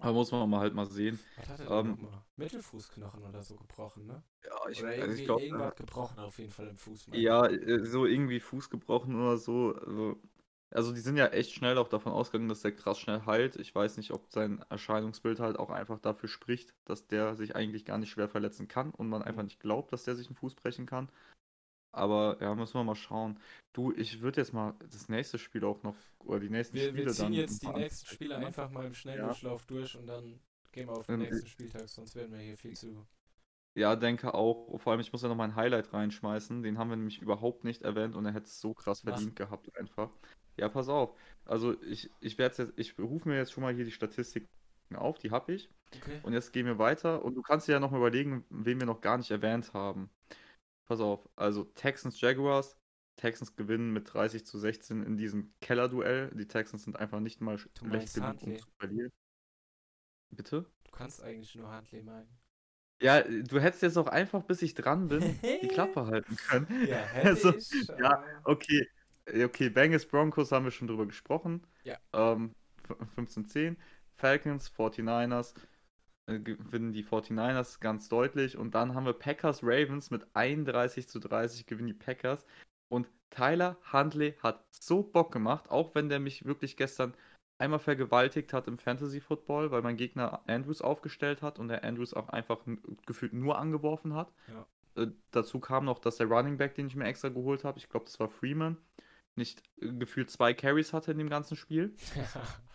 aber 0.04 0.14
muss 0.14 0.32
man 0.32 0.50
mal 0.50 0.60
halt 0.60 0.74
mal 0.74 0.86
sehen. 0.86 1.20
Was 1.38 1.50
hat 1.50 1.60
er 1.60 1.66
denn 1.66 1.78
ähm, 1.78 1.90
nochmal? 1.92 2.22
Mittelfußknochen 2.36 3.24
oder 3.24 3.42
so 3.42 3.56
gebrochen, 3.56 4.06
ne? 4.06 4.24
Ja, 4.46 4.70
ich, 4.70 4.80
oder 4.80 4.90
also 4.90 5.02
irgendwie, 5.02 5.20
ich 5.22 5.26
glaub, 5.26 5.42
irgendwas 5.42 5.76
gebrochen 5.76 6.20
auf 6.20 6.38
jeden 6.40 6.52
Fall 6.52 6.68
im 6.68 6.78
Fuß. 6.78 7.08
Ja, 7.14 7.46
äh, 7.46 7.86
so 7.86 8.06
irgendwie 8.06 8.40
Fuß 8.40 8.70
gebrochen 8.70 9.16
oder 9.16 9.38
so. 9.38 9.76
Also, 9.76 10.18
also 10.72 10.92
die 10.92 11.02
sind 11.02 11.18
ja 11.18 11.28
echt 11.28 11.52
schnell 11.52 11.78
auch 11.78 11.88
davon 11.88 12.12
ausgegangen, 12.12 12.50
dass 12.50 12.62
der 12.62 12.72
krass 12.72 13.00
schnell 13.00 13.26
heilt. 13.26 13.56
Ich 13.58 13.74
weiß 13.74 13.98
nicht, 13.98 14.12
ob 14.12 14.32
sein 14.32 14.66
Erscheinungsbild 14.70 15.40
halt 15.40 15.58
auch 15.58 15.70
einfach 15.70 16.00
dafür 16.00 16.28
spricht, 16.30 16.74
dass 16.86 17.08
der 17.08 17.36
sich 17.36 17.56
eigentlich 17.56 17.86
gar 17.86 17.98
nicht 18.00 18.10
schwer 18.10 18.28
verletzen 18.28 18.68
kann 18.68 18.90
und 18.92 19.08
man 19.08 19.22
einfach 19.22 19.44
nicht 19.44 19.60
glaubt, 19.60 19.94
dass 19.94 20.04
der 20.04 20.16
sich 20.16 20.28
einen 20.28 20.36
Fuß 20.36 20.56
brechen 20.56 20.86
kann. 20.86 21.10
Aber 21.94 22.38
ja, 22.42 22.54
müssen 22.56 22.74
wir 22.74 22.84
mal 22.84 22.96
schauen. 22.96 23.40
Du, 23.72 23.94
ich 23.94 24.22
würde 24.22 24.42
jetzt 24.42 24.52
mal 24.52 24.74
das 24.92 25.10
nächste 25.10 25.38
Spiel 25.38 25.64
auch 25.64 25.82
noch, 25.84 25.96
oder 26.20 26.40
die 26.40 26.50
nächsten 26.50 26.76
wir, 26.76 26.90
Spiele 26.90 27.06
wir 27.06 27.14
ziehen 27.14 27.26
dann. 27.26 27.34
jetzt 27.34 27.62
die 27.62 27.68
nächsten 27.68 28.08
Spiele 28.08 28.36
einfach 28.36 28.70
mal 28.72 28.86
im 28.86 28.94
Schnelldurchlauf 28.94 29.62
ja. 29.62 29.76
durch 29.76 29.96
und 29.96 30.08
dann 30.08 30.40
gehen 30.72 30.88
wir 30.88 30.98
auf 30.98 31.06
den 31.06 31.22
ähm, 31.22 31.22
nächsten 31.22 31.48
Spieltag, 31.48 31.88
sonst 31.88 32.16
werden 32.16 32.34
wir 32.34 32.40
hier 32.40 32.58
viel 32.58 32.74
zu 32.76 33.06
Ja, 33.76 33.96
denke 33.96 34.34
auch. 34.34 34.80
Vor 34.80 34.92
allem, 34.92 35.02
ich 35.02 35.12
muss 35.12 35.22
ja 35.22 35.28
noch 35.28 35.36
mal 35.36 35.46
ein 35.46 35.56
Highlight 35.56 35.94
reinschmeißen. 35.94 36.64
Den 36.64 36.80
haben 36.80 36.90
wir 36.90 36.98
nämlich 36.98 37.22
überhaupt 37.22 37.64
nicht 37.64 37.84
erwähnt 37.84 38.16
und 38.16 38.26
er 38.26 38.34
hätte 38.34 38.48
es 38.48 38.60
so 38.60 38.74
krass 38.74 39.04
Mach. 39.04 39.14
verdient 39.14 39.36
gehabt, 39.36 39.78
einfach. 39.78 40.10
Ja, 40.58 40.70
pass 40.70 40.90
auf. 40.90 41.16
Also 41.46 41.80
ich, 41.84 42.10
ich 42.22 42.38
werde 42.40 42.64
jetzt, 42.64 42.74
ich 42.76 42.98
rufe 43.00 43.30
mir 43.30 43.38
jetzt 43.38 43.52
schon 43.52 43.64
mal 43.64 43.74
hier 43.74 43.86
die 43.86 43.92
Statistiken 43.92 44.48
auf, 44.96 45.20
die 45.20 45.32
habe 45.32 45.54
ich. 45.54 45.70
Okay. 45.96 46.20
Und 46.24 46.34
jetzt 46.34 46.54
gehen 46.54 46.66
wir 46.66 46.80
weiter 46.80 47.24
und 47.24 47.36
du 47.36 47.42
kannst 47.42 47.68
dir 47.68 47.74
ja 47.74 47.80
noch 47.80 47.92
mal 47.92 47.98
überlegen, 47.98 48.46
wen 48.50 48.80
wir 48.80 48.88
noch 48.88 49.02
gar 49.02 49.18
nicht 49.18 49.32
erwähnt 49.32 49.74
haben. 49.74 50.10
Pass 50.94 51.02
auf, 51.02 51.28
also 51.36 51.64
Texans 51.64 52.22
Jaguars. 52.22 52.78
Texans 53.16 53.56
gewinnen 53.56 53.94
mit 53.94 54.12
30 54.14 54.46
zu 54.46 54.58
16 54.60 55.04
in 55.04 55.18
diesem 55.18 55.54
Kellerduell. 55.62 56.30
Die 56.36 56.48
Texans 56.48 56.84
sind 56.84 56.98
einfach 57.00 57.20
nicht 57.20 57.42
mal 57.42 57.58
schlecht 57.58 58.14
genug, 58.16 58.44
um 58.44 58.58
zu 58.58 58.68
verlieren. 58.80 59.12
Bitte? 60.32 60.66
Du 60.86 60.92
kannst 60.92 61.22
eigentlich 61.22 61.54
nur 61.56 61.76
Huntley 61.76 62.02
meinen. 62.04 62.28
Ja, 63.02 63.22
du 63.22 63.60
hättest 63.60 63.82
jetzt 63.84 63.98
auch 63.98 64.08
einfach, 64.08 64.44
bis 64.44 64.62
ich 64.62 64.74
dran 64.76 65.08
bin, 65.08 65.40
die 65.62 65.68
Klappe 65.68 66.06
halten 66.08 66.36
können. 66.36 66.68
Ja, 66.88 66.98
hätte 67.06 67.30
Also, 67.30 67.56
ich. 67.56 67.72
ja, 68.00 68.24
Okay, 68.44 68.88
okay, 69.44 69.70
Bengals 69.70 70.06
Broncos 70.08 70.52
haben 70.52 70.66
wir 70.66 70.72
schon 70.72 70.88
drüber 70.88 71.06
gesprochen. 71.06 71.66
Ja. 71.84 71.98
Ähm, 72.14 72.56
f- 72.78 72.96
15-10. 73.18 73.78
Falcons, 74.16 74.70
49ers 74.72 75.54
äh, 76.26 76.40
gewinnen 76.40 76.94
die 76.94 77.04
49ers 77.04 77.80
ganz 77.80 78.10
deutlich. 78.10 78.58
Und 78.58 78.76
dann 78.76 78.96
haben 78.96 79.06
wir 79.06 79.14
Packers 79.14 79.62
Ravens 79.64 80.12
mit 80.12 80.26
31 80.34 81.08
zu 81.08 81.20
30 81.20 81.66
gewinnen 81.66 81.88
die 81.88 81.94
Packers. 81.94 82.46
Und 82.90 83.08
Tyler 83.30 83.78
Huntley 83.92 84.36
hat 84.42 84.64
so 84.72 85.04
Bock 85.04 85.32
gemacht, 85.32 85.70
auch 85.70 85.96
wenn 85.96 86.10
der 86.10 86.20
mich 86.20 86.46
wirklich 86.46 86.78
gestern 86.78 87.14
einmal 87.58 87.80
vergewaltigt 87.80 88.54
hat 88.54 88.68
im 88.68 88.78
Fantasy 88.78 89.22
Football, 89.22 89.72
weil 89.72 89.82
mein 89.82 89.98
Gegner 89.98 90.42
Andrews 90.48 90.82
aufgestellt 90.82 91.42
hat 91.42 91.60
und 91.60 91.68
der 91.68 91.84
Andrews 91.84 92.14
auch 92.14 92.30
einfach 92.30 92.60
gefühlt 93.06 93.34
nur 93.34 93.58
angeworfen 93.58 94.14
hat. 94.14 94.32
Ja. 94.48 95.04
Äh, 95.04 95.08
dazu 95.32 95.60
kam 95.60 95.86
noch, 95.86 96.00
dass 96.00 96.18
der 96.18 96.28
Running 96.28 96.58
Back, 96.58 96.76
den 96.76 96.88
ich 96.88 96.96
mir 96.96 97.06
extra 97.06 97.30
geholt 97.30 97.64
habe, 97.64 97.80
ich 97.80 97.90
glaube, 97.90 98.06
das 98.06 98.20
war 98.20 98.30
Freeman, 98.30 98.78
nicht 99.36 99.64
äh, 99.82 99.92
gefühlt 99.94 100.30
zwei 100.30 100.54
Carries 100.54 100.94
hatte 100.94 101.12
in 101.12 101.18
dem 101.18 101.30
ganzen 101.30 101.56
Spiel. 101.56 101.96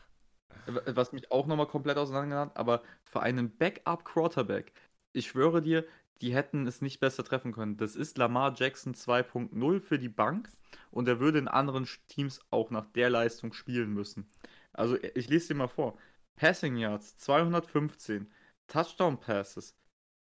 Was 0.66 1.12
mich 1.12 1.30
auch 1.30 1.46
nochmal 1.46 1.66
komplett 1.66 1.96
auseinandergenommen 1.96 2.51
hat, 2.51 2.57
aber 2.57 2.82
für 3.05 3.20
einen 3.20 3.57
Backup-Quarterback, 3.57 4.72
ich 5.12 5.28
schwöre 5.28 5.62
dir, 5.62 5.84
die 6.20 6.34
hätten 6.34 6.66
es 6.66 6.82
nicht 6.82 7.01
besser 7.01 7.24
treffen 7.24 7.53
können. 7.53 7.76
Das 7.76 7.96
ist 7.96 8.18
Lamar 8.18 8.55
Jackson 8.55 8.94
2.0 8.94 9.80
für 9.80 9.99
die 9.99 10.09
Bank 10.09 10.51
und 10.90 11.09
er 11.09 11.20
würde 11.20 11.38
in 11.38 11.49
anderen 11.49 11.88
Teams 12.09 12.40
auch 12.51 12.70
nach 12.70 12.86
der 12.86 13.11
Leistung 13.11 13.53
spielen 13.53 13.92
müssen. 13.92 14.30
Also 14.72 14.96
äh, 14.96 15.12
ich 15.14 15.28
lese 15.28 15.49
dir 15.49 15.55
mal 15.55 15.68
vor. 15.68 15.99
Passing 16.36 16.76
Yards 16.76 17.16
215, 17.18 18.32
Touchdown 18.68 19.18
Passes, 19.18 19.74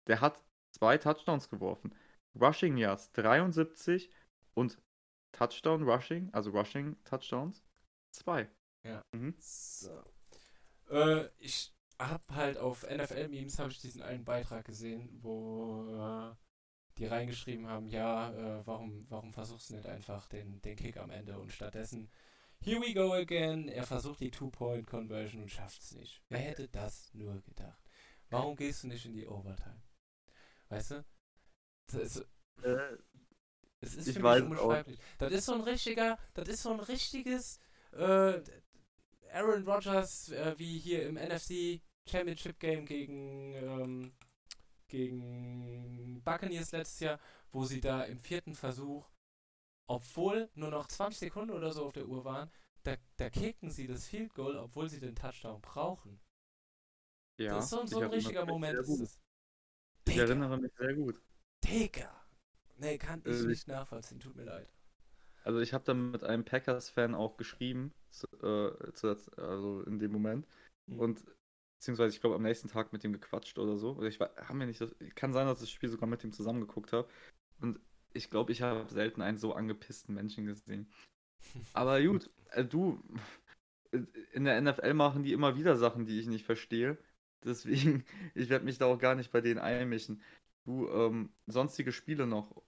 der 0.07 0.21
hat 0.21 0.41
zwei 0.71 0.97
Touchdowns 0.97 1.49
geworfen. 1.49 1.93
Rushing 2.39 2.77
Yards 2.77 3.11
73 3.13 4.09
und 4.53 4.77
Touchdown 5.33 5.83
Rushing, 5.83 6.29
also 6.33 6.51
Rushing 6.51 6.95
Touchdowns, 7.03 7.63
zwei. 8.11 8.49
So. 9.83 10.14
Äh, 10.89 11.29
ich 11.37 11.73
hab 11.99 12.29
halt 12.31 12.57
auf 12.57 12.83
NFL-Memes 12.83 13.59
habe 13.59 13.71
ich 13.71 13.79
diesen 13.79 14.01
einen 14.01 14.25
Beitrag 14.25 14.65
gesehen, 14.65 15.09
wo 15.21 15.87
äh, 15.97 16.35
die 16.97 17.05
reingeschrieben 17.07 17.67
haben, 17.67 17.87
ja, 17.87 18.31
äh, 18.33 18.65
warum, 18.67 19.05
warum 19.09 19.33
versuchst 19.33 19.69
du 19.69 19.75
nicht 19.75 19.87
einfach 19.87 20.27
den, 20.27 20.61
den 20.61 20.75
Kick 20.75 20.97
am 20.97 21.09
Ende 21.09 21.37
und 21.39 21.51
stattdessen 21.51 22.09
Here 22.63 22.81
we 22.81 22.93
go 22.93 23.13
again. 23.13 23.67
Er 23.67 23.85
versucht 23.85 24.21
die 24.21 24.31
Two-Point-Conversion 24.31 25.43
und 25.43 25.51
schafft 25.51 25.81
es 25.81 25.91
nicht. 25.91 26.23
Wer 26.29 26.39
hätte 26.39 26.67
das 26.69 27.13
nur 27.13 27.41
gedacht? 27.41 27.79
Warum 28.29 28.55
gehst 28.55 28.83
du 28.83 28.87
nicht 28.87 29.05
in 29.05 29.13
die 29.13 29.27
Overtime? 29.27 29.83
Weißt 30.69 30.91
du? 30.91 31.05
Das 31.87 32.01
ist, 32.01 32.25
Äh, 32.63 32.97
es 33.81 33.95
ist 33.95 34.07
Ich 34.07 34.13
für 34.15 34.23
mich 34.23 34.31
es 34.31 34.41
auch. 34.41 34.45
unbeschreiblich. 34.45 34.99
Das 35.19 35.31
ist 35.33 35.45
so 35.45 35.53
ein 35.53 35.61
richtiger, 35.61 36.17
das 36.33 36.47
ist 36.47 36.63
so 36.63 36.71
ein 36.71 36.79
richtiges 36.79 37.59
äh, 37.91 38.41
Aaron 39.35 39.63
Rodgers 39.67 40.29
äh, 40.31 40.55
wie 40.57 40.79
hier 40.79 41.05
im 41.07 41.15
NFC 41.15 41.81
Championship 42.07 42.59
Game 42.59 42.85
gegen 42.85 43.53
ähm, 43.55 44.13
gegen 44.87 46.21
Buccaneers 46.23 46.71
letztes 46.71 46.99
Jahr, 46.99 47.19
wo 47.51 47.65
sie 47.65 47.81
da 47.81 48.03
im 48.03 48.19
vierten 48.19 48.55
Versuch, 48.55 49.09
obwohl 49.87 50.49
nur 50.55 50.69
noch 50.71 50.87
20 50.87 51.19
Sekunden 51.19 51.51
oder 51.53 51.71
so 51.73 51.85
auf 51.85 51.93
der 51.93 52.07
Uhr 52.07 52.23
waren, 52.23 52.51
da, 52.83 52.95
da 53.17 53.29
kicken 53.29 53.71
sie 53.71 53.87
das 53.87 54.05
Field 54.07 54.33
Goal, 54.35 54.57
obwohl 54.57 54.89
sie 54.89 54.99
den 54.99 55.15
Touchdown 55.15 55.61
brauchen. 55.61 56.19
ja, 57.37 57.55
das 57.55 57.65
ist 57.65 57.69
so, 57.71 57.85
so 57.85 57.99
ein 57.99 58.09
richtiger 58.09 58.45
Moment. 58.45 58.79
Ist 58.79 58.99
das. 59.01 59.19
Ich 60.07 60.17
erinnere 60.17 60.57
mich 60.59 60.71
sehr 60.77 60.93
gut. 60.93 61.21
Digga. 61.63 62.09
Nee, 62.77 62.97
kann 62.97 63.21
ich 63.25 63.41
Äh, 63.41 63.47
nicht 63.47 63.67
nachvollziehen, 63.67 64.19
tut 64.19 64.35
mir 64.35 64.43
leid. 64.45 64.69
Also 65.43 65.59
ich 65.59 65.73
habe 65.73 65.83
dann 65.85 66.11
mit 66.11 66.23
einem 66.23 66.43
Packers-Fan 66.43 67.15
auch 67.15 67.37
geschrieben, 67.37 67.93
zu, 68.15 68.27
äh, 68.41 68.93
zu, 68.93 69.17
also 69.37 69.81
in 69.83 69.99
dem 69.99 70.11
Moment. 70.11 70.47
Mhm. 70.87 70.99
Und 70.99 71.25
beziehungsweise 71.77 72.15
ich 72.15 72.21
glaube 72.21 72.35
am 72.35 72.43
nächsten 72.43 72.67
Tag 72.67 72.93
mit 72.93 73.03
dem 73.03 73.13
gequatscht 73.13 73.59
oder 73.59 73.77
so. 73.77 73.93
Oder 73.93 74.07
ich 74.07 74.19
war, 74.19 74.35
haben 74.37 74.59
wir 74.59 74.67
nicht 74.67 74.81
das, 74.81 74.95
kann 75.15 75.33
sein, 75.33 75.47
dass 75.47 75.59
ich 75.59 75.65
das 75.65 75.71
Spiel 75.71 75.89
sogar 75.89 76.09
mit 76.09 76.23
dem 76.23 76.31
zusammengeguckt 76.31 76.93
habe. 76.93 77.07
Und 77.61 77.79
ich 78.13 78.29
glaube, 78.29 78.51
ich 78.51 78.61
habe 78.61 78.91
selten 78.91 79.21
einen 79.21 79.37
so 79.37 79.53
angepissten 79.53 80.15
Menschen 80.15 80.45
gesehen. 80.45 80.89
Aber 81.73 82.01
gut, 82.01 82.29
äh, 82.51 82.65
du, 82.65 83.03
in 84.31 84.45
der 84.45 84.61
NFL 84.61 84.93
machen 84.93 85.23
die 85.23 85.33
immer 85.33 85.57
wieder 85.57 85.75
Sachen, 85.75 86.05
die 86.05 86.19
ich 86.19 86.27
nicht 86.27 86.45
verstehe. 86.45 86.97
Deswegen, 87.43 88.03
ich 88.33 88.49
werde 88.49 88.65
mich 88.65 88.77
da 88.77 88.85
auch 88.85 88.99
gar 88.99 89.15
nicht 89.15 89.31
bei 89.31 89.41
denen 89.41 89.59
einmischen. 89.59 90.21
Du, 90.63 90.87
ähm, 90.89 91.29
sonstige 91.45 91.91
Spiele 91.91 92.25
noch. 92.25 92.63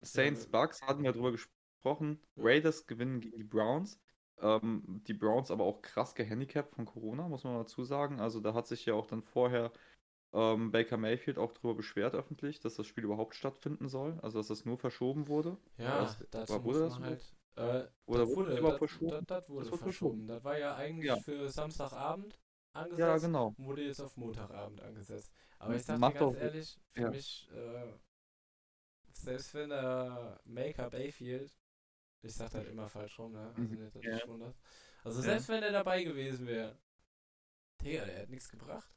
Saints. 0.00 0.46
Bucks 0.48 0.82
hatten 0.82 1.04
wir 1.04 1.12
drüber 1.12 1.30
gesprochen. 1.30 2.18
Raiders 2.36 2.86
gewinnen 2.86 3.20
gegen 3.20 3.36
die 3.36 3.44
Browns. 3.44 4.00
Ähm, 4.40 5.02
die 5.06 5.14
Browns 5.14 5.50
aber 5.50 5.64
auch 5.64 5.82
krass 5.82 6.14
gehandicapt 6.14 6.74
von 6.74 6.84
Corona, 6.84 7.28
muss 7.28 7.44
man 7.44 7.54
mal 7.54 7.60
dazu 7.60 7.84
sagen. 7.84 8.20
Also 8.20 8.40
da 8.40 8.54
hat 8.54 8.66
sich 8.66 8.84
ja 8.86 8.94
auch 8.94 9.06
dann 9.06 9.22
vorher 9.22 9.72
ähm, 10.32 10.72
Baker 10.72 10.96
Mayfield 10.96 11.38
auch 11.38 11.52
drüber 11.52 11.74
beschwert 11.74 12.14
öffentlich, 12.14 12.60
dass 12.60 12.74
das 12.76 12.86
Spiel 12.86 13.04
überhaupt 13.04 13.34
stattfinden 13.34 13.88
soll. 13.88 14.18
Also 14.22 14.38
dass 14.38 14.48
das 14.48 14.64
nur 14.64 14.78
verschoben 14.78 15.28
wurde. 15.28 15.56
Ja, 15.78 16.00
das- 16.00 16.18
dazu 16.30 16.64
wurde 16.64 16.80
das 16.80 16.98
halt. 16.98 17.22
Äh, 17.54 17.84
Oder 18.06 18.26
wurde 18.26 18.36
wurde, 18.36 18.58
überhaupt 18.58 18.78
verschoben? 18.78 19.26
Das, 19.26 19.48
wurde 19.50 19.64
Das 19.64 19.72
wurde 19.72 19.82
verschoben. 19.82 20.26
Das 20.26 20.42
war 20.42 20.58
ja 20.58 20.74
eigentlich 20.74 21.06
Ja. 21.06 21.16
für 21.16 21.48
Samstagabend 21.50 22.38
angesetzt. 22.72 22.98
Ja, 22.98 23.16
genau. 23.18 23.54
Wurde 23.58 23.82
jetzt 23.82 24.00
auf 24.00 24.16
Montagabend 24.16 24.80
angesetzt. 24.80 25.30
Aber 25.58 25.76
ich 25.76 25.84
sag 25.84 26.00
dir 26.00 26.12
ganz 26.12 26.36
ehrlich, 26.36 26.80
für 26.92 27.02
ja. 27.02 27.10
mich, 27.10 27.48
äh, 27.52 27.92
selbst 29.12 29.54
wenn 29.54 29.68
der 29.68 30.40
Maker 30.44 30.90
Bayfield, 30.90 31.52
ich 32.22 32.34
sag 32.34 32.52
halt 32.54 32.68
immer 32.68 32.88
falsch 32.88 33.18
rum, 33.18 33.32
ne? 33.32 33.48
Also 33.48 33.60
Mhm. 33.62 33.78
nicht, 33.82 33.94
dass 33.96 34.04
Ja. 34.04 34.16
ich 34.16 34.26
wundert. 34.28 34.56
Also 35.04 35.18
Ja. 35.20 35.24
selbst 35.24 35.48
wenn 35.48 35.62
er 35.62 35.72
dabei 35.72 36.02
gewesen 36.04 36.46
wäre, 36.46 36.78
Digga, 37.82 38.04
der 38.04 38.22
hat 38.22 38.28
nichts 38.30 38.48
gebracht. 38.48 38.88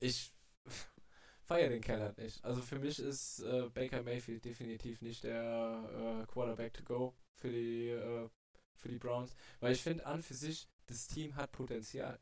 Ich 0.00 0.32
feier 1.44 1.68
den 1.68 1.80
Kerl 1.82 2.00
halt 2.02 2.18
nicht. 2.18 2.44
Also 2.44 2.60
für 2.62 2.78
mich 2.78 2.98
ist 2.98 3.40
äh, 3.40 3.68
Baker 3.70 4.02
Mayfield 4.02 4.44
definitiv 4.44 5.00
nicht 5.02 5.24
der 5.24 6.22
äh, 6.22 6.26
Quarterback 6.30 6.74
to 6.74 6.82
go 6.84 7.16
für 7.34 7.50
die, 7.50 7.88
äh, 7.88 8.28
für 8.76 8.88
die 8.88 8.98
Browns. 8.98 9.34
Weil 9.60 9.72
ich 9.72 9.82
finde 9.82 10.04
an 10.06 10.22
für 10.22 10.34
sich, 10.34 10.68
das 10.86 11.06
Team 11.06 11.36
hat 11.36 11.52
Potenzial. 11.52 12.20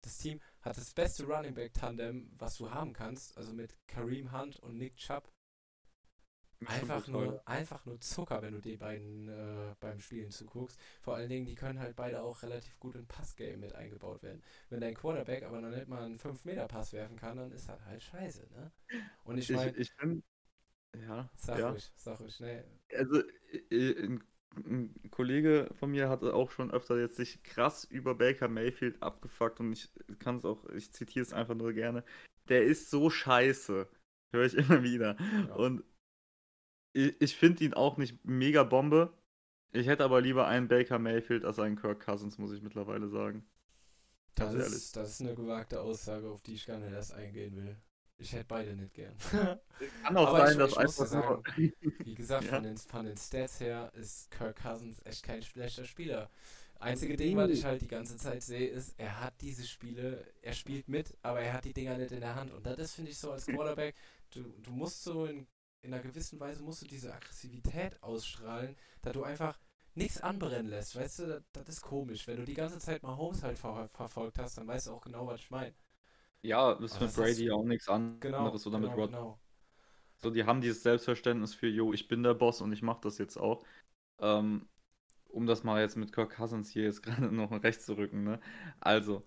Das 0.00 0.18
Team 0.18 0.40
hat 0.62 0.76
das 0.76 0.92
beste 0.94 1.24
Running 1.26 1.54
Back 1.54 1.74
Tandem, 1.74 2.28
was 2.36 2.56
du 2.56 2.70
haben 2.70 2.92
kannst. 2.92 3.36
Also 3.36 3.52
mit 3.52 3.76
Kareem 3.86 4.32
Hunt 4.32 4.56
und 4.58 4.76
Nick 4.76 4.96
Chubb. 4.96 5.32
Einfach 6.66 7.06
nur, 7.08 7.42
einfach 7.46 7.84
nur 7.86 8.00
Zucker, 8.00 8.42
wenn 8.42 8.54
du 8.54 8.60
die 8.60 8.76
beiden 8.76 9.28
äh, 9.28 9.74
beim 9.80 9.98
Spielen 10.00 10.30
zuguckst. 10.30 10.78
Vor 11.00 11.16
allen 11.16 11.28
Dingen, 11.28 11.46
die 11.46 11.54
können 11.54 11.78
halt 11.78 11.96
beide 11.96 12.22
auch 12.22 12.42
relativ 12.42 12.78
gut 12.78 12.94
in 12.94 13.06
Passgame 13.06 13.56
mit 13.56 13.74
eingebaut 13.74 14.22
werden. 14.22 14.42
Wenn 14.70 14.80
dein 14.80 14.94
Quarterback 14.94 15.42
aber 15.44 15.60
noch 15.60 15.70
nicht 15.70 15.88
mal 15.88 16.02
einen 16.02 16.18
5-Meter-Pass 16.18 16.92
werfen 16.92 17.16
kann, 17.16 17.36
dann 17.36 17.52
ist 17.52 17.68
das 17.68 17.84
halt 17.84 18.02
scheiße, 18.02 18.48
ne? 18.52 18.72
Und 19.24 19.38
ich 19.38 19.50
meine, 19.50 19.76
ich 19.76 19.94
bin. 19.96 20.22
Ja, 21.00 21.30
sag 21.36 21.58
ja. 21.58 21.70
ruhig, 21.70 21.90
sag 21.96 22.20
ruhig, 22.20 22.38
ne? 22.40 22.64
Also, 22.94 23.22
ein, 23.70 24.22
ein 24.56 25.10
Kollege 25.10 25.70
von 25.78 25.90
mir 25.90 26.08
hat 26.08 26.22
auch 26.22 26.50
schon 26.50 26.70
öfter 26.70 26.98
jetzt 26.98 27.16
sich 27.16 27.42
krass 27.42 27.84
über 27.84 28.14
Baker 28.14 28.48
Mayfield 28.48 29.02
abgefuckt 29.02 29.60
und 29.60 29.72
ich 29.72 29.90
kann 30.18 30.36
es 30.36 30.44
auch, 30.44 30.68
ich 30.70 30.92
zitiere 30.92 31.22
es 31.22 31.32
einfach 31.32 31.54
nur 31.54 31.72
gerne. 31.72 32.04
Der 32.48 32.64
ist 32.64 32.90
so 32.90 33.08
scheiße. 33.08 33.88
Höre 34.32 34.44
ich 34.46 34.54
immer 34.54 34.82
wieder. 34.82 35.16
Ja. 35.48 35.54
Und 35.54 35.84
ich, 36.92 37.20
ich 37.20 37.36
finde 37.36 37.64
ihn 37.64 37.74
auch 37.74 37.96
nicht 37.96 38.24
mega 38.24 38.62
Bombe. 38.64 39.12
Ich 39.72 39.86
hätte 39.86 40.04
aber 40.04 40.20
lieber 40.20 40.46
einen 40.46 40.68
Baker 40.68 40.98
Mayfield 40.98 41.44
als 41.44 41.58
einen 41.58 41.76
Kirk 41.76 42.04
Cousins, 42.04 42.38
muss 42.38 42.52
ich 42.52 42.62
mittlerweile 42.62 43.08
sagen. 43.08 43.44
Das 44.34 44.54
ehrlich. 44.54 44.72
ist, 44.72 44.96
das 44.96 45.10
ist 45.10 45.20
eine 45.20 45.34
gewagte 45.34 45.80
Aussage, 45.80 46.28
auf 46.30 46.40
die 46.42 46.54
ich 46.54 46.66
gar 46.66 46.78
nicht 46.78 46.92
erst 46.92 47.12
eingehen 47.12 47.56
will. 47.56 47.76
Ich 48.18 48.32
hätte 48.32 48.44
beide 48.46 48.74
nicht 48.76 48.94
gern. 48.94 49.16
Kann 50.04 50.16
auch 50.16 50.28
Aber 50.28 50.46
sein, 50.46 50.52
ich- 50.52 50.58
dass 50.58 50.72
ich 50.72 50.78
einfach 50.78 51.10
nur. 51.12 51.42
Wie 52.04 52.14
gesagt, 52.14 52.44
Ja. 52.44 52.54
von, 52.54 52.62
den, 52.62 52.76
von 52.76 53.04
den 53.06 53.16
Stats 53.16 53.60
her 53.60 53.90
ist 53.94 54.30
Kirk 54.30 54.62
Cousins 54.62 55.00
echt 55.04 55.22
kein 55.24 55.42
schlechter 55.42 55.84
Spieler. 55.84 56.30
Einzige 56.78 57.16
Ding, 57.16 57.36
was 57.36 57.50
ich 57.50 57.64
halt 57.64 57.80
die 57.82 57.88
ganze 57.88 58.16
Zeit 58.16 58.42
sehe, 58.42 58.66
ist, 58.68 58.94
er 58.98 59.20
hat 59.20 59.34
diese 59.40 59.64
Spiele, 59.64 60.24
er 60.40 60.52
spielt 60.52 60.88
mit, 60.88 61.16
aber 61.22 61.40
er 61.40 61.52
hat 61.52 61.64
die 61.64 61.72
Dinger 61.72 61.96
nicht 61.96 62.10
in 62.12 62.20
der 62.20 62.34
Hand. 62.34 62.52
Und 62.52 62.66
das 62.66 62.94
finde 62.94 63.10
ich, 63.12 63.18
so 63.18 63.30
als 63.30 63.46
Quarterback, 63.46 63.94
du, 64.30 64.42
du 64.62 64.70
musst 64.72 65.04
so 65.04 65.26
in, 65.26 65.46
in 65.82 65.92
einer 65.92 66.02
gewissen 66.02 66.38
Weise 66.40 66.62
musst 66.62 66.82
du 66.82 66.86
diese 66.86 67.12
Aggressivität 67.12 68.02
ausstrahlen, 68.02 68.76
da 69.02 69.12
du 69.12 69.24
einfach 69.24 69.58
nichts 69.94 70.20
anbrennen 70.20 70.68
lässt. 70.68 70.96
Weißt 70.96 71.18
du, 71.20 71.44
das, 71.52 71.68
ist 71.68 71.82
komisch. 71.82 72.26
Wenn 72.26 72.38
du 72.38 72.44
die 72.44 72.54
ganze 72.54 72.78
Zeit 72.78 73.02
mal 73.02 73.16
Holmes 73.16 73.42
halt 73.42 73.58
ver 73.58 73.88
verfolgt 73.92 74.38
hast, 74.38 74.56
dann 74.56 74.66
weißt 74.66 74.86
du 74.86 74.92
auch 74.92 75.02
genau, 75.02 75.26
was 75.26 75.40
ich 75.40 75.50
meine. 75.50 75.74
Ja, 76.40 76.72
ist 76.72 77.00
mit 77.00 77.14
Brady 77.14 77.50
auch 77.50 77.64
nichts 77.64 77.88
anderes 77.88 78.20
genau, 78.20 78.48
oder 78.48 78.58
genau, 78.62 78.78
mit 78.78 78.96
Rod. 78.96 79.10
Genau. 79.10 79.38
So, 80.16 80.30
die 80.30 80.44
haben 80.44 80.60
dieses 80.60 80.82
Selbstverständnis 80.82 81.54
für, 81.54 81.68
yo, 81.68 81.92
ich 81.92 82.08
bin 82.08 82.22
der 82.22 82.34
Boss 82.34 82.60
und 82.60 82.72
ich 82.72 82.82
mache 82.82 83.00
das 83.02 83.18
jetzt 83.18 83.36
auch. 83.36 83.64
Ähm, 84.18 84.68
um 85.28 85.46
das 85.46 85.64
mal 85.64 85.80
jetzt 85.80 85.96
mit 85.96 86.12
Kirk 86.12 86.36
Cousins 86.36 86.70
hier 86.70 86.84
jetzt 86.84 87.02
gerade 87.02 87.32
noch 87.32 87.50
recht 87.62 87.82
zu 87.82 87.96
rücken, 87.96 88.22
ne? 88.22 88.40
Also, 88.80 89.24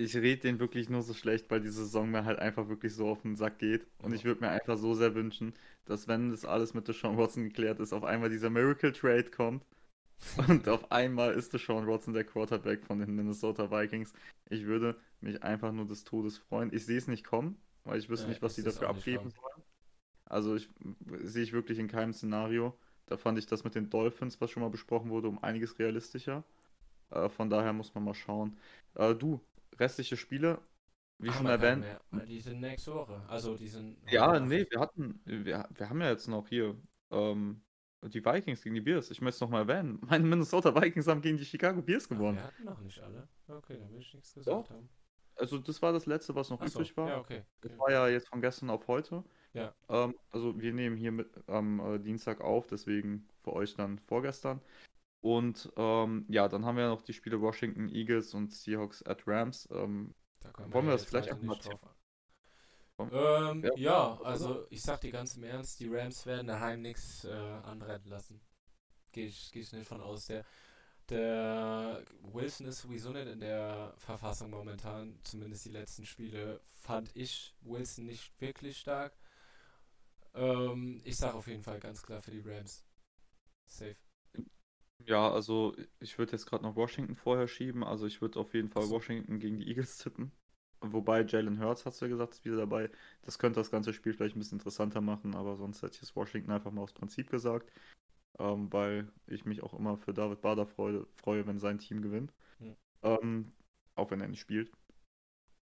ich 0.00 0.16
rede 0.16 0.42
den 0.42 0.58
wirklich 0.60 0.88
nur 0.88 1.02
so 1.02 1.14
schlecht, 1.14 1.50
weil 1.50 1.60
diese 1.60 1.84
Saison 1.84 2.10
mir 2.10 2.24
halt 2.24 2.38
einfach 2.38 2.68
wirklich 2.68 2.94
so 2.94 3.08
auf 3.08 3.22
den 3.22 3.36
Sack 3.36 3.58
geht. 3.58 3.86
Und 3.98 4.12
ich 4.14 4.24
würde 4.24 4.40
mir 4.40 4.50
einfach 4.50 4.78
so 4.78 4.94
sehr 4.94 5.14
wünschen, 5.14 5.54
dass 5.84 6.08
wenn 6.08 6.30
das 6.30 6.44
alles 6.44 6.74
mit 6.74 6.88
Deshaun 6.88 7.18
Watson 7.18 7.44
geklärt 7.44 7.80
ist, 7.80 7.92
auf 7.92 8.04
einmal 8.04 8.30
dieser 8.30 8.50
Miracle 8.50 8.92
Trade 8.92 9.30
kommt. 9.30 9.64
Und 10.48 10.68
auf 10.68 10.90
einmal 10.92 11.34
ist 11.34 11.52
Deshaun 11.54 11.86
Watson 11.86 12.14
der 12.14 12.24
Quarterback 12.24 12.84
von 12.84 12.98
den 12.98 13.14
Minnesota 13.14 13.70
Vikings. 13.70 14.12
Ich 14.50 14.66
würde 14.66 14.96
mich 15.20 15.42
einfach 15.42 15.72
nur 15.72 15.86
des 15.86 16.04
Todes 16.04 16.38
freuen. 16.38 16.72
Ich 16.74 16.84
sehe 16.86 16.98
es 16.98 17.08
nicht 17.08 17.24
kommen, 17.24 17.56
weil 17.84 17.98
ich 17.98 18.08
wüsste 18.10 18.26
Ja, 18.26 18.28
nicht, 18.28 18.42
was 18.42 18.54
sie 18.54 18.62
dafür 18.62 18.88
abgeben 18.90 19.30
sollen. 19.30 19.64
Also 20.26 20.56
ich 20.56 20.68
sehe 21.22 21.42
ich 21.42 21.52
wirklich 21.52 21.78
in 21.78 21.88
keinem 21.88 22.12
Szenario. 22.12 22.78
Da 23.06 23.16
fand 23.16 23.38
ich 23.38 23.46
das 23.46 23.64
mit 23.64 23.74
den 23.74 23.90
Dolphins, 23.90 24.40
was 24.40 24.50
schon 24.50 24.62
mal 24.62 24.70
besprochen 24.70 25.10
wurde, 25.10 25.28
um 25.28 25.42
einiges 25.42 25.78
realistischer. 25.78 26.44
Äh, 27.10 27.28
von 27.28 27.50
daher 27.50 27.72
muss 27.72 27.94
man 27.94 28.04
mal 28.04 28.14
schauen. 28.14 28.56
Äh, 28.94 29.14
du, 29.14 29.40
restliche 29.80 30.16
Spiele, 30.16 30.60
wie 31.18 31.28
Haben 31.28 31.36
schon 31.38 31.46
erwähnt. 31.46 31.84
mehr, 32.12 32.26
Die 32.26 32.40
sind 32.40 32.60
nächste 32.60 32.94
Woche. 32.94 33.22
Also 33.28 33.56
die 33.56 33.68
sind. 33.68 33.98
Ja, 34.10 34.38
nee, 34.38 34.66
wir 34.70 34.80
hatten, 34.80 35.20
wir, 35.24 35.68
wir 35.74 35.88
haben 35.90 36.00
ja 36.00 36.10
jetzt 36.10 36.28
noch 36.28 36.48
hier 36.48 36.76
ähm, 37.10 37.62
die 38.02 38.24
Vikings 38.24 38.62
gegen 38.62 38.74
die 38.74 38.80
Bears. 38.80 39.10
Ich 39.10 39.20
möchte 39.20 39.36
es 39.36 39.40
noch 39.40 39.50
mal 39.50 39.68
erwähnen. 39.68 39.98
Meine 40.08 40.24
Minnesota 40.24 40.74
Vikings 40.74 41.06
haben 41.06 41.20
gegen 41.20 41.36
die 41.36 41.44
Chicago 41.44 41.82
Bears 41.82 42.04
Ach, 42.06 42.10
gewonnen. 42.10 42.36
wir 42.38 42.44
hatten 42.44 42.64
noch 42.64 42.80
nicht 42.80 43.00
alle. 43.00 43.28
Okay, 43.48 43.76
dann 43.78 43.92
will 43.92 44.00
ich 44.00 44.14
nichts 44.14 44.34
gesagt 44.34 44.70
haben. 44.70 44.88
Also 45.36 45.58
das 45.58 45.80
war 45.80 45.92
das 45.92 46.04
letzte, 46.06 46.34
was 46.34 46.50
noch 46.50 46.60
Ach 46.60 46.68
so, 46.68 46.80
übrig 46.80 46.96
war. 46.96 47.08
ja, 47.08 47.18
okay. 47.18 47.44
Das 47.62 47.76
war 47.78 47.90
ja 47.90 48.08
jetzt 48.08 48.28
von 48.28 48.40
gestern 48.42 48.68
auf 48.70 48.86
heute. 48.88 49.24
Ja. 49.54 49.74
Ähm, 49.88 50.14
also 50.30 50.58
wir 50.60 50.72
nehmen 50.72 50.96
hier 50.96 51.12
mit 51.12 51.28
am 51.48 51.80
äh, 51.80 51.98
Dienstag 51.98 52.40
auf, 52.40 52.66
deswegen 52.66 53.26
für 53.42 53.52
euch 53.54 53.74
dann 53.74 53.98
vorgestern. 53.98 54.60
Und 55.22 55.70
ähm, 55.76 56.24
ja, 56.28 56.48
dann 56.48 56.64
haben 56.64 56.76
wir 56.76 56.88
noch 56.88 57.02
die 57.02 57.12
Spiele 57.12 57.40
Washington 57.40 57.88
Eagles 57.88 58.32
und 58.34 58.52
Seahawks 58.52 59.02
at 59.04 59.26
Rams. 59.26 59.68
Ähm, 59.70 60.14
Da 60.40 60.52
Wollen 60.72 60.86
wir 60.86 60.92
das 60.92 61.02
jetzt 61.02 61.10
vielleicht 61.10 61.30
einfach 61.30 61.44
mal 61.44 61.58
drauf 61.58 61.80
Ähm, 63.12 63.64
Ja. 63.64 63.70
ja, 63.76 64.20
also 64.22 64.66
ich 64.70 64.82
sag 64.82 65.00
dir 65.00 65.10
ganz 65.10 65.36
im 65.36 65.44
Ernst, 65.44 65.80
die 65.80 65.88
Rams 65.88 66.26
werden 66.26 66.46
daheim 66.46 66.82
nichts 66.82 67.24
äh, 67.24 67.30
anrennen 67.30 68.08
lassen. 68.08 68.40
Gehe 69.12 69.26
ich, 69.26 69.50
geh 69.52 69.60
ich 69.60 69.72
nicht 69.72 69.88
von 69.88 70.00
aus. 70.00 70.26
Der, 70.26 70.44
der 71.08 72.04
Wilson 72.22 72.66
ist 72.66 72.80
sowieso 72.80 73.10
nicht 73.10 73.28
in 73.28 73.40
der 73.40 73.94
Verfassung 73.98 74.50
momentan, 74.50 75.18
zumindest 75.24 75.66
die 75.66 75.70
letzten 75.70 76.06
Spiele 76.06 76.60
fand 76.82 77.10
ich 77.16 77.54
Wilson 77.62 78.06
nicht 78.06 78.32
wirklich 78.40 78.78
stark. 78.78 79.12
Ähm, 80.34 81.00
ich 81.04 81.16
sag 81.16 81.34
auf 81.34 81.46
jeden 81.46 81.62
Fall 81.62 81.78
ganz 81.80 82.02
klar 82.02 82.20
für 82.20 82.30
die 82.32 82.40
Rams. 82.44 82.84
Safe. 83.66 83.96
Ja, 85.06 85.30
also 85.30 85.74
ich 85.98 86.18
würde 86.18 86.32
jetzt 86.32 86.46
gerade 86.46 86.64
noch 86.64 86.76
Washington 86.76 87.16
vorher 87.16 87.48
schieben. 87.48 87.84
Also 87.84 88.06
ich 88.06 88.20
würde 88.20 88.38
auf 88.38 88.54
jeden 88.54 88.68
Fall 88.68 88.84
Ach 88.84 88.88
so. 88.88 88.94
Washington 88.94 89.38
gegen 89.38 89.58
die 89.58 89.68
Eagles 89.68 89.98
tippen. 89.98 90.32
Wobei 90.82 91.22
Jalen 91.24 91.60
Hurts, 91.60 91.84
hast 91.84 92.00
du 92.00 92.06
ja 92.06 92.10
gesagt, 92.10 92.34
ist 92.34 92.44
wieder 92.44 92.56
dabei. 92.56 92.90
Das 93.22 93.38
könnte 93.38 93.60
das 93.60 93.70
ganze 93.70 93.92
Spiel 93.92 94.14
vielleicht 94.14 94.34
ein 94.34 94.38
bisschen 94.38 94.58
interessanter 94.58 95.02
machen, 95.02 95.34
aber 95.34 95.56
sonst 95.56 95.82
hätte 95.82 95.96
ich 95.96 96.02
es 96.02 96.16
Washington 96.16 96.52
einfach 96.52 96.72
mal 96.72 96.82
aus 96.82 96.94
Prinzip 96.94 97.30
gesagt. 97.30 97.70
Ähm, 98.38 98.72
weil 98.72 99.12
ich 99.26 99.44
mich 99.44 99.62
auch 99.62 99.74
immer 99.74 99.98
für 99.98 100.14
David 100.14 100.40
Bader 100.40 100.64
freue, 100.66 101.06
freue 101.16 101.46
wenn 101.46 101.58
sein 101.58 101.78
Team 101.78 102.00
gewinnt. 102.00 102.32
Hm. 102.58 102.76
Ähm, 103.02 103.52
auch 103.94 104.10
wenn 104.10 104.20
er 104.22 104.28
nicht 104.28 104.40
spielt. 104.40 104.70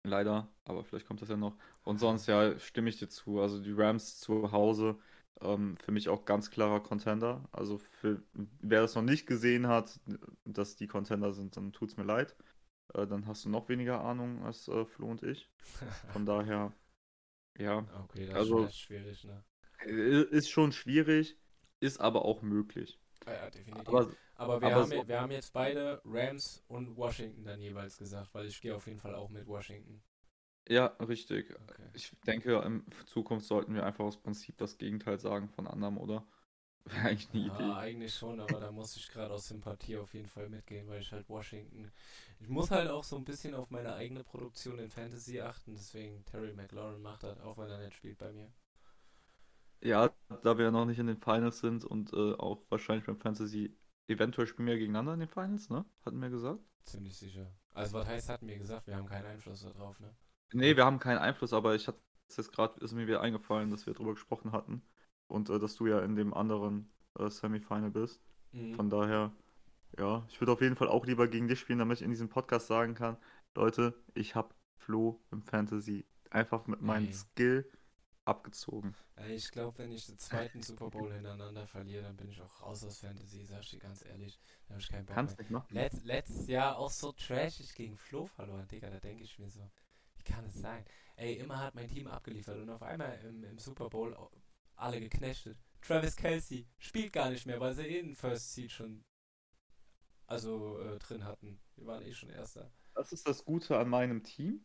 Leider, 0.02 0.48
aber 0.64 0.84
vielleicht 0.84 1.06
kommt 1.06 1.22
das 1.22 1.28
ja 1.28 1.36
noch. 1.36 1.56
Und 1.82 1.98
sonst, 1.98 2.26
ja, 2.26 2.58
stimme 2.58 2.88
ich 2.88 2.98
dir 2.98 3.08
zu. 3.08 3.40
Also 3.40 3.60
die 3.60 3.72
Rams 3.72 4.18
zu 4.18 4.52
Hause, 4.52 4.98
ähm, 5.40 5.76
für 5.78 5.92
mich 5.92 6.08
auch 6.08 6.24
ganz 6.24 6.50
klarer 6.50 6.80
Contender. 6.82 7.48
Also 7.52 7.78
für 7.78 8.22
wer 8.60 8.80
das 8.82 8.94
noch 8.94 9.02
nicht 9.02 9.26
gesehen 9.26 9.66
hat, 9.66 10.00
dass 10.44 10.76
die 10.76 10.86
Contender 10.86 11.32
sind, 11.32 11.56
dann 11.56 11.72
tut 11.72 11.90
es 11.90 11.96
mir 11.96 12.04
leid. 12.04 12.36
Äh, 12.94 13.06
dann 13.06 13.26
hast 13.26 13.44
du 13.44 13.48
noch 13.48 13.68
weniger 13.68 14.00
Ahnung 14.02 14.44
als 14.44 14.68
äh, 14.68 14.84
Flo 14.84 15.08
und 15.08 15.22
ich. 15.22 15.50
Von 16.12 16.26
daher, 16.26 16.72
ja, 17.58 17.86
okay, 18.04 18.26
das 18.26 18.36
also- 18.36 18.64
ist 18.64 18.78
schwierig, 18.78 19.24
ne? 19.24 19.44
ist 19.84 20.48
schon 20.48 20.72
schwierig, 20.72 21.38
ist 21.80 22.00
aber 22.00 22.24
auch 22.24 22.40
möglich. 22.42 22.98
Ja, 23.26 23.34
ja, 23.34 23.50
definitiv. 23.50 23.88
Aber 23.88 24.10
Aber 24.36 24.60
wir, 24.60 24.66
Aber 24.68 24.76
haben, 24.82 24.90
so- 24.90 25.08
wir 25.08 25.20
haben 25.20 25.32
jetzt 25.32 25.52
beide 25.52 26.00
Rams 26.04 26.62
und 26.68 26.96
Washington 26.96 27.44
dann 27.44 27.60
jeweils 27.60 27.96
gesagt, 27.96 28.32
weil 28.34 28.46
ich 28.46 28.60
gehe 28.60 28.74
auf 28.74 28.86
jeden 28.86 28.98
Fall 28.98 29.14
auch 29.14 29.30
mit 29.30 29.46
Washington. 29.46 30.02
Ja, 30.68 30.86
richtig. 31.00 31.54
Okay. 31.70 31.90
Ich 31.92 32.12
denke, 32.26 32.60
in 32.64 32.84
Zukunft 33.06 33.46
sollten 33.46 33.74
wir 33.74 33.84
einfach 33.86 34.04
aus 34.04 34.20
Prinzip 34.22 34.56
das 34.58 34.78
Gegenteil 34.78 35.18
sagen 35.18 35.48
von 35.48 35.66
anderem, 35.66 35.98
oder? 35.98 36.26
Wäre 36.84 37.06
eigentlich 37.08 37.28
eine 37.32 37.42
Ja, 37.42 37.76
Idee. 37.76 37.76
eigentlich 37.76 38.14
schon, 38.14 38.40
aber 38.40 38.58
da 38.60 38.72
muss 38.72 38.96
ich 38.96 39.08
gerade 39.08 39.32
aus 39.34 39.46
Sympathie 39.48 39.96
auf 39.96 40.12
jeden 40.14 40.28
Fall 40.28 40.48
mitgehen, 40.48 40.88
weil 40.88 41.00
ich 41.02 41.12
halt 41.12 41.28
Washington. 41.28 41.90
Ich 42.40 42.48
muss 42.48 42.70
halt 42.70 42.88
auch 42.90 43.04
so 43.04 43.16
ein 43.16 43.24
bisschen 43.24 43.54
auf 43.54 43.70
meine 43.70 43.94
eigene 43.94 44.24
Produktion 44.24 44.78
in 44.80 44.90
Fantasy 44.90 45.40
achten, 45.40 45.74
deswegen 45.74 46.24
Terry 46.24 46.52
McLaurin 46.52 47.00
macht 47.02 47.22
das, 47.22 47.38
auch 47.40 47.58
wenn 47.58 47.70
er 47.70 47.78
nicht 47.78 47.94
spielt 47.96 48.18
bei 48.18 48.32
mir. 48.32 48.50
Ja, 49.82 50.14
da 50.42 50.58
wir 50.58 50.66
ja 50.66 50.70
noch 50.70 50.84
nicht 50.86 50.98
in 50.98 51.06
den 51.06 51.16
Finals 51.18 51.60
sind 51.60 51.84
und 51.84 52.12
äh, 52.12 52.34
auch 52.34 52.62
wahrscheinlich 52.70 53.06
beim 53.06 53.16
Fantasy, 53.18 53.74
eventuell 54.08 54.46
spielen 54.46 54.68
wir 54.68 54.76
gegeneinander 54.78 55.14
in 55.14 55.20
den 55.20 55.28
Finals, 55.30 55.70
ne? 55.70 55.84
Hatten 56.04 56.20
wir 56.20 56.28
gesagt? 56.30 56.60
Ziemlich 56.84 57.18
sicher. 57.18 57.52
Also 57.74 57.92
was 57.98 58.06
heißt, 58.06 58.30
hatten 58.30 58.48
wir 58.48 58.56
gesagt, 58.56 58.86
wir 58.86 58.96
haben 58.96 59.04
keinen 59.06 59.26
Einfluss 59.26 59.60
darauf, 59.60 60.00
ne? 60.00 60.16
Nee, 60.52 60.76
wir 60.76 60.84
haben 60.84 60.98
keinen 60.98 61.18
Einfluss, 61.18 61.52
aber 61.52 61.74
ich 61.74 61.88
hatte 61.88 62.00
es 62.28 62.36
jetzt 62.36 62.52
gerade, 62.52 62.80
ist 62.84 62.92
mir 62.92 63.06
wieder 63.06 63.20
eingefallen, 63.20 63.70
dass 63.70 63.86
wir 63.86 63.94
darüber 63.94 64.14
gesprochen 64.14 64.52
hatten 64.52 64.82
und 65.28 65.50
äh, 65.50 65.58
dass 65.58 65.76
du 65.76 65.86
ja 65.86 66.00
in 66.00 66.16
dem 66.16 66.34
anderen 66.34 66.90
äh, 67.18 67.28
Semifinal 67.30 67.90
bist. 67.90 68.20
Mhm. 68.52 68.74
Von 68.74 68.90
daher, 68.90 69.32
ja, 69.98 70.24
ich 70.28 70.40
würde 70.40 70.52
auf 70.52 70.60
jeden 70.60 70.76
Fall 70.76 70.88
auch 70.88 71.06
lieber 71.06 71.28
gegen 71.28 71.48
dich 71.48 71.60
spielen, 71.60 71.78
damit 71.80 71.98
ich 71.98 72.04
in 72.04 72.10
diesem 72.10 72.28
Podcast 72.28 72.66
sagen 72.68 72.94
kann, 72.94 73.16
Leute, 73.54 73.94
ich 74.14 74.34
habe 74.34 74.54
Flo 74.78 75.20
im 75.30 75.42
Fantasy 75.42 76.06
einfach 76.30 76.66
mit 76.66 76.82
meinem 76.82 77.06
Nee. 77.06 77.12
Skill 77.12 77.70
abgezogen. 78.24 78.94
Ich 79.28 79.50
glaube, 79.50 79.78
wenn 79.78 79.92
ich 79.92 80.06
den 80.06 80.18
zweiten 80.18 80.62
Super 80.62 80.90
Bowl 80.90 81.12
hintereinander 81.12 81.66
verliere, 81.66 82.02
dann 82.02 82.16
bin 82.16 82.28
ich 82.28 82.40
auch 82.42 82.60
raus 82.62 82.84
aus 82.84 82.98
Fantasy, 82.98 83.44
sag 83.44 83.60
ich 83.62 83.70
dir 83.70 83.78
ganz 83.78 84.04
ehrlich. 84.04 84.38
Da 84.66 84.74
habe 84.74 84.80
ich 84.82 84.88
keinen 84.88 85.06
Bock 85.06 85.14
Kannst 85.14 85.38
mehr. 85.38 85.44
nicht 85.44 85.50
machen. 85.50 85.74
Letz, 85.74 86.02
letztes 86.04 86.46
Jahr 86.48 86.76
auch 86.76 86.90
so 86.90 87.12
trashig 87.12 87.74
gegen 87.74 87.96
Flo 87.96 88.26
verloren, 88.26 88.68
Digga, 88.68 88.90
da 88.90 89.00
denke 89.00 89.22
ich 89.24 89.38
mir 89.38 89.48
so, 89.48 89.70
kann 90.26 90.44
es 90.44 90.54
sein? 90.54 90.84
Ey, 91.16 91.34
immer 91.34 91.58
hat 91.60 91.74
mein 91.74 91.88
Team 91.88 92.06
abgeliefert 92.06 92.58
und 92.58 92.68
auf 92.70 92.82
einmal 92.82 93.18
im, 93.24 93.42
im 93.44 93.58
Super 93.58 93.88
Bowl 93.88 94.14
alle 94.74 95.00
geknechtet. 95.00 95.58
Travis 95.80 96.16
Kelsey 96.16 96.66
spielt 96.78 97.12
gar 97.12 97.30
nicht 97.30 97.46
mehr, 97.46 97.60
weil 97.60 97.74
sie 97.74 97.86
eh 97.86 98.02
den 98.02 98.14
First 98.14 98.54
Seed 98.54 98.72
schon 98.72 99.04
also 100.26 100.78
äh, 100.80 100.98
drin 100.98 101.24
hatten. 101.24 101.60
Wir 101.76 101.86
waren 101.86 102.02
eh 102.02 102.12
schon 102.12 102.30
Erster. 102.30 102.70
Das 102.94 103.12
ist 103.12 103.28
das 103.28 103.44
Gute 103.44 103.78
an 103.78 103.88
meinem 103.88 104.22
Team, 104.22 104.64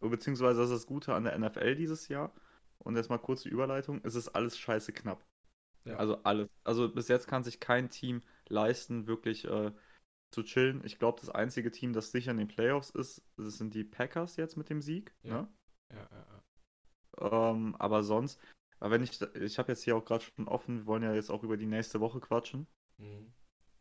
beziehungsweise 0.00 0.60
das 0.60 0.70
ist 0.70 0.82
das 0.82 0.86
Gute 0.86 1.14
an 1.14 1.24
der 1.24 1.38
NFL 1.38 1.76
dieses 1.76 2.08
Jahr. 2.08 2.32
Und 2.78 2.96
jetzt 2.96 3.08
mal 3.08 3.18
kurz 3.18 3.42
die 3.42 3.48
Überleitung, 3.48 4.00
es 4.04 4.16
ist 4.16 4.28
alles 4.28 4.58
scheiße 4.58 4.92
knapp. 4.92 5.24
Ja. 5.84 5.96
Also 5.96 6.22
alles. 6.24 6.48
Also 6.64 6.92
bis 6.92 7.08
jetzt 7.08 7.28
kann 7.28 7.44
sich 7.44 7.60
kein 7.60 7.90
Team 7.90 8.22
leisten, 8.48 9.06
wirklich 9.06 9.44
äh, 9.44 9.72
zu 10.32 10.42
chillen. 10.42 10.82
Ich 10.84 10.98
glaube, 10.98 11.20
das 11.20 11.30
einzige 11.30 11.70
Team, 11.70 11.92
das 11.92 12.10
sicher 12.10 12.30
in 12.32 12.38
den 12.38 12.48
Playoffs 12.48 12.90
ist, 12.90 13.22
das 13.36 13.58
sind 13.58 13.74
die 13.74 13.84
Packers 13.84 14.36
jetzt 14.36 14.56
mit 14.56 14.70
dem 14.70 14.80
Sieg. 14.82 15.14
Ja. 15.22 15.42
Ne? 15.42 15.48
Ja, 15.92 16.08
ja, 16.10 16.26
ja. 17.20 17.50
Ähm, 17.50 17.76
aber 17.76 18.02
sonst, 18.02 18.40
aber 18.80 18.92
wenn 18.92 19.02
ich, 19.02 19.20
ich 19.34 19.58
habe 19.58 19.72
jetzt 19.72 19.82
hier 19.84 19.96
auch 19.96 20.04
gerade 20.04 20.24
schon 20.24 20.48
offen, 20.48 20.78
wir 20.78 20.86
wollen 20.86 21.02
ja 21.02 21.14
jetzt 21.14 21.30
auch 21.30 21.42
über 21.42 21.56
die 21.56 21.66
nächste 21.66 22.00
Woche 22.00 22.20
quatschen. 22.20 22.66
Mhm. 22.98 23.32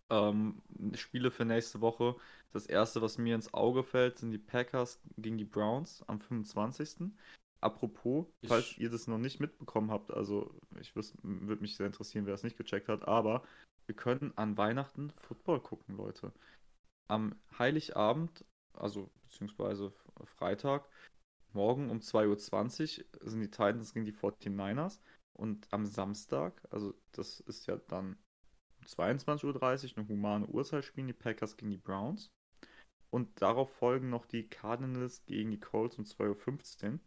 Ähm, 0.09 0.61
Spiele 0.95 1.31
für 1.31 1.45
nächste 1.45 1.79
Woche. 1.79 2.15
Das 2.51 2.65
erste, 2.65 3.01
was 3.01 3.17
mir 3.17 3.33
ins 3.33 3.53
Auge 3.53 3.81
fällt, 3.83 4.17
sind 4.17 4.31
die 4.31 4.37
Packers 4.37 5.01
gegen 5.17 5.37
die 5.37 5.45
Browns 5.45 6.03
am 6.07 6.19
25. 6.19 7.13
Apropos, 7.61 8.25
Ich- 8.41 8.49
falls 8.49 8.77
ihr 8.77 8.89
das 8.89 9.07
noch 9.07 9.19
nicht 9.19 9.39
mitbekommen 9.39 9.91
habt, 9.91 10.11
also 10.11 10.53
ich 10.79 10.95
würde 10.95 11.61
mich 11.61 11.77
sehr 11.77 11.85
interessieren, 11.85 12.25
wer 12.25 12.33
das 12.33 12.43
nicht 12.43 12.57
gecheckt 12.57 12.89
hat, 12.89 13.07
aber 13.07 13.43
wir 13.91 13.95
können 13.97 14.31
an 14.37 14.57
Weihnachten 14.57 15.11
Football 15.17 15.59
gucken, 15.59 15.97
Leute. 15.97 16.31
Am 17.09 17.35
Heiligabend, 17.59 18.45
also 18.71 19.11
beziehungsweise 19.23 19.91
Freitag, 20.23 20.87
morgen 21.51 21.89
um 21.89 21.99
2.20 21.99 22.99
Uhr 23.01 23.29
sind 23.29 23.41
die 23.41 23.51
Titans 23.51 23.93
gegen 23.93 24.05
die 24.05 24.13
49ers 24.13 25.01
und 25.33 25.67
am 25.73 25.85
Samstag, 25.85 26.65
also 26.69 26.93
das 27.11 27.41
ist 27.41 27.65
ja 27.67 27.75
dann 27.89 28.17
um 28.79 28.85
22.30 28.85 29.43
Uhr, 29.43 29.97
eine 29.97 30.07
humane 30.07 30.47
Uhrzeit, 30.47 30.85
spielen 30.85 31.07
die 31.07 31.13
Packers 31.13 31.57
gegen 31.57 31.71
die 31.71 31.77
Browns. 31.77 32.31
Und 33.09 33.41
darauf 33.41 33.75
folgen 33.75 34.09
noch 34.09 34.25
die 34.25 34.47
Cardinals 34.47 35.25
gegen 35.25 35.51
die 35.51 35.59
Colts 35.59 35.97
um 35.97 36.05
2.15 36.05 36.93
Uhr. 36.93 36.99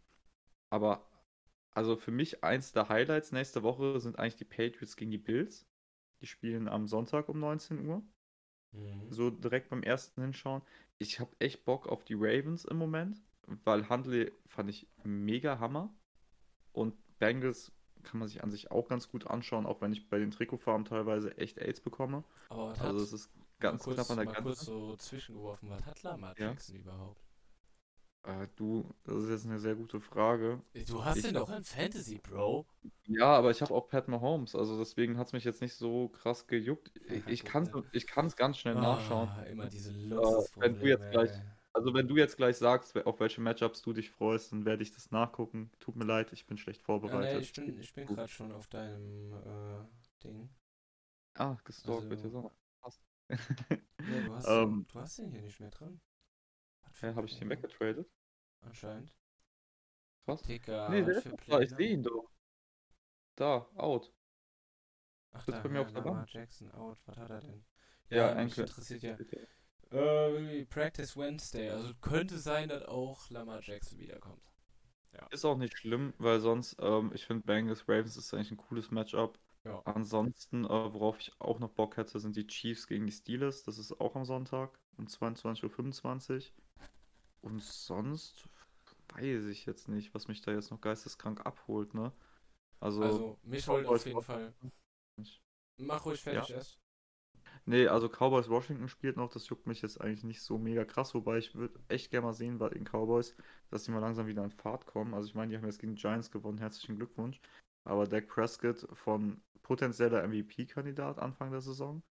Aber 0.69 1.09
also 1.71 1.97
für 1.97 2.11
mich 2.11 2.45
eins 2.45 2.73
der 2.73 2.91
Highlights 2.91 3.33
nächste 3.33 3.63
Woche 3.63 3.99
sind 4.01 4.19
eigentlich 4.19 4.37
die 4.37 4.45
Patriots 4.45 4.97
gegen 4.97 5.13
die 5.13 5.17
Bills. 5.17 5.67
Die 6.25 6.29
spielen 6.29 6.69
am 6.69 6.87
Sonntag 6.87 7.29
um 7.29 7.39
19 7.39 7.87
Uhr. 7.87 8.03
Mhm. 8.73 9.13
So 9.13 9.29
direkt 9.29 9.69
beim 9.69 9.83
ersten 9.83 10.23
Hinschauen. 10.23 10.63
Ich 10.97 11.21
habe 11.21 11.37
echt 11.39 11.67
Bock 11.67 11.87
auf 11.87 12.03
die 12.03 12.15
Ravens 12.15 12.65
im 12.65 12.79
Moment, 12.79 13.23
weil 13.47 13.91
Handley 13.91 14.33
fand 14.47 14.71
ich 14.71 14.89
mega 15.03 15.59
Hammer. 15.59 15.95
Und 16.73 16.95
Bengals 17.19 17.73
kann 18.05 18.21
man 18.21 18.29
sich 18.29 18.43
an 18.43 18.51
sich 18.51 18.71
auch 18.71 18.89
ganz 18.89 19.11
gut 19.11 19.27
anschauen, 19.27 19.67
auch 19.67 19.83
wenn 19.83 19.93
ich 19.93 20.09
bei 20.09 20.19
den 20.19 20.31
Trikotfarben 20.31 20.87
teilweise 20.87 21.37
echt 21.37 21.59
AIDS 21.59 21.83
bekomme. 21.83 22.25
Aber 22.49 22.75
Also 22.81 23.01
es 23.05 23.13
ist 23.13 23.31
ganz 23.61 23.85
kurz, 23.85 23.97
knapp 23.97 24.09
an 24.09 24.17
der 24.17 24.25
mal 24.25 24.33
kurz 24.43 24.61
Grenze. 24.61 24.65
so 24.65 24.97
zwischengeworfen, 24.97 25.69
was 25.69 25.85
hat 25.85 26.03
Lamar 26.03 26.35
Ja. 26.41 26.49
Jackson 26.49 26.77
überhaupt? 26.77 27.23
Äh, 28.25 28.49
du, 28.57 28.89
das 29.05 29.17
ist 29.25 29.29
jetzt 29.31 29.45
eine 29.47 29.59
sehr 29.59 29.75
gute 29.75 30.01
Frage. 30.01 30.63
Du 30.87 31.05
hast 31.05 31.19
Ich- 31.19 31.25
den 31.25 31.35
doch 31.35 31.51
in 31.51 31.63
Fantasy, 31.63 32.19
Bro. 32.19 32.65
Ja, 33.07 33.27
aber 33.37 33.51
ich 33.51 33.61
habe 33.61 33.75
auch 33.75 33.87
Pat 33.89 34.09
Mahomes, 34.09 34.55
also 34.55 34.79
deswegen 34.79 35.19
hat 35.19 35.27
es 35.27 35.33
mich 35.35 35.45
jetzt 35.45 35.61
nicht 35.61 35.75
so 35.75 36.09
krass 36.09 36.47
gejuckt. 36.47 36.91
Ja, 37.09 37.21
Ich 37.27 37.45
kann 37.45 37.65
es 37.65 37.71
ich 37.93 38.07
kann's 38.07 38.35
ganz 38.37 38.57
schnell 38.57 38.77
nachschauen. 38.77 39.29
Ah, 39.29 39.43
immer 39.43 39.67
diese 39.67 39.93
wenn 39.95 40.09
Luxusprobleme. 40.09 40.79
du 40.79 40.87
jetzt 40.89 41.11
gleich-. 41.11 41.31
Also 41.75 41.93
wenn 41.93 42.07
du 42.09 42.17
jetzt 42.17 42.37
gleich 42.37 42.57
sagst, 42.57 42.97
auf 43.05 43.19
welche 43.21 43.41
Matchups 43.41 43.83
du 43.83 43.93
dich 43.93 44.09
freust, 44.09 44.53
dann 44.53 44.65
werde 44.65 44.83
ich 44.85 44.93
das 44.95 45.11
nachgucken. 45.11 45.71
Tut 45.81 45.97
mir 45.97 46.05
leid, 46.05 46.33
ich 46.33 46.47
bin 46.47 46.57
schlecht 46.57 46.81
Ja, 46.83 46.85
vorbereitet. 46.87 47.35
nee, 47.35 47.41
ich 47.43 47.53
bin, 47.53 47.81
ich 47.81 47.93
bin 47.93 48.07
gerade 48.07 48.29
schon 48.29 48.53
auf 48.53 48.69
deinem 48.69 49.33
äh, 49.35 49.85
Ding. 50.23 50.49
Ah, 51.35 51.57
gestalkt 51.65 52.09
wird 52.09 52.25
Also- 52.25 52.39
auch 52.39 52.43
noch. 52.45 52.53
Passt. 52.81 53.03
Nee, 53.29 54.25
du, 54.25 54.35
hast 54.35 54.47
Ähm, 54.49 54.71
den, 54.71 54.87
du 54.93 55.01
hast 55.01 55.19
den 55.19 55.31
hier 55.33 55.43
nicht 55.43 55.59
mehr 55.61 55.71
drin. 55.71 56.01
Was 57.01 57.03
Hä, 57.03 57.15
habe 57.15 57.27
ich 57.27 57.37
den 57.39 57.49
Player? 57.49 57.51
weggetradet? 57.51 58.09
Anscheinend. 58.63 59.15
Krass. 60.27 60.43
Dicker, 60.43 60.89
nee, 60.89 61.03
der 61.03 61.17
was 61.17 61.17
ist 61.17 61.27
noch 61.27 61.41
da, 61.47 61.61
ich 61.61 61.71
sehe 61.71 61.91
ihn 61.91 62.03
doch. 62.03 62.31
Da, 63.37 63.69
out. 63.77 64.13
Ach, 65.33 65.43
sitzt 65.45 65.59
da, 65.59 65.63
bei 65.63 65.69
mir 65.69 65.81
ja, 65.81 65.83
auf 65.83 65.93
der 65.93 66.03
Lamar 66.03 66.27
Bank. 66.27 66.33
Jackson 66.33 66.71
out. 66.73 66.99
Was 67.07 67.17
hat 67.19 67.31
er 67.31 67.41
denn? 67.41 67.65
Ja, 68.09 68.35
mich 68.35 68.59
Enkel. 68.59 68.65
interessiert 68.65 69.03
ja. 69.03 69.19
Äh, 69.91 70.65
Practice 70.67 71.17
Wednesday. 71.17 71.71
Also 71.71 71.95
könnte 72.01 72.39
sein, 72.39 72.69
dass 72.69 72.85
auch 72.85 73.31
Lamar 73.31 73.61
Jackson 73.63 73.99
wiederkommt. 73.99 74.43
Ist 75.31 75.45
auch 75.45 75.57
nicht 75.57 75.77
schlimm, 75.79 76.15
weil 76.19 76.41
sonst, 76.41 76.77
ähm, 76.81 77.13
ich 77.15 77.27
finde 77.27 77.45
Bengals 77.45 77.89
Ravens 77.89 78.17
ist 78.17 78.33
eigentlich 78.35 78.51
ein 78.53 78.57
cooles 78.57 78.91
Matchup. 78.91 79.39
Ja. 79.65 79.83
Ansonsten, 79.85 80.65
äh, 80.65 80.69
worauf 80.69 81.21
ich 81.21 81.33
auch 81.41 81.59
noch 81.59 81.71
Bock 81.71 81.97
hätte, 81.97 82.19
sind 82.21 82.37
die 82.37 82.47
Chiefs 82.47 82.87
gegen 82.87 83.07
die 83.07 83.13
Steelers. 83.13 83.63
Das 83.65 83.79
ist 83.79 83.93
auch 84.01 84.15
am 84.17 84.25
Sonntag 84.25 84.79
um 84.97 85.07
22.25 85.07 86.51
Uhr. 86.53 86.64
Und 87.45 87.63
sonst 87.63 88.49
weiß 89.15 89.45
ich 89.47 89.67
jetzt 89.67 89.89
nicht, 89.89 90.15
was 90.15 90.29
mich 90.29 90.41
da 90.41 90.51
jetzt 90.51 90.71
noch 90.71 90.81
geisteskrank 90.81 91.45
abholt, 91.45 91.93
ne? 91.93 92.11
Also, 92.81 93.03
Also, 93.03 93.39
mich 93.43 93.69
holt 93.69 93.87
auf 93.87 94.07
jeden 94.07 94.23
Fall. 94.23 94.55
Mach 95.79 96.07
ruhig 96.07 96.23
fertig 96.23 96.51
erst. 96.51 96.79
Nee, 97.67 97.87
also 97.87 98.09
Cowboys 98.09 98.49
Washington 98.49 98.89
spielt 98.89 99.17
noch, 99.17 99.31
das 99.31 99.49
juckt 99.49 99.67
mich 99.67 99.83
jetzt 99.83 100.01
eigentlich 100.01 100.25
nicht 100.25 100.43
so 100.43 100.59
mega 100.59 100.85
krass, 100.85 101.15
wobei 101.15 101.39
ich 101.39 101.55
würde 101.55 101.79
echt 101.89 102.11
gerne 102.11 102.27
mal 102.27 102.33
sehen 102.33 102.59
bei 102.59 102.71
den 102.71 102.85
Cowboys, 102.85 103.35
dass 103.71 103.85
die 103.85 103.91
mal 103.91 104.01
langsam 104.01 104.27
wieder 104.27 104.45
in 104.45 104.51
Fahrt 104.51 104.87
kommen. 104.87 105.15
Also 105.15 105.29
ich 105.29 105.35
meine, 105.35 105.51
die 105.51 105.57
haben 105.57 105.67
jetzt 105.67 105.79
gegen 105.79 105.95
die 105.95 106.01
Giants 106.01 106.31
gewonnen, 106.31 106.59
herzlichen 106.59 106.97
Glückwunsch. 106.97 107.41
Aber 107.85 108.07
Dak 108.07 108.29
Prescott 108.29 108.87
von 108.93 109.43
potenzieller 109.63 110.27
MVP-Kandidat 110.27 111.19
Anfang 111.19 111.51
der 111.51 111.61
Saison 111.61 112.03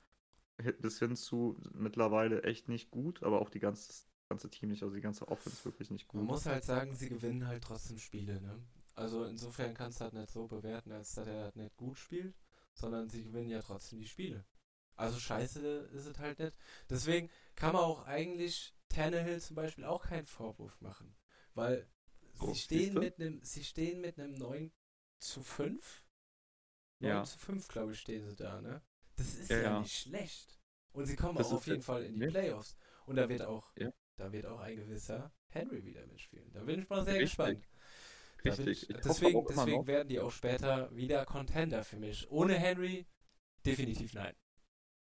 bis 0.79 0.99
hin 0.99 1.17
zu 1.17 1.57
mittlerweile 1.73 2.43
echt 2.45 2.69
nicht 2.69 2.91
gut, 2.91 3.23
aber 3.23 3.41
auch 3.41 3.51
die 3.51 3.61
ganze, 3.61 4.05
ganze 4.33 4.51
Team 4.51 4.71
nicht, 4.71 4.83
also 4.83 4.95
die 4.95 5.01
ganze 5.01 5.29
Offense 5.29 5.65
wirklich 5.65 5.91
nicht 5.91 6.13
Man 6.13 6.25
gut. 6.25 6.33
muss 6.33 6.47
halt 6.47 6.65
sagen, 6.65 6.95
sie 6.95 7.09
gewinnen 7.09 7.47
halt 7.47 7.63
trotzdem 7.65 7.99
Spiele, 7.99 8.41
ne? 8.41 8.59
Also 8.95 9.25
insofern 9.25 9.75
kannst 9.75 10.01
du 10.01 10.05
halt 10.05 10.15
nicht 10.15 10.31
so 10.31 10.47
bewerten, 10.47 10.93
als 10.93 11.15
dass 11.15 11.27
er 11.27 11.45
halt 11.45 11.57
nicht 11.57 11.77
gut 11.77 11.99
spielt, 11.99 12.35
sondern 12.75 13.09
sie 13.09 13.25
gewinnen 13.25 13.51
ja 13.51 13.63
trotzdem 13.63 13.99
die 14.01 14.09
Spiele. 14.09 14.45
Also 14.97 15.19
scheiße 15.19 15.61
ist 15.93 16.07
es 16.07 16.19
halt 16.19 16.39
nicht. 16.39 16.57
Deswegen 16.91 17.31
kann 17.55 17.73
man 17.73 17.83
auch 17.83 18.05
eigentlich 18.07 18.75
Tannehill 18.89 19.41
zum 19.41 19.57
Beispiel 19.57 19.85
auch 19.85 20.05
keinen 20.05 20.27
Vorwurf 20.27 20.81
machen. 20.81 21.15
Weil 21.55 21.89
Oh, 22.39 22.53
sie 22.53 22.61
stehen 22.61 22.95
mit 22.95 23.19
einem, 23.21 23.43
sie 23.45 23.65
stehen 23.65 24.01
mit 24.01 24.19
einem 24.19 24.35
9 24.35 24.73
zu 25.19 25.43
5. 25.43 26.05
9 27.01 27.11
Ja. 27.11 27.25
zu 27.25 27.39
5, 27.39 27.69
glaube 27.69 27.93
ich, 27.93 28.01
stehen 28.01 28.29
sie 28.29 28.37
da, 28.37 28.61
ne? 28.61 28.83
Das 29.17 29.35
ist 29.35 29.51
Ja, 29.51 29.57
ja, 29.57 29.63
ja. 29.63 29.81
nicht 29.81 29.97
schlecht. 29.99 30.59
Und 30.93 31.07
sie 31.07 31.17
kommen 31.17 31.37
Das 31.39 31.49
auch 31.49 31.55
auf 31.55 31.67
jeden 31.67 31.83
Fall 31.83 32.05
in 32.05 32.19
die. 32.19 32.27
Playoffs. 32.27 32.77
Und 33.07 33.17
da 33.17 33.29
wird 33.29 33.43
auch, 33.43 33.71
Ja. 33.77 33.91
Da 34.23 34.33
wird 34.33 34.47
auch 34.47 34.61
ein 34.61 34.77
gewisser 34.77 35.33
Henry 35.49 35.85
wieder 35.85 36.07
mitspielen. 36.07 36.53
Da 36.53 36.63
bin 36.63 36.81
ich 36.81 36.89
mal 36.89 37.05
sehr 37.05 37.15
Richtig. 37.15 37.31
gespannt. 37.31 37.69
Richtig. 38.45 38.69
Ich, 38.69 38.91
Ich 38.91 38.97
hoffe 38.97 39.09
deswegen 39.09 39.47
deswegen 39.49 39.87
werden 39.87 40.09
die 40.09 40.21
auch 40.21 40.31
später 40.31 40.95
wieder 40.95 41.25
Contender 41.25 41.83
für 41.83 41.97
mich. 41.97 42.31
Ohne 42.31 42.55
Henry 42.55 43.07
definitiv 43.67 44.15
nein. 44.15 44.35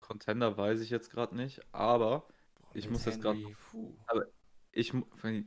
Contender 0.00 0.56
weiß 0.56 0.80
ich 0.80 0.90
jetzt 0.90 1.10
gerade 1.10 1.36
nicht, 1.36 1.60
aber 1.72 2.26
Boah, 2.60 2.70
Ich 2.74 2.88
muss 2.90 3.04
jetzt 3.04 3.20
puh. 3.70 3.94
Ich, 4.72 4.94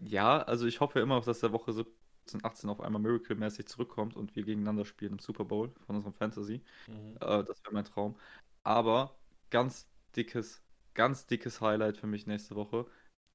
ja, 0.01 0.43
also 0.43 0.67
ich 0.67 0.79
hoffe 0.79 0.99
immer, 0.99 1.19
dass 1.21 1.39
der 1.39 1.51
Woche 1.51 1.73
17, 1.73 2.45
18 2.45 2.69
auf 2.69 2.81
einmal 2.81 3.01
Miracle-mäßig 3.01 3.65
zurückkommt 3.67 4.15
und 4.15 4.35
wir 4.35 4.43
gegeneinander 4.43 4.85
spielen 4.85 5.13
im 5.13 5.19
Super 5.19 5.45
Bowl 5.45 5.73
von 5.87 5.95
unserem 5.95 6.13
Fantasy. 6.13 6.63
Mhm. 6.87 7.15
Äh, 7.15 7.43
das 7.43 7.63
wäre 7.63 7.73
mein 7.73 7.85
Traum. 7.85 8.15
Aber 8.63 9.17
ganz 9.49 9.89
dickes, 10.15 10.63
ganz 10.93 11.25
dickes 11.25 11.61
Highlight 11.61 11.97
für 11.97 12.07
mich 12.07 12.27
nächste 12.27 12.55
Woche. 12.55 12.85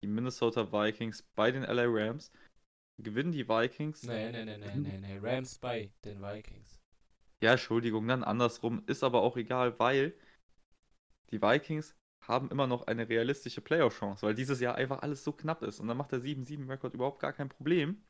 Die 0.03 0.09
Minnesota 0.09 0.73
Vikings 0.73 1.23
bei 1.35 1.51
den 1.51 1.63
LA 1.63 1.85
Rams. 1.87 2.33
Gewinnen 2.99 3.33
die 3.33 3.49
Vikings? 3.49 4.03
Nee, 4.03 4.31
nee, 4.31 4.45
nee, 4.45 4.59
nee, 4.59 4.75
nee, 4.77 4.99
nee. 4.99 5.19
Rams 5.23 5.59
bei 5.59 5.91
den 6.05 6.21
Vikings. 6.21 6.81
Ja, 7.43 7.53
Entschuldigung, 7.53 8.07
dann 8.07 8.23
andersrum. 8.23 8.83
Ist 8.87 9.03
aber 9.03 9.23
auch 9.23 9.37
egal, 9.37 9.79
weil 9.79 10.15
die 11.31 11.41
Vikings 11.41 11.95
haben 12.27 12.51
immer 12.51 12.67
noch 12.67 12.87
eine 12.87 13.09
realistische 13.09 13.63
Playoff-Chance, 13.63 14.27
weil 14.27 14.35
dieses 14.35 14.61
Jahr 14.61 14.75
einfach 14.75 15.01
alles 15.03 15.25
so 15.25 15.33
knapp 15.33 15.63
ist. 15.63 15.81
Und 15.81 15.89
dann 15.89 15.97
macht 15.97 16.13
der 16.13 16.21
7-7-Rekord 16.21 16.93
überhaupt 16.93 17.21
gar 17.21 17.33
kein 17.33 17.49
Problem, 17.49 18.03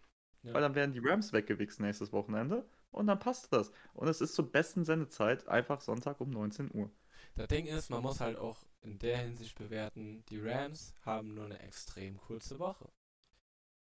Ja. 0.42 0.52
weil 0.54 0.62
dann 0.62 0.74
werden 0.74 0.92
die 0.92 0.98
Rams 1.02 1.32
weggewichst 1.32 1.78
nächstes 1.78 2.12
Wochenende 2.12 2.68
und 2.90 3.06
dann 3.06 3.20
passt 3.20 3.52
das. 3.52 3.72
Und 3.94 4.08
es 4.08 4.20
ist 4.20 4.34
zur 4.34 4.50
besten 4.50 4.84
Sendezeit 4.84 5.46
einfach 5.46 5.80
Sonntag 5.80 6.20
um 6.20 6.30
19 6.30 6.70
Uhr. 6.74 6.90
Das 7.36 7.46
Ding 7.46 7.66
ist, 7.66 7.90
man 7.90 8.02
muss 8.02 8.20
halt 8.20 8.36
auch 8.36 8.64
in 8.82 8.98
der 8.98 9.18
Hinsicht 9.18 9.56
bewerten, 9.56 10.24
die 10.26 10.40
Rams 10.40 10.94
haben 11.02 11.34
nur 11.34 11.46
eine 11.46 11.60
extrem 11.60 12.18
kurze 12.18 12.58
Woche. 12.58 12.90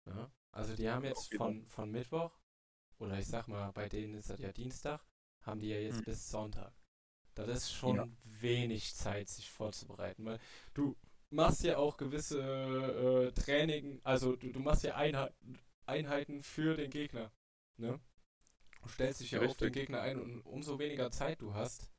Ja? 0.05 0.31
Also 0.51 0.75
die 0.75 0.89
haben 0.89 1.03
jetzt 1.03 1.31
jeden 1.31 1.37
von, 1.37 1.65
von 1.65 1.91
Mittwoch, 1.91 2.31
oder 2.99 3.19
ich 3.19 3.27
sag 3.27 3.47
mal, 3.47 3.71
bei 3.73 3.89
denen 3.89 4.15
ist 4.15 4.29
das 4.29 4.41
ja 4.41 4.51
Dienstag, 4.53 5.05
haben 5.43 5.59
die 5.61 5.69
ja 5.69 5.79
jetzt 5.79 5.99
Hm. 5.99 6.05
bis 6.05 6.29
Sonntag. 6.29 6.73
Das 7.35 7.49
ist 7.49 7.73
schon 7.73 7.97
Ja. 7.97 8.07
wenig 8.25 8.95
Zeit, 8.95 9.29
sich 9.29 9.49
vorzubereiten, 9.51 10.25
weil 10.25 10.39
du 10.73 10.97
machst 11.31 11.63
ja 11.63 11.77
auch 11.77 11.97
gewisse 11.97 12.41
äh, 12.41 13.31
Training, 13.33 14.01
also 14.03 14.35
du, 14.35 14.51
du 14.51 14.59
machst 14.61 14.83
ja 14.83 14.95
Einheiten, 14.95 15.59
Einheiten 15.87 16.43
für 16.43 16.75
den 16.77 16.91
Gegner. 16.91 17.31
Ne? 17.77 17.99
Du 18.83 18.89
stellst 18.89 19.21
dich 19.21 19.31
ja 19.31 19.41
auf 19.41 19.57
den. 19.57 19.73
Gegner 19.73 20.01
ein 20.01 20.19
und 20.21 20.41
umso 20.41 20.79
weniger 20.79 21.11
Zeit 21.11 21.41
du 21.41 21.55
hast, 21.55 21.91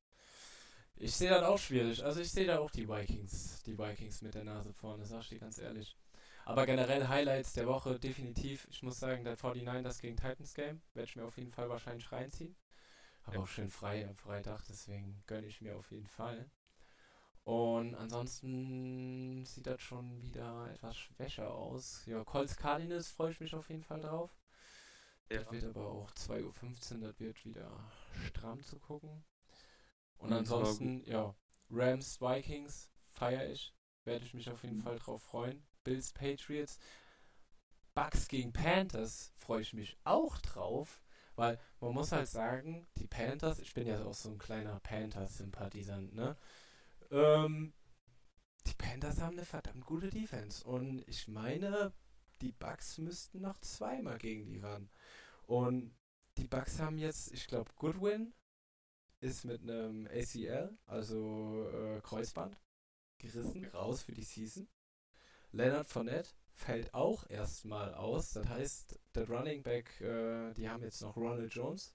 ich 0.96 1.14
sehe 1.14 1.30
das 1.30 1.42
auch 1.42 1.58
schwierig. 1.58 2.02
Also 2.04 2.20
ich 2.20 2.30
sehe 2.30 2.46
da 2.46 2.58
auch 2.58 2.70
die 2.70 2.88
Vikings, 2.88 3.62
die 3.62 3.78
Vikings 3.78 4.22
mit 4.22 4.34
der 4.34 4.44
Nase 4.44 4.72
vorne, 4.72 5.04
sag 5.06 5.20
ich 5.22 5.28
dir 5.30 5.38
ganz 5.38 5.58
ehrlich. 5.58 5.96
Aber 6.46 6.66
generell 6.66 7.08
Highlights 7.08 7.54
der 7.54 7.66
Woche 7.66 7.98
definitiv. 7.98 8.66
Ich 8.70 8.82
muss 8.82 8.98
sagen, 9.00 9.24
der 9.24 9.36
49ers 9.38 10.00
gegen 10.00 10.16
Titans 10.16 10.52
Game 10.54 10.82
werde 10.92 11.08
ich 11.08 11.16
mir 11.16 11.24
auf 11.24 11.38
jeden 11.38 11.50
Fall 11.52 11.68
wahrscheinlich 11.70 12.10
reinziehen. 12.12 12.54
Habe 13.22 13.36
Ja. 13.36 13.42
auch 13.42 13.46
schön 13.48 13.70
frei 13.70 14.06
am 14.06 14.14
Freitag, 14.16 14.62
deswegen 14.68 15.22
gönne 15.26 15.46
ich 15.46 15.62
mir 15.62 15.76
auf 15.76 15.90
jeden 15.90 16.06
Fall. 16.06 16.50
Und 17.44 17.94
ansonsten 17.94 19.44
sieht 19.46 19.66
das 19.66 19.80
schon 19.82 20.22
wieder 20.22 20.70
etwas 20.70 20.96
schwächer 20.96 21.50
aus. 21.50 22.04
Ja, 22.06 22.24
Colts 22.24 22.56
Cardinals 22.56 23.08
freue 23.10 23.30
ich 23.32 23.40
mich 23.40 23.54
auf 23.54 23.68
jeden 23.68 23.82
Fall 23.82 24.00
drauf. 24.00 24.30
Das 25.28 25.50
wird 25.50 25.64
aber 25.64 25.86
auch 25.86 26.10
2.15 26.12 26.96
Uhr, 27.00 27.08
das 27.08 27.20
wird 27.20 27.44
wieder 27.44 27.90
stramm 28.26 28.62
zu 28.62 28.78
gucken. 28.78 29.24
Und 30.18 30.32
ansonsten, 30.32 31.04
ja, 31.04 31.34
Rams, 31.70 32.20
Vikings 32.20 32.90
feiere 33.10 33.50
ich. 33.50 33.74
Werde 34.04 34.24
ich 34.24 34.34
mich 34.34 34.50
auf 34.50 34.62
jeden. 34.62 34.78
Fall 34.78 34.98
drauf 34.98 35.22
freuen. 35.22 35.66
Bills, 35.82 36.12
Patriots. 36.12 36.78
Bucks 37.94 38.28
gegen 38.28 38.52
Panthers 38.52 39.32
freue 39.34 39.62
ich 39.62 39.72
mich 39.72 39.96
auch 40.04 40.36
drauf. 40.38 41.00
Weil 41.36 41.58
man 41.80 41.92
muss 41.94 42.12
halt 42.12 42.28
sagen, 42.28 42.86
die 42.96 43.06
Panthers, 43.06 43.58
ich 43.58 43.74
bin 43.74 43.86
ja 43.86 44.04
auch 44.04 44.14
so 44.14 44.30
ein 44.30 44.38
kleiner 44.38 44.78
Panthers-Sympathisant, 44.80 46.14
ne? 46.14 46.36
Ähm, 47.10 47.72
die 48.66 48.74
Panthers 48.74 49.20
haben 49.20 49.36
eine 49.36 49.44
verdammt 49.44 49.84
gute 49.84 50.10
Defense. 50.10 50.64
Und 50.64 51.06
ich 51.08 51.26
meine, 51.28 51.92
die 52.40 52.52
Bucks 52.52 52.98
müssten 52.98 53.40
noch 53.40 53.58
zweimal 53.60 54.18
gegen 54.18 54.46
die 54.46 54.58
ran. 54.58 54.90
Und 55.46 55.96
die 56.36 56.46
Bucks 56.46 56.78
haben 56.78 56.98
jetzt, 56.98 57.32
ich 57.32 57.46
glaube, 57.46 57.72
Goodwin 57.76 58.32
ist 59.24 59.44
mit 59.44 59.62
einem 59.62 60.06
ACL, 60.06 60.76
also 60.86 61.66
äh, 61.72 62.00
Kreuzband, 62.02 62.60
gerissen, 63.18 63.64
raus 63.64 64.02
für 64.02 64.12
die 64.12 64.22
Season. 64.22 64.68
Leonard 65.50 65.86
Fournette 65.86 66.30
fällt 66.52 66.92
auch 66.92 67.28
erstmal 67.30 67.94
aus. 67.94 68.34
Das 68.34 68.46
heißt, 68.46 69.00
der 69.14 69.28
Running 69.28 69.62
Back, 69.62 69.98
äh, 70.02 70.52
die 70.52 70.68
haben 70.68 70.82
jetzt 70.82 71.00
noch 71.00 71.16
Ronald 71.16 71.52
Jones. 71.54 71.94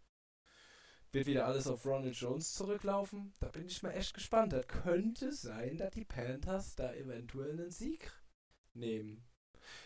Wird 1.11 1.27
wieder 1.27 1.45
alles 1.45 1.67
auf 1.67 1.86
Ronald 1.86 2.15
Jones 2.15 2.53
zurücklaufen? 2.53 3.34
Da 3.39 3.49
bin 3.49 3.67
ich 3.67 3.84
mal 3.84 3.91
echt 3.91 4.13
gespannt. 4.15 4.53
Das 4.53 4.67
könnte 4.67 5.32
sein, 5.32 5.77
dass 5.77 5.91
die 5.91 6.05
Panthers 6.05 6.75
da 6.75 6.93
eventuell 6.93 7.51
einen 7.51 7.71
Sieg 7.71 8.11
nehmen. 8.73 9.23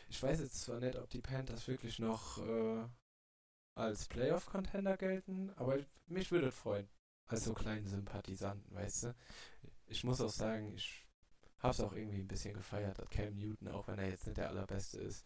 Ich 0.08 0.22
weiß 0.22 0.40
jetzt 0.40 0.62
zwar 0.62 0.80
nicht, 0.80 0.98
ob 0.98 1.10
die 1.10 1.22
Panthers 1.22 1.68
wirklich 1.68 2.00
noch 2.00 2.38
äh, 2.46 2.86
als 3.76 4.08
Playoff-Contender 4.08 4.96
gelten, 4.96 5.50
aber 5.56 5.80
mich 6.08 6.32
würde 6.32 6.52
freuen. 6.52 6.88
Als 7.34 7.46
so 7.46 7.54
kleinen 7.54 7.88
Sympathisanten, 7.88 8.76
weißt 8.76 9.04
du? 9.04 9.16
Ich 9.88 10.04
muss 10.04 10.22
auch 10.22 10.30
sagen, 10.30 10.74
ich 10.74 11.06
hab's 11.60 11.80
auch 11.80 11.94
irgendwie 11.94 12.20
ein 12.20 12.28
bisschen 12.28 12.54
gefeiert, 12.54 13.00
dass 13.00 13.10
Cam 13.10 13.36
Newton, 13.36 13.70
auch 13.70 13.88
wenn 13.88 14.00
er 14.00 14.10
jetzt 14.10 14.28
nicht 14.28 14.38
der 14.38 14.50
allerbeste 14.50 15.00
ist, 15.00 15.26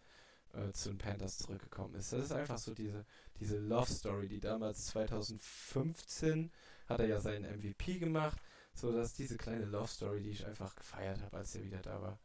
äh, 0.53 0.71
zu 0.71 0.89
den 0.89 0.97
Panthers 0.97 1.37
zurückgekommen 1.39 1.95
ist. 1.95 2.13
Das 2.13 2.23
ist 2.23 2.31
einfach 2.31 2.57
so 2.57 2.73
diese, 2.73 3.05
diese 3.39 3.57
Love 3.57 3.91
Story, 3.91 4.27
die 4.27 4.39
damals 4.39 4.85
2015 4.87 6.51
hat 6.87 6.99
er 6.99 7.07
ja 7.07 7.19
seinen 7.19 7.43
MVP 7.43 7.99
gemacht, 7.99 8.37
so 8.73 8.91
dass 8.91 9.13
diese 9.13 9.37
kleine 9.37 9.65
Love 9.65 9.87
Story, 9.87 10.21
die 10.21 10.31
ich 10.31 10.45
einfach 10.45 10.75
gefeiert 10.75 11.21
habe, 11.21 11.37
als 11.37 11.55
er 11.55 11.63
wieder 11.63 11.81
da 11.81 12.01
war. 12.01 12.19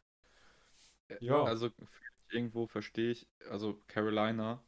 Ja. 1.20 1.42
Also 1.42 1.70
irgendwo 2.30 2.66
verstehe 2.66 3.10
ich, 3.10 3.28
also 3.50 3.80
Carolina 3.88 4.62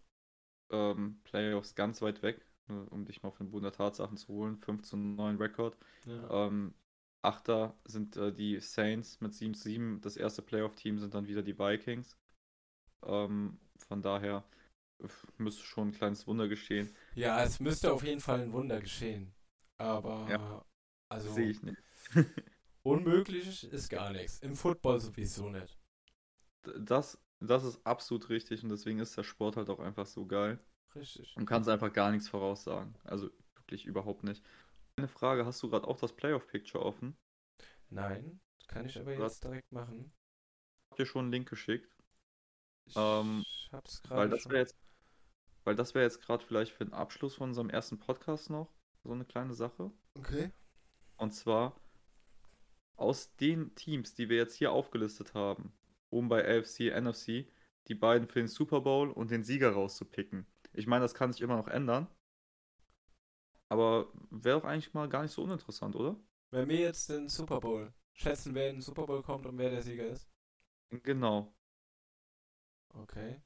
ähm, 0.71 1.21
Playoffs 1.25 1.75
ganz 1.75 2.03
weit 2.03 2.23
weg, 2.23 2.45
um 2.69 3.05
dich 3.05 3.23
mal 3.23 3.29
auf 3.29 3.39
den 3.39 3.51
Boden 3.51 3.65
der 3.65 3.73
Tatsachen 3.73 4.17
zu 4.17 4.29
holen. 4.29 4.59
15 4.59 5.15
9 5.15 5.37
Rekord. 5.37 5.77
Ja. 6.07 6.47
Ähm, 6.47 6.75
Achter 7.23 7.75
sind 7.85 8.17
äh, 8.17 8.33
die 8.33 8.61
Saints 8.61 9.21
mit 9.21 9.33
7-7. 9.33 10.01
Das 10.01 10.17
erste 10.17 10.43
Playoff-Team 10.43 10.99
sind 10.99 11.15
dann 11.15 11.27
wieder 11.27 11.43
die 11.43 11.59
Vikings. 11.59 12.19
Ähm, 13.03 13.59
von 13.79 14.03
daher 14.03 14.45
müsste 15.39 15.63
schon 15.63 15.89
ein 15.89 15.93
kleines 15.93 16.27
Wunder 16.27 16.49
geschehen. 16.49 16.95
Ja, 17.15 17.43
es 17.43 17.61
müsste 17.61 17.93
auf 17.93 18.05
jeden 18.05 18.21
Fall 18.21 18.41
ein 18.41 18.53
Wunder 18.53 18.81
geschehen. 18.81 19.35
Aber 19.79 20.29
ja, 20.31 20.65
also 21.09 21.33
sehe 21.33 21.51
ich 21.51 21.63
nicht. 21.63 21.83
unmöglich 22.83 23.65
ist 23.65 23.89
gar 23.89 24.13
nichts. 24.13 24.41
Im 24.41 24.55
Football 24.55 25.01
sowieso 25.01 25.49
nicht. 25.49 25.79
Das 26.79 27.19
das 27.41 27.65
ist 27.65 27.87
absolut 27.87 28.29
richtig 28.29 28.63
und 28.63 28.71
deswegen 28.71 28.99
ist 29.01 29.17
der 29.17 29.25
Sport 29.25 29.57
halt 29.57 29.69
auch 29.69 29.81
einfach 29.81 30.07
so 30.07 30.27
geil. 30.27 30.59
Richtig. 30.95 31.37
Und 31.37 31.47
kannst 31.47 31.69
einfach 31.69 31.93
gar 31.93 32.11
nichts 32.11 32.29
voraussagen. 32.29 32.95
Also 33.05 33.31
wirklich 33.57 33.87
überhaupt 33.87 34.25
nicht. 34.25 34.45
Eine 34.97 35.09
Frage, 35.09 35.45
hast 35.45 35.63
du 35.63 35.71
gerade 35.71 35.89
auch 35.89 35.99
das 35.99 36.15
Playoff-Picture 36.15 36.85
offen? 36.85 37.17
Nein, 37.91 38.41
kann 38.69 38.87
ich 38.87 38.99
aber 38.99 39.15
jetzt 39.15 39.43
direkt 39.43 39.71
machen. 39.73 40.13
Ich 40.13 40.91
hab 40.91 40.97
dir 40.99 41.07
schon 41.07 41.25
einen 41.25 41.33
Link 41.33 41.49
geschickt. 41.49 41.91
Ich 42.87 42.95
ähm, 42.97 43.45
hab's 43.73 44.03
gerade 44.03 44.21
weil 44.21 44.29
das 44.29 44.49
wäre 44.49 44.59
jetzt, 44.59 44.77
weil 45.65 45.75
das 45.75 45.95
wäre 45.95 46.05
jetzt 46.05 46.21
gerade 46.21 46.45
vielleicht 46.45 46.73
für 46.73 46.85
den 46.85 46.95
Abschluss 46.95 47.35
von 47.35 47.51
unserem 47.51 47.71
ersten 47.71 47.99
Podcast 47.99 48.51
noch 48.51 48.73
so 49.03 49.13
eine 49.13 49.25
kleine 49.25 49.55
Sache. 49.55 49.91
Okay. 50.17 50.51
Und 51.17 51.33
zwar 51.33 51.81
aus 52.97 53.35
den 53.37 53.75
Teams, 53.75 54.15
die 54.15 54.29
wir 54.29 54.37
jetzt 54.37 54.57
hier 54.57 54.73
aufgelistet 54.73 55.35
haben, 55.35 55.73
um 56.11 56.29
bei 56.29 56.45
AFC, 56.45 56.93
NFC 56.95 57.47
die 57.89 57.95
beiden 57.95 58.27
für 58.27 58.39
den 58.39 58.49
Super 58.49 58.81
Bowl 58.81 59.11
und 59.11 59.31
den 59.31 59.43
Sieger 59.43 59.73
rauszupicken. 59.73 60.47
Ich 60.75 60.87
meine, 60.87 61.03
das 61.03 61.15
kann 61.15 61.33
sich 61.33 61.41
immer 61.41 61.57
noch 61.57 61.69
ändern. 61.69 62.09
Aber 63.69 64.13
wäre 64.31 64.61
doch 64.61 64.67
eigentlich 64.67 64.93
mal 64.93 65.09
gar 65.09 65.23
nicht 65.23 65.33
so 65.33 65.43
uninteressant, 65.43 65.97
oder? 65.97 66.17
Wenn 66.51 66.69
wir 66.69 66.79
jetzt 66.79 67.09
den 67.09 67.29
Super 67.29 67.61
Bowl 67.61 67.93
schätzen, 68.13 68.55
wer 68.55 68.71
in 68.71 68.77
den 68.77 68.83
Super 68.83 69.07
Bowl 69.07 69.23
kommt 69.23 69.47
und 69.47 69.57
wer 69.59 69.71
der 69.71 69.83
Sieger 69.83 70.07
ist. 70.07 70.29
Genau. 70.91 71.55
Okay. 72.91 73.43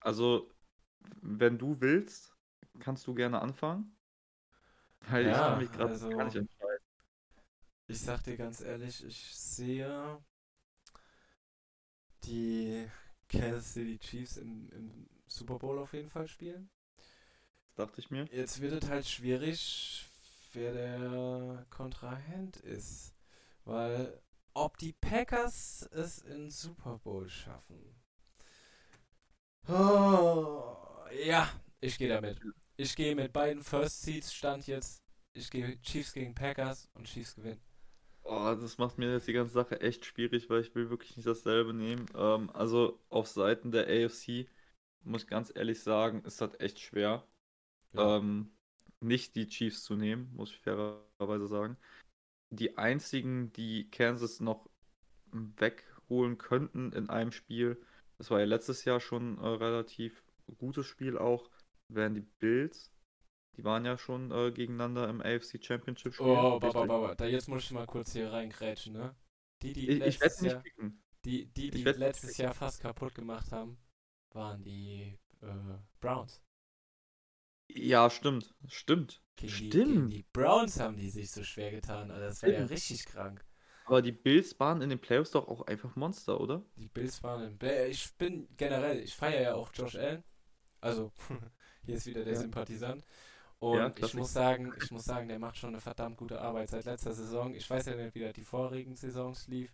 Also, 0.00 0.50
wenn 1.20 1.58
du 1.58 1.80
willst, 1.80 2.36
kannst 2.78 3.06
du 3.06 3.14
gerne 3.14 3.40
anfangen. 3.40 3.96
Weil 5.00 5.26
ja, 5.26 5.30
ich 5.30 5.38
kann 5.38 5.58
mich 5.58 5.72
gerade 5.72 5.90
also, 5.90 6.08
gar 6.10 6.24
nicht 6.24 6.36
entscheiden. 6.36 6.84
Ich 7.86 8.00
sag 8.00 8.22
dir 8.24 8.36
ganz 8.36 8.60
ehrlich, 8.60 9.04
ich 9.04 9.34
sehe 9.34 10.22
die 12.24 12.86
Kansas 13.28 13.72
City 13.74 13.98
Chiefs 13.98 14.36
im, 14.36 14.68
im 14.70 15.17
Super 15.28 15.58
Bowl 15.58 15.78
auf 15.78 15.92
jeden 15.92 16.08
Fall 16.08 16.28
spielen. 16.28 16.70
Das 17.66 17.74
dachte 17.86 18.00
ich 18.00 18.10
mir. 18.10 18.26
Jetzt 18.32 18.60
wird 18.60 18.82
es 18.82 18.88
halt 18.88 19.06
schwierig, 19.06 20.06
wer 20.52 20.72
der 20.72 21.66
Kontrahent 21.70 22.56
ist. 22.58 23.14
Weil 23.64 24.20
ob 24.54 24.78
die 24.78 24.92
Packers 24.92 25.88
es 25.92 26.18
in 26.18 26.50
Super 26.50 26.98
Bowl 26.98 27.28
schaffen. 27.28 27.94
Oh, 29.68 30.74
ja, 31.24 31.48
ich 31.80 31.98
gehe 31.98 32.08
damit. 32.08 32.40
Ich 32.76 32.96
gehe 32.96 33.14
mit 33.14 33.32
beiden 33.32 33.62
First 33.62 34.02
Seeds 34.02 34.32
Stand 34.32 34.66
jetzt. 34.66 35.02
Ich 35.34 35.50
gehe 35.50 35.80
Chiefs 35.82 36.12
gegen 36.12 36.34
Packers 36.34 36.88
und 36.94 37.06
Chiefs 37.06 37.34
gewinnen. 37.34 37.60
Oh, 38.24 38.54
das 38.60 38.78
macht 38.78 38.98
mir 38.98 39.12
jetzt 39.12 39.28
die 39.28 39.32
ganze 39.32 39.52
Sache 39.52 39.80
echt 39.80 40.04
schwierig, 40.04 40.50
weil 40.50 40.60
ich 40.60 40.74
will 40.74 40.90
wirklich 40.90 41.16
nicht 41.16 41.26
dasselbe 41.26 41.72
nehmen. 41.72 42.06
Ähm, 42.14 42.50
also 42.50 43.00
auf 43.08 43.26
Seiten 43.26 43.70
der 43.70 43.86
AFC 43.86 44.48
muss 45.08 45.24
ich 45.24 45.28
ganz 45.28 45.52
ehrlich 45.54 45.82
sagen, 45.82 46.22
ist 46.24 46.40
das 46.40 46.58
echt 46.60 46.78
schwer, 46.78 47.26
ja. 47.92 48.16
ähm, 48.16 48.50
nicht 49.00 49.34
die 49.36 49.46
Chiefs 49.46 49.82
zu 49.82 49.96
nehmen, 49.96 50.32
muss 50.34 50.50
ich 50.50 50.60
fairerweise 50.60 51.46
sagen. 51.46 51.76
Die 52.50 52.78
einzigen, 52.78 53.52
die 53.52 53.90
Kansas 53.90 54.40
noch 54.40 54.68
wegholen 55.32 56.38
könnten 56.38 56.92
in 56.92 57.10
einem 57.10 57.32
Spiel, 57.32 57.80
das 58.18 58.30
war 58.30 58.40
ja 58.40 58.46
letztes 58.46 58.84
Jahr 58.84 59.00
schon 59.00 59.38
ein 59.38 59.44
äh, 59.44 59.48
relativ 59.48 60.24
gutes 60.58 60.86
Spiel 60.86 61.16
auch, 61.16 61.50
wären 61.88 62.14
die 62.14 62.26
Bills. 62.38 62.92
Die 63.56 63.64
waren 63.64 63.84
ja 63.84 63.98
schon 63.98 64.30
äh, 64.30 64.52
gegeneinander 64.52 65.08
im 65.08 65.20
AFC 65.20 65.64
Championship 65.64 66.14
Spiel. 66.14 66.26
Oh, 66.26 66.58
Baba, 66.58 66.84
Baba, 66.84 67.14
da 67.14 67.26
jetzt 67.26 67.48
muss 67.48 67.64
ich 67.64 67.70
mal 67.72 67.86
kurz 67.86 68.12
hier 68.12 68.32
reingrätschen, 68.32 68.92
ne? 68.92 69.16
Die, 69.62 69.72
die 69.72 69.88
ich, 69.88 70.06
ich 70.06 70.20
werde 70.20 70.42
nicht 70.42 70.62
picken. 70.62 71.02
Die, 71.24 71.46
die, 71.46 71.70
die 71.70 71.82
letztes 71.82 72.36
Jahr 72.36 72.54
fast 72.54 72.80
kaputt 72.80 73.14
gemacht 73.14 73.50
haben, 73.50 73.76
waren 74.34 74.62
die 74.62 75.18
äh, 75.42 75.78
Browns. 76.00 76.42
Ja, 77.68 78.08
stimmt. 78.10 78.54
Stimmt. 78.66 79.22
Gegen 79.36 79.52
stimmt. 79.52 79.74
Die, 79.74 79.78
gegen 79.78 80.10
die 80.10 80.26
Browns 80.32 80.80
haben 80.80 80.96
die 80.96 81.10
sich 81.10 81.30
so 81.30 81.44
schwer 81.44 81.70
getan. 81.70 82.10
Also 82.10 82.24
das 82.24 82.42
war 82.42 82.50
ja 82.50 82.64
richtig 82.64 83.06
krank. 83.06 83.44
Aber 83.84 84.02
die 84.02 84.12
Bills 84.12 84.58
waren 84.60 84.82
in 84.82 84.90
den 84.90 85.00
Playoffs 85.00 85.30
doch 85.30 85.48
auch 85.48 85.66
einfach 85.66 85.96
Monster, 85.96 86.40
oder? 86.40 86.62
Die 86.76 86.88
Bills 86.88 87.22
waren 87.22 87.58
in. 87.58 87.90
Ich 87.90 88.14
bin 88.16 88.46
generell, 88.56 89.00
ich 89.00 89.14
feiere 89.14 89.42
ja 89.42 89.54
auch 89.54 89.70
Josh 89.72 89.96
Allen. 89.96 90.24
Also, 90.80 91.12
hier 91.86 91.94
ist 91.96 92.06
wieder 92.06 92.24
der 92.24 92.34
ja. 92.34 92.40
Sympathisant. 92.40 93.04
Und 93.60 93.78
ja, 93.78 93.92
ich 93.96 94.14
muss 94.14 94.32
sagen, 94.32 94.72
ich 94.80 94.90
muss 94.90 95.04
sagen, 95.04 95.28
der 95.28 95.38
macht 95.38 95.56
schon 95.56 95.70
eine 95.70 95.80
verdammt 95.80 96.18
gute 96.18 96.40
Arbeit 96.40 96.68
seit 96.68 96.84
letzter 96.84 97.12
Saison. 97.12 97.54
Ich 97.54 97.68
weiß 97.68 97.86
ja 97.86 97.96
nicht, 97.96 98.14
wie 98.14 98.32
die 98.32 98.44
vorigen 98.44 98.94
Saisons 98.94 99.48
lief, 99.48 99.72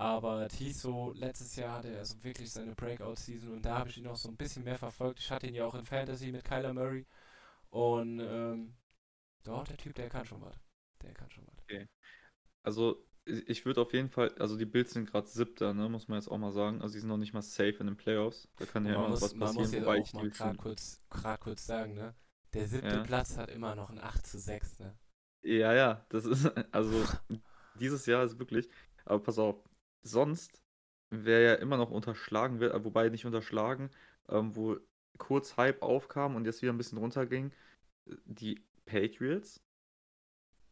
aber 0.00 0.46
es 0.46 0.54
hieß 0.54 0.80
so, 0.80 1.12
letztes 1.14 1.56
Jahr 1.56 1.76
hatte 1.76 1.88
er 1.88 1.98
also 1.98 2.24
wirklich 2.24 2.50
seine 2.50 2.74
Breakout-Season 2.74 3.52
und 3.52 3.66
da 3.66 3.76
habe 3.78 3.90
ich 3.90 3.98
ihn 3.98 4.04
noch 4.04 4.16
so 4.16 4.30
ein 4.30 4.36
bisschen 4.36 4.64
mehr 4.64 4.78
verfolgt. 4.78 5.18
Ich 5.18 5.30
hatte 5.30 5.46
ihn 5.46 5.54
ja 5.54 5.66
auch 5.66 5.74
in 5.74 5.84
Fantasy 5.84 6.32
mit 6.32 6.42
Kyler 6.42 6.72
Murray 6.72 7.06
und 7.68 8.18
ähm, 8.18 8.74
doch, 9.42 9.64
der 9.64 9.76
Typ, 9.76 9.94
der 9.94 10.08
kann 10.08 10.24
schon 10.24 10.40
was. 10.40 10.56
Der 11.02 11.12
kann 11.12 11.30
schon 11.30 11.46
was. 11.46 11.62
Okay. 11.64 11.86
Also 12.62 13.06
ich 13.26 13.66
würde 13.66 13.82
auf 13.82 13.92
jeden 13.92 14.08
Fall, 14.08 14.34
also 14.38 14.56
die 14.56 14.64
Bills 14.64 14.92
sind 14.92 15.10
gerade 15.10 15.26
siebter, 15.26 15.74
ne, 15.74 15.86
muss 15.90 16.08
man 16.08 16.18
jetzt 16.18 16.28
auch 16.28 16.38
mal 16.38 16.52
sagen. 16.52 16.80
Also 16.80 16.94
die 16.94 17.00
sind 17.00 17.10
noch 17.10 17.18
nicht 17.18 17.34
mal 17.34 17.42
safe 17.42 17.76
in 17.80 17.86
den 17.86 17.96
Playoffs. 17.98 18.48
Da 18.56 18.64
kann 18.64 18.86
ja 18.86 18.94
immer 18.94 19.10
muss, 19.10 19.20
was 19.20 19.34
passieren. 19.34 19.54
Man 19.54 19.54
muss 19.54 19.72
jetzt 19.72 19.86
auch 19.86 20.12
mal 20.14 20.30
gerade 20.30 20.56
kurz, 20.56 21.02
kurz 21.40 21.66
sagen, 21.66 21.92
ne? 21.92 22.14
Der 22.54 22.66
siebte 22.66 22.88
ja. 22.88 23.02
Platz 23.02 23.36
hat 23.36 23.50
immer 23.50 23.74
noch 23.74 23.90
ein 23.90 24.00
8 24.00 24.26
zu 24.26 24.38
6, 24.38 24.80
ne? 24.80 24.98
Ja, 25.42 25.74
ja, 25.74 26.06
das 26.08 26.24
ist, 26.24 26.46
also 26.72 27.04
dieses 27.78 28.06
Jahr 28.06 28.24
ist 28.24 28.38
wirklich, 28.38 28.68
aber 29.04 29.22
pass 29.22 29.38
auf, 29.38 29.62
sonst 30.02 30.62
wer 31.10 31.40
ja 31.40 31.54
immer 31.54 31.76
noch 31.76 31.90
unterschlagen 31.90 32.60
wird, 32.60 32.84
wobei 32.84 33.08
nicht 33.08 33.26
unterschlagen, 33.26 33.90
ähm, 34.28 34.54
wo 34.54 34.78
kurz 35.18 35.56
Hype 35.56 35.82
aufkam 35.82 36.36
und 36.36 36.46
jetzt 36.46 36.62
wieder 36.62 36.72
ein 36.72 36.78
bisschen 36.78 36.98
runterging, 36.98 37.52
die 38.24 38.62
Patriots. 38.86 39.60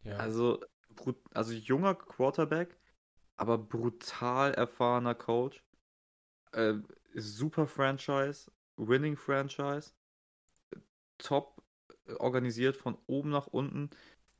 Ja. 0.03 0.17
Also, 0.17 0.59
also 1.33 1.53
junger 1.53 1.93
Quarterback, 1.95 2.77
aber 3.35 3.57
brutal 3.57 4.53
erfahrener 4.53 5.15
Coach. 5.15 5.63
Äh, 6.53 6.75
super 7.13 7.67
Franchise, 7.67 8.51
Winning 8.77 9.17
Franchise, 9.17 9.91
top 11.17 11.61
organisiert 12.17 12.75
von 12.75 12.97
oben 13.07 13.29
nach 13.29 13.47
unten. 13.47 13.89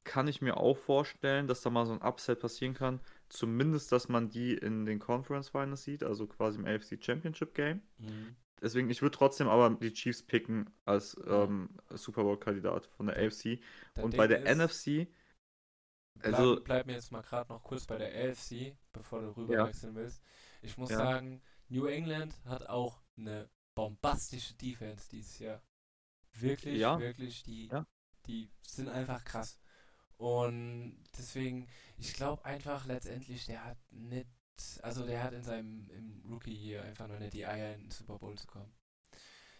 Kann 0.05 0.27
ich 0.27 0.41
mir 0.41 0.57
auch 0.57 0.77
vorstellen, 0.77 1.47
dass 1.47 1.61
da 1.61 1.69
mal 1.69 1.85
so 1.85 1.93
ein 1.93 2.01
Upset 2.01 2.39
passieren 2.39 2.73
kann. 2.73 3.01
Zumindest, 3.30 3.91
dass 3.91 4.09
man 4.09 4.30
die 4.30 4.53
in 4.53 4.86
den 4.86 4.99
Conference 4.99 5.49
Finals 5.49 5.84
sieht, 5.84 6.03
also 6.03 6.27
quasi 6.27 6.57
im 6.57 6.65
AFC 6.65 7.03
Championship 7.03 7.53
Game. 7.53 7.82
Mhm. 7.99 8.36
Deswegen, 8.61 8.89
ich 8.89 9.01
würde 9.01 9.15
trotzdem 9.15 9.47
aber 9.47 9.69
die 9.69 9.93
Chiefs 9.93 10.23
picken 10.23 10.69
als 10.86 11.15
ähm, 11.27 11.69
Super 11.89 12.23
Bowl-Kandidat 12.23 12.88
von 12.88 13.07
der 13.07 13.17
AFC. 13.17 13.61
Der 13.95 14.03
Und 14.03 14.13
Ding 14.13 14.17
bei 14.17 14.27
der 14.27 14.43
ist, 14.43 14.57
NFC. 14.57 15.07
Also, 16.21 16.55
bleib, 16.55 16.65
bleib 16.65 16.86
mir 16.88 16.93
jetzt 16.93 17.11
mal 17.11 17.21
gerade 17.21 17.53
noch 17.53 17.63
kurz 17.63 17.86
bei 17.86 17.97
der 17.97 18.09
AFC, 18.09 18.75
bevor 18.91 19.21
du 19.21 19.38
rüber 19.38 19.53
ja. 19.53 19.67
wechseln 19.67 19.95
willst. 19.95 20.21
Ich 20.61 20.77
muss 20.77 20.89
ja. 20.89 20.97
sagen, 20.97 21.41
New 21.69 21.86
England 21.86 22.36
hat 22.45 22.67
auch 22.67 23.01
eine 23.17 23.49
bombastische 23.75 24.55
Defense 24.55 25.09
dieses 25.09 25.39
Jahr. 25.39 25.63
Wirklich, 26.34 26.80
Ja. 26.80 26.99
wirklich, 26.99 27.43
die, 27.43 27.69
die 28.25 28.51
sind 28.61 28.89
einfach 28.89 29.23
krass. 29.23 29.59
Und 30.20 31.01
deswegen, 31.17 31.65
ich 31.97 32.13
glaube 32.13 32.43
einfach 32.43 32.86
letztendlich, 32.86 33.45
der 33.45 33.63
hat 33.63 33.78
nicht, 33.89 34.28
also 34.84 35.05
der 35.05 35.24
hat 35.24 35.32
in 35.32 35.43
seinem 35.43 35.89
im 35.91 36.22
Rookie 36.30 36.53
hier 36.53 36.84
einfach 36.84 37.07
noch 37.07 37.20
nicht 37.20 37.32
die 37.32 37.45
Eier 37.45 37.76
in 37.76 37.84
den 37.84 37.91
Super 37.91 38.20
Bowl 38.20 38.38
zu 38.38 38.45
kommen. 38.45 38.74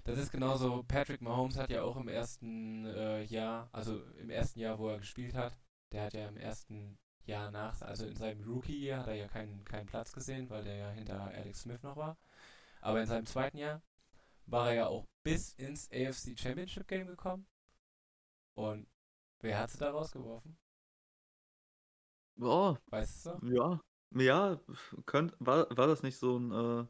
Das 0.04 0.20
ist 0.20 0.32
genauso, 0.32 0.84
Patrick 0.84 1.22
Mahomes 1.22 1.56
hat 1.56 1.70
ja 1.70 1.84
auch 1.84 1.96
im 1.96 2.10
ersten 2.10 2.86
äh, 2.86 3.24
Jahr, 3.24 3.70
also 3.72 4.04
im 4.16 4.30
ersten 4.30 4.60
Jahr, 4.60 4.78
wo 4.80 4.90
er 4.90 5.00
gespielt 5.00 5.34
hat, 5.34 5.58
der 5.94 6.04
hat 6.04 6.14
ja 6.14 6.28
im 6.28 6.36
ersten 6.36 6.98
Jahr 7.24 7.52
nach, 7.52 7.82
also 7.82 8.06
in 8.06 8.18
seinem 8.18 8.44
Rookie-Jahr 8.44 9.00
hat 9.02 9.08
er 9.08 9.16
ja 9.16 9.28
keinen, 9.30 9.64
keinen 9.64 9.86
Platz 9.86 10.12
gesehen, 10.12 10.50
weil 10.50 10.66
der 10.66 10.76
ja 10.76 10.90
hinter 10.92 11.22
Alex 11.22 11.62
Smith 11.62 11.84
noch 11.84 11.96
war. 11.96 12.18
Aber 12.82 13.00
in 13.00 13.08
seinem 13.08 13.26
zweiten 13.26 13.58
Jahr 13.58 13.82
war 14.46 14.70
er 14.70 14.76
ja 14.76 14.88
auch 14.88 15.08
bis 15.24 15.54
ins 15.54 15.90
AFC 15.90 16.38
Championship 16.38 16.86
Game 16.88 17.08
gekommen. 17.08 17.48
Und 18.56 18.88
wer 19.42 19.60
hat 19.60 19.72
sie 19.72 19.78
da 19.78 19.92
rausgeworfen? 19.92 20.58
Oh, 22.42 22.78
Weißt 22.92 23.26
du 23.26 23.42
ja. 23.42 23.80
Ja, 24.12 24.60
könnt, 25.06 25.36
war, 25.40 25.68
war 25.78 25.88
das 25.88 26.02
nicht 26.04 26.18
so 26.18 26.38
ein, 26.40 26.88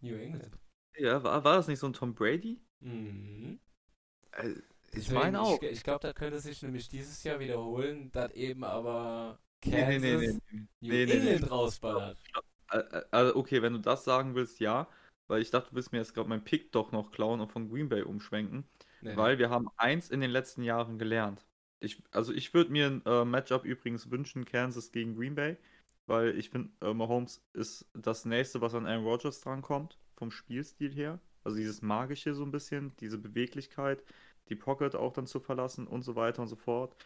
New 0.00 0.16
England. 0.16 0.56
äh, 0.94 1.04
ja, 1.04 1.22
war, 1.22 1.44
war 1.44 1.56
das 1.56 1.68
nicht 1.68 1.78
so 1.78 1.86
ein 1.86 1.92
Tom 1.92 2.14
Brady? 2.14 2.60
Mhm. 2.80 3.58
Äh, 4.32 4.54
ich 4.92 5.10
meine 5.10 5.40
auch. 5.40 5.62
Ich, 5.62 5.70
ich 5.70 5.82
glaube, 5.82 6.00
das 6.00 6.14
könnte 6.14 6.40
sich 6.40 6.62
nämlich 6.62 6.88
dieses 6.88 7.22
Jahr 7.24 7.38
wiederholen, 7.40 8.10
dass 8.12 8.32
eben 8.32 8.64
aber 8.64 9.38
Nee, 9.64 9.84
Kansas 9.84 10.00
nee, 10.00 10.16
nee, 10.16 10.16
nee. 10.50 10.66
New 10.80 10.92
Nee, 10.92 11.06
nee, 11.06 11.20
nee. 11.20 11.38
England 11.38 11.50
rausballert. 11.50 12.18
Äh, 12.70 12.78
äh, 12.78 13.04
Also 13.10 13.36
okay, 13.36 13.62
wenn 13.62 13.72
du 13.74 13.80
das 13.80 14.04
sagen 14.04 14.34
willst, 14.34 14.60
ja. 14.60 14.88
Weil 15.28 15.42
ich 15.42 15.50
dachte, 15.50 15.70
du 15.70 15.76
willst 15.76 15.92
mir 15.92 15.98
jetzt 15.98 16.14
gerade 16.14 16.28
meinen 16.28 16.44
Pick 16.44 16.72
doch 16.72 16.92
noch 16.92 17.10
klauen 17.10 17.40
und 17.40 17.50
von 17.52 17.68
Green 17.70 17.88
Bay 17.88 18.02
umschwenken. 18.02 18.68
Nee, 19.02 19.16
Weil 19.16 19.38
wir 19.38 19.50
haben 19.50 19.68
eins 19.76 20.10
in 20.10 20.20
den 20.20 20.30
letzten 20.30 20.62
Jahren 20.62 20.98
gelernt. 20.98 21.46
Ich, 21.80 22.02
also 22.10 22.32
ich 22.32 22.54
würde 22.54 22.72
mir 22.72 22.86
ein 22.86 23.02
äh, 23.06 23.24
Matchup 23.24 23.64
übrigens 23.64 24.10
wünschen, 24.10 24.44
Kansas 24.44 24.92
gegen 24.92 25.14
Green 25.16 25.34
Bay. 25.34 25.56
Weil 26.06 26.38
ich 26.38 26.50
finde, 26.50 26.70
äh, 26.86 26.94
Mahomes 26.94 27.44
ist 27.52 27.86
das 27.92 28.24
nächste, 28.24 28.60
was 28.60 28.74
an 28.74 28.86
Aaron 28.86 29.04
Rodgers 29.04 29.40
drankommt, 29.40 29.98
vom 30.16 30.30
Spielstil 30.30 30.92
her. 30.94 31.20
Also 31.44 31.56
dieses 31.58 31.82
Magische 31.82 32.34
so 32.34 32.44
ein 32.44 32.52
bisschen, 32.52 32.92
diese 33.00 33.18
Beweglichkeit, 33.18 34.02
die 34.48 34.56
Pocket 34.56 34.94
auch 34.94 35.12
dann 35.12 35.26
zu 35.26 35.40
verlassen 35.40 35.86
und 35.86 36.02
so 36.02 36.14
weiter 36.16 36.42
und 36.42 36.48
so 36.48 36.56
fort. 36.56 36.96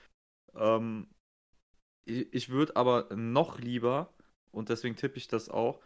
Ähm, 0.54 1.08
ich 2.04 2.32
ich 2.34 2.48
würde 2.50 2.76
aber 2.76 3.08
noch 3.16 3.58
lieber, 3.58 4.12
und 4.52 4.68
deswegen 4.68 4.96
tippe 4.96 5.18
ich 5.18 5.28
das 5.28 5.48
auch, 5.48 5.80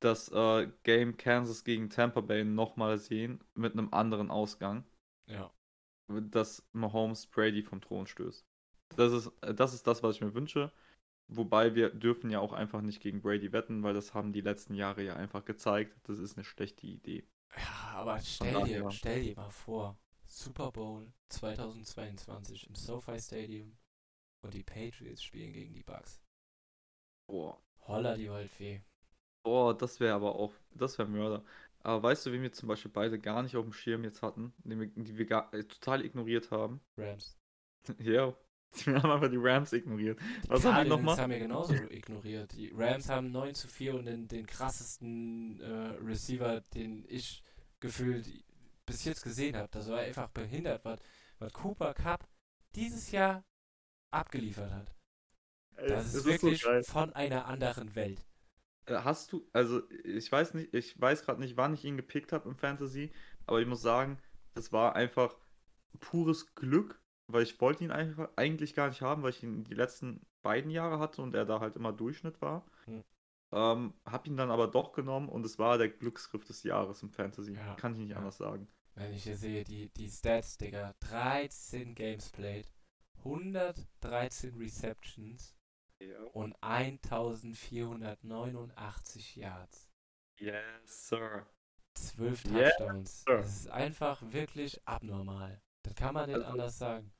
das 0.00 0.28
äh, 0.30 0.68
Game 0.82 1.16
Kansas 1.16 1.64
gegen 1.64 1.90
Tampa 1.90 2.20
Bay 2.20 2.44
nochmal 2.44 2.98
sehen 2.98 3.42
mit 3.54 3.72
einem 3.72 3.88
anderen 3.92 4.30
Ausgang, 4.30 4.84
Ja. 5.26 5.50
Dass 6.20 6.62
Mahomes 6.72 7.26
Brady 7.26 7.62
vom 7.62 7.80
Thron 7.80 8.06
stößt. 8.06 8.46
Das 8.96 9.12
ist, 9.12 9.32
das 9.40 9.74
ist 9.74 9.86
das, 9.86 10.02
was 10.02 10.16
ich 10.16 10.20
mir 10.20 10.34
wünsche. 10.34 10.72
Wobei 11.28 11.74
wir 11.74 11.90
dürfen 11.90 12.30
ja 12.30 12.40
auch 12.40 12.52
einfach 12.52 12.82
nicht 12.82 13.00
gegen 13.00 13.22
Brady 13.22 13.52
wetten, 13.52 13.82
weil 13.82 13.94
das 13.94 14.12
haben 14.12 14.32
die 14.32 14.42
letzten 14.42 14.74
Jahre 14.74 15.02
ja 15.02 15.16
einfach 15.16 15.44
gezeigt. 15.44 15.96
Das 16.04 16.18
ist 16.18 16.36
eine 16.36 16.44
schlechte 16.44 16.86
Idee. 16.86 17.24
Ja, 17.56 17.92
aber 17.94 18.20
stell 18.20 18.64
dir, 18.64 18.90
stell 18.90 19.22
dir 19.22 19.36
mal 19.36 19.50
vor, 19.50 19.98
Super 20.26 20.72
Bowl 20.72 21.12
2022 21.28 22.68
im 22.68 22.74
SoFi 22.74 23.18
Stadium 23.18 23.76
und 24.42 24.54
die 24.54 24.62
Patriots 24.62 25.22
spielen 25.22 25.52
gegen 25.52 25.74
die 25.74 25.82
Bucks. 25.82 26.22
Boah, 27.26 27.58
Holla 27.86 28.16
die 28.16 28.30
Waldfee. 28.30 28.82
Boah, 29.42 29.76
das 29.76 30.00
wäre 30.00 30.14
aber 30.14 30.34
auch, 30.34 30.52
das 30.70 30.98
wäre 30.98 31.08
Mörder. 31.08 31.44
Aber 31.82 32.02
weißt 32.02 32.26
du, 32.26 32.32
wen 32.32 32.42
wir 32.42 32.52
zum 32.52 32.68
Beispiel 32.68 32.90
beide 32.90 33.18
gar 33.18 33.42
nicht 33.42 33.56
auf 33.56 33.64
dem 33.64 33.72
Schirm 33.72 34.04
jetzt 34.04 34.22
hatten, 34.22 34.52
den 34.58 34.80
wir, 34.80 34.86
die 34.88 35.18
wir 35.18 35.26
gar, 35.26 35.52
äh, 35.52 35.64
total 35.64 36.04
ignoriert 36.04 36.50
haben? 36.50 36.80
Rams. 36.96 37.36
ja, 37.98 38.34
wir 38.84 39.02
haben 39.02 39.10
einfach 39.10 39.28
die 39.30 39.38
Rams 39.38 39.72
ignoriert. 39.72 40.18
Was 40.46 40.60
Klar, 40.60 40.74
haben 40.74 40.84
wir 40.84 40.96
nochmal? 40.96 41.16
haben 41.16 41.30
wir 41.30 41.38
genauso 41.38 41.74
ignoriert. 41.74 42.52
Die 42.52 42.72
Rams 42.74 43.08
haben 43.08 43.30
9 43.32 43.54
zu 43.54 43.68
4 43.68 43.94
und 43.96 44.06
den, 44.06 44.28
den 44.28 44.46
krassesten 44.46 45.60
äh, 45.60 45.66
Receiver, 46.02 46.60
den 46.74 47.04
ich 47.08 47.42
gefühlt 47.80 48.28
bis 48.86 49.04
jetzt 49.04 49.22
gesehen 49.22 49.56
habe. 49.56 49.68
Das 49.70 49.88
war 49.88 49.98
einfach 49.98 50.28
behindert, 50.28 50.84
was, 50.84 51.00
was 51.38 51.52
Cooper 51.52 51.94
Cup 51.94 52.28
dieses 52.74 53.10
Jahr 53.10 53.44
abgeliefert 54.10 54.72
hat. 54.72 54.94
Ey, 55.76 55.88
Das 55.88 56.06
ist 56.06 56.14
es 56.14 56.24
wirklich 56.24 56.62
so 56.62 56.82
von 56.82 57.12
einer 57.12 57.46
anderen 57.46 57.94
Welt. 57.94 58.24
Äh, 58.86 58.94
Hast 58.94 59.32
du, 59.32 59.48
also 59.52 59.82
ich 60.04 60.30
weiß 60.30 60.54
nicht, 60.54 60.74
ich 60.74 61.00
weiß 61.00 61.24
gerade 61.24 61.40
nicht, 61.40 61.56
wann 61.56 61.74
ich 61.74 61.84
ihn 61.84 61.96
gepickt 61.96 62.32
habe 62.32 62.48
im 62.48 62.54
Fantasy, 62.54 63.12
aber 63.46 63.60
ich 63.60 63.66
muss 63.66 63.82
sagen, 63.82 64.18
das 64.54 64.72
war 64.72 64.96
einfach 64.96 65.36
pures 66.00 66.54
Glück, 66.54 67.00
weil 67.26 67.42
ich 67.42 67.60
wollte 67.60 67.84
ihn 67.84 67.90
einfach 67.90 68.30
eigentlich 68.36 68.74
gar 68.74 68.88
nicht 68.88 69.02
haben, 69.02 69.22
weil 69.22 69.30
ich 69.30 69.42
ihn 69.42 69.64
die 69.64 69.74
letzten 69.74 70.24
beiden 70.42 70.70
Jahre 70.70 70.98
hatte 70.98 71.22
und 71.22 71.34
er 71.34 71.44
da 71.44 71.60
halt 71.60 71.76
immer 71.76 71.92
Durchschnitt 71.92 72.40
war. 72.40 72.66
Hm. 72.84 73.04
Ähm, 73.52 73.94
hab 74.06 74.26
ihn 74.26 74.36
dann 74.36 74.50
aber 74.50 74.66
doch 74.66 74.92
genommen 74.92 75.28
und 75.28 75.44
es 75.44 75.58
war 75.58 75.78
der 75.78 75.90
Glücksgriff 75.90 76.44
des 76.44 76.62
Jahres 76.62 77.02
im 77.02 77.10
Fantasy. 77.10 77.54
Ja, 77.54 77.74
Kann 77.74 77.92
ich 77.92 78.00
nicht 78.00 78.10
ja. 78.10 78.16
anders 78.16 78.38
sagen. 78.38 78.66
Wenn 78.94 79.12
ich 79.12 79.24
hier 79.24 79.36
sehe, 79.36 79.64
die, 79.64 79.88
die 79.90 80.08
Stats, 80.08 80.58
Digga. 80.58 80.94
13 81.00 81.94
Games 81.94 82.30
played, 82.30 82.70
113 83.24 84.56
Receptions 84.56 85.54
und 86.32 86.54
1489 86.62 89.36
Yards. 89.36 89.88
Yes, 90.38 91.08
sir. 91.08 91.46
12 91.94 92.44
Yes, 92.46 92.72
Touchdowns. 92.78 93.24
sir. 93.24 93.36
Das 93.38 93.56
ist 93.60 93.68
einfach 93.70 94.22
wirklich 94.32 94.80
abnormal. 94.86 95.60
Das 95.82 95.94
kann 95.94 96.14
man 96.14 96.26
nicht 96.28 96.36
Also- 96.36 96.48
anders 96.48 96.78
sagen. 96.78 97.12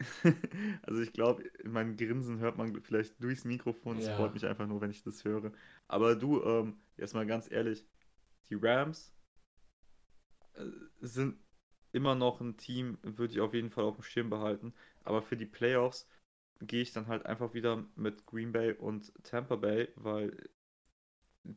Also 0.82 1.02
ich 1.02 1.12
glaube, 1.12 1.44
mein 1.64 1.96
Grinsen 1.96 2.38
hört 2.38 2.56
man 2.56 2.80
vielleicht 2.82 3.22
durchs 3.22 3.44
Mikrofon. 3.44 3.98
Es 3.98 4.06
Ja. 4.06 4.16
freut 4.16 4.32
mich 4.32 4.46
einfach 4.46 4.66
nur, 4.66 4.80
wenn 4.80 4.90
ich 4.90 5.02
das 5.02 5.24
höre. 5.24 5.52
Aber 5.88 6.16
du, 6.16 6.42
ähm, 6.42 6.80
jetzt 6.96 7.12
mal 7.14 7.26
ganz 7.26 7.50
ehrlich, 7.50 7.86
die 8.48 8.54
Rams 8.54 9.12
äh, 10.54 10.64
sind 11.00 11.38
immer 11.92 12.14
noch 12.14 12.40
ein 12.40 12.56
Team, 12.56 12.98
würde 13.02 13.32
ich 13.34 13.40
auf 13.40 13.52
jeden 13.52 13.68
Fall 13.70 13.84
auf 13.84 13.96
dem 13.96 14.04
Schirm 14.04 14.30
behalten. 14.30 14.72
Aber 15.04 15.20
für 15.22 15.36
die 15.36 15.46
Playoffs 15.46 16.08
gehe 16.60 16.82
ich 16.82 16.92
dann 16.92 17.06
halt 17.06 17.26
einfach 17.26 17.54
wieder 17.54 17.84
mit 17.96 18.26
Green 18.26 18.52
Bay 18.52 18.72
und 18.72 19.12
Tampa 19.24 19.56
Bay, 19.56 19.88
weil 19.96 20.36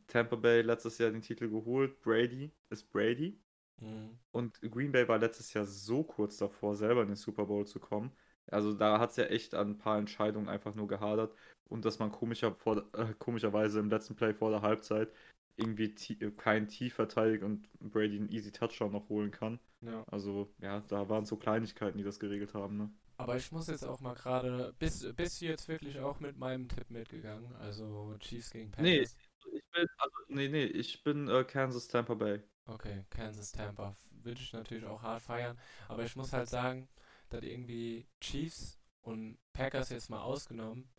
Tampa 0.08 0.36
Bay 0.36 0.62
letztes 0.62 0.98
Jahr 0.98 1.12
den 1.12 1.22
Titel 1.22 1.50
geholt. 1.50 2.02
Brady 2.02 2.52
ist 2.70 2.90
Brady. 2.92 3.40
Mhm. 3.82 4.18
Und 4.32 4.62
Green 4.62 4.92
Bay 4.92 5.08
war 5.08 5.18
letztes 5.18 5.54
Jahr 5.54 5.66
so 5.66 6.04
kurz 6.04 6.38
davor, 6.38 6.76
selber 6.76 7.02
in 7.02 7.08
den 7.08 7.16
Super 7.16 7.46
Bowl 7.46 7.68
zu 7.68 7.80
kommen. 7.80 8.12
Also 8.48 8.74
da 8.74 9.00
hat 9.00 9.12
es 9.12 9.18
ja 9.18 9.26
echt 9.26 9.56
an 9.56 9.72
ein 9.72 9.78
paar 9.78 9.98
Entscheidungen 9.98 10.50
einfach 10.50 10.76
nur 10.76 10.88
gehadert. 10.88 11.36
Und 11.66 11.86
dass 11.86 12.00
man 12.00 12.12
komischer 12.12 12.54
vor, 12.54 12.84
äh, 12.94 13.14
komischerweise 13.18 13.80
im 13.80 13.90
letzten 13.90 14.16
Play 14.16 14.34
vor 14.34 14.52
der 14.52 14.62
Halbzeit 14.62 15.12
irgendwie 15.56 15.94
äh, 16.20 16.32
keinen 16.32 16.68
Tief 16.68 16.94
verteidigt 16.94 17.44
und 17.44 17.68
Brady 17.80 18.18
einen 18.18 18.30
easy 18.30 18.52
Touchdown 18.52 18.92
noch 18.92 19.10
holen 19.10 19.32
kann. 19.32 19.60
Ja. 19.82 20.04
Also 20.08 20.54
ja, 20.60 20.82
da 20.88 21.10
waren 21.10 21.26
so 21.26 21.36
Kleinigkeiten, 21.38 21.98
die 21.98 22.04
das 22.04 22.20
geregelt 22.20 22.54
haben. 22.54 22.78
Ne? 22.78 22.92
Aber 23.24 23.38
ich 23.38 23.52
muss 23.52 23.68
jetzt 23.68 23.86
auch 23.86 24.00
mal 24.02 24.14
gerade, 24.16 24.74
bist, 24.80 25.16
bist 25.16 25.42
du 25.42 25.46
jetzt 25.46 25.68
wirklich 25.68 26.00
auch 26.00 26.20
mit 26.20 26.38
meinem 26.38 26.68
Tipp 26.68 26.90
mitgegangen? 26.90 27.56
Also 27.56 28.16
Chiefs 28.20 28.52
gegen 28.52 28.70
Nee. 28.78 29.00
Panthers? 29.00 29.16
Ich 29.54 29.64
bin, 29.72 29.88
also, 29.98 30.16
nee, 30.30 30.48
nee, 30.50 30.64
ich 30.66 31.04
bin 31.04 31.28
äh, 31.30 31.44
Kansas 31.44 31.88
Tampa 31.88 32.14
Bay. 32.16 32.42
Okay, 32.66 33.06
Kansas 33.10 33.52
Tampa. 33.52 33.96
Würde 34.24 34.42
ich 34.42 34.54
natürlich 34.54 34.86
auch 34.86 35.02
hart 35.02 35.22
feiern. 35.22 35.58
Aber 35.88 36.04
ich 36.04 36.16
muss 36.16 36.32
halt 36.34 36.50
sagen, 36.50 36.88
dass 37.30 37.44
irgendwie 37.44 38.08
Chiefs 38.22 38.78
und 39.02 39.38
Packers 39.54 39.90
jetzt 39.90 40.10
mal 40.10 40.22
ausgenommen, 40.22 40.90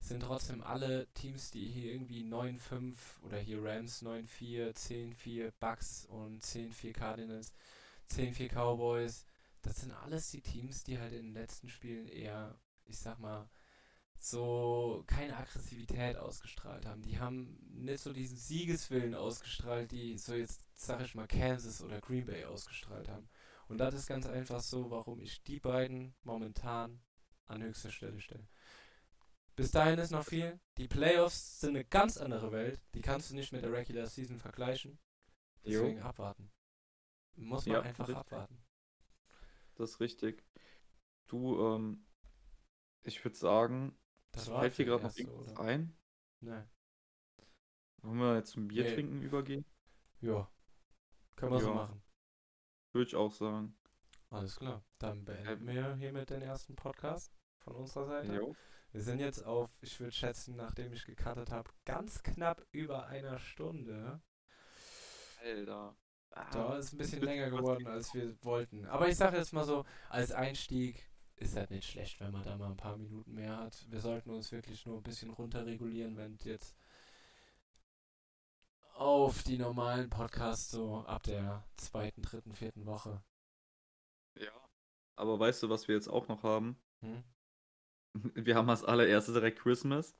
sind 0.00 0.20
trotzdem 0.22 0.62
alle 0.62 1.06
Teams, 1.14 1.50
die 1.50 1.66
hier 1.68 1.92
irgendwie 1.92 2.22
9-5 2.22 3.20
oder 3.22 3.38
hier 3.38 3.62
Rams 3.62 4.02
9-4, 4.02 4.74
10-4, 4.74 5.52
Bucks 5.58 6.06
und 6.06 6.42
10-4 6.44 6.92
Cardinals, 6.92 7.52
10-4 8.10 8.48
Cowboys. 8.48 9.26
Das 9.66 9.80
sind 9.80 9.92
alles 9.92 10.30
die 10.30 10.42
Teams, 10.42 10.84
die 10.84 10.98
halt 10.98 11.12
in 11.12 11.24
den 11.26 11.34
letzten 11.34 11.68
Spielen 11.68 12.06
eher, 12.06 12.58
ich 12.84 12.98
sag 12.98 13.18
mal, 13.18 13.48
so 14.18 15.04
keine 15.06 15.36
Aggressivität 15.36 16.16
ausgestrahlt 16.16 16.86
haben. 16.86 17.02
Die 17.02 17.18
haben 17.18 17.58
nicht 17.72 18.02
so 18.02 18.12
diesen 18.12 18.36
Siegeswillen 18.36 19.14
ausgestrahlt, 19.14 19.90
die 19.90 20.16
so 20.18 20.34
jetzt, 20.34 20.62
sag 20.74 21.00
ich 21.02 21.14
mal, 21.14 21.26
Kansas 21.26 21.82
oder 21.82 22.00
Green 22.00 22.26
Bay 22.26 22.44
ausgestrahlt 22.44 23.08
haben. 23.08 23.28
Und 23.68 23.78
das 23.78 23.94
ist 23.94 24.06
ganz 24.06 24.26
einfach 24.26 24.60
so, 24.60 24.90
warum 24.90 25.20
ich 25.20 25.42
die 25.42 25.60
beiden 25.60 26.14
momentan 26.22 27.00
an 27.46 27.62
höchster 27.62 27.90
Stelle 27.90 28.20
stelle. 28.20 28.46
Bis 29.56 29.70
dahin 29.70 29.98
ist 29.98 30.10
noch 30.10 30.24
viel. 30.24 30.60
Die 30.78 30.88
Playoffs 30.88 31.60
sind 31.60 31.70
eine 31.70 31.84
ganz 31.84 32.18
andere 32.18 32.52
Welt. 32.52 32.80
Die 32.94 33.00
kannst 33.00 33.30
du 33.30 33.34
nicht 33.34 33.52
mit 33.52 33.62
der 33.62 33.72
Regular 33.72 34.06
Season 34.06 34.38
vergleichen. 34.38 34.98
Jo. 35.62 35.82
Deswegen 35.82 36.02
abwarten. 36.02 36.52
Muss 37.34 37.66
man 37.66 37.76
Ja, 37.76 37.82
einfach 37.82 38.08
abwarten. 38.08 38.65
Das 39.76 39.90
ist 39.92 40.00
richtig. 40.00 40.44
Du, 41.28 41.60
ähm, 41.60 42.06
ich 43.02 43.24
würde 43.24 43.36
sagen, 43.36 43.98
Das 44.32 44.48
war 44.50 44.60
fällt 44.60 44.78
dir 44.78 44.84
gerade 44.86 45.04
noch 45.04 45.16
irgendwas 45.16 45.52
oder? 45.52 45.60
ein? 45.60 45.96
Nein. 46.40 46.68
Wollen 48.02 48.18
wir 48.18 48.36
jetzt 48.36 48.50
zum 48.52 48.68
Bier 48.68 48.84
Nee. 48.84 48.94
trinken 48.94 49.22
übergehen? 49.22 49.64
Ja. 50.20 50.50
Können 51.36 51.52
wir 51.52 51.60
so 51.60 51.68
Ja. 51.68 51.74
machen. 51.74 52.02
Würde 52.92 53.08
ich 53.08 53.16
auch 53.16 53.32
sagen. 53.32 53.76
Alles 54.30 54.56
klar. 54.56 54.84
Dann 54.98 55.24
beenden 55.24 55.66
wir 55.66 55.94
hiermit 55.96 56.30
den 56.30 56.42
ersten 56.42 56.74
Podcast 56.76 57.32
von 57.58 57.74
unserer 57.76 58.06
Seite. 58.06 58.34
Jo. 58.34 58.56
Wir 58.92 59.02
sind 59.02 59.18
jetzt 59.18 59.44
auf, 59.44 59.70
ich 59.82 59.98
würde 60.00 60.12
schätzen, 60.12 60.56
nachdem 60.56 60.92
ich 60.92 61.04
gekartet 61.04 61.50
habe, 61.50 61.70
ganz 61.84 62.22
knapp 62.22 62.64
über 62.70 63.06
einer 63.06 63.38
Stunde. 63.38 64.22
Alter. 65.42 65.96
Da 66.52 66.76
ist 66.76 66.92
ein 66.92 66.98
bisschen 66.98 67.22
länger 67.22 67.50
geworden, 67.50 67.86
als 67.86 68.12
wir 68.14 68.36
wollten. 68.44 68.84
Aber 68.86 69.08
ich 69.08 69.16
sage 69.16 69.38
jetzt 69.38 69.52
mal 69.52 69.64
so, 69.64 69.84
als 70.10 70.32
Einstieg 70.32 71.08
ist 71.36 71.56
das 71.56 71.70
nicht 71.70 71.88
schlecht, 71.88 72.20
wenn 72.20 72.32
man 72.32 72.42
da 72.42 72.56
mal 72.56 72.70
ein 72.70 72.76
paar 72.76 72.96
Minuten 72.96 73.34
mehr 73.34 73.56
hat. 73.56 73.86
Wir 73.90 74.00
sollten 74.00 74.30
uns 74.30 74.52
wirklich 74.52 74.84
nur 74.86 74.98
ein 74.98 75.02
bisschen 75.02 75.30
runterregulieren, 75.30 76.16
wenn 76.16 76.36
jetzt 76.44 76.76
auf 78.94 79.42
die 79.42 79.58
normalen 79.58 80.08
Podcasts 80.08 80.70
so 80.70 81.04
ab 81.06 81.22
der 81.24 81.64
zweiten, 81.76 82.22
dritten, 82.22 82.54
vierten 82.54 82.86
Woche. 82.86 83.22
Ja. 84.34 84.52
Aber 85.14 85.38
weißt 85.38 85.62
du, 85.62 85.68
was 85.68 85.88
wir 85.88 85.94
jetzt 85.94 86.08
auch 86.08 86.28
noch 86.28 86.42
haben? 86.42 86.78
Hm? 87.00 87.22
Wir 88.34 88.56
haben 88.56 88.70
als 88.70 88.84
allererstes 88.84 89.34
direkt 89.34 89.58
Christmas. 89.58 90.16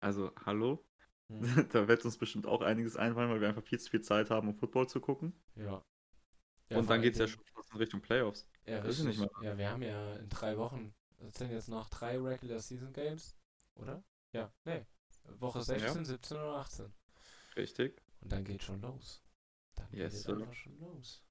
Also, 0.00 0.32
hallo? 0.44 0.84
Hm? 1.28 1.40
da 1.72 1.88
wird 1.88 2.04
uns 2.04 2.18
bestimmt 2.18 2.46
auch 2.46 2.62
einiges 2.62 2.96
einfallen, 2.96 3.30
weil 3.30 3.40
wir 3.40 3.48
einfach 3.48 3.62
viel 3.62 3.78
zu 3.78 3.90
viel 3.90 4.00
Zeit 4.00 4.30
haben, 4.30 4.48
um 4.48 4.54
Football 4.54 4.88
zu 4.88 5.00
gucken. 5.00 5.34
Ja. 5.56 5.84
Und 6.70 6.84
vor 6.84 6.94
dann 6.94 7.02
geht 7.02 7.14
es 7.14 7.18
ja 7.18 7.28
schon 7.28 7.44
fast 7.54 7.70
in 7.72 7.78
Richtung 7.78 8.00
Playoffs. 8.00 8.46
Ja, 8.66 8.80
Das 8.80 8.98
ist 8.98 9.06
richtig. 9.06 9.20
nicht 9.24 9.42
Ja, 9.42 9.56
wir 9.56 9.70
haben 9.70 9.82
ja 9.82 10.16
in 10.16 10.28
drei 10.28 10.56
Wochen, 10.58 10.94
das 11.18 11.34
sind 11.34 11.50
jetzt 11.50 11.68
noch 11.68 11.88
drei 11.88 12.18
Regular 12.18 12.58
Season 12.58 12.92
Games, 12.92 13.36
oder? 13.74 14.02
Ja, 14.32 14.52
nee. 14.64 14.84
Woche 15.38 15.62
16, 15.62 16.04
17 16.04 16.36
oder 16.36 16.56
18. 16.56 16.92
Richtig. 17.56 18.00
Und 18.20 18.32
dann 18.32 18.44
geht 18.44 18.62
schon 18.62 18.80
los. 18.80 19.22
Dann 19.74 19.86
Yes, 19.92 20.12
geht 20.12 20.20
es 20.20 20.28
einfach 20.28 20.54
schon 20.54 20.78
los. 20.78 21.22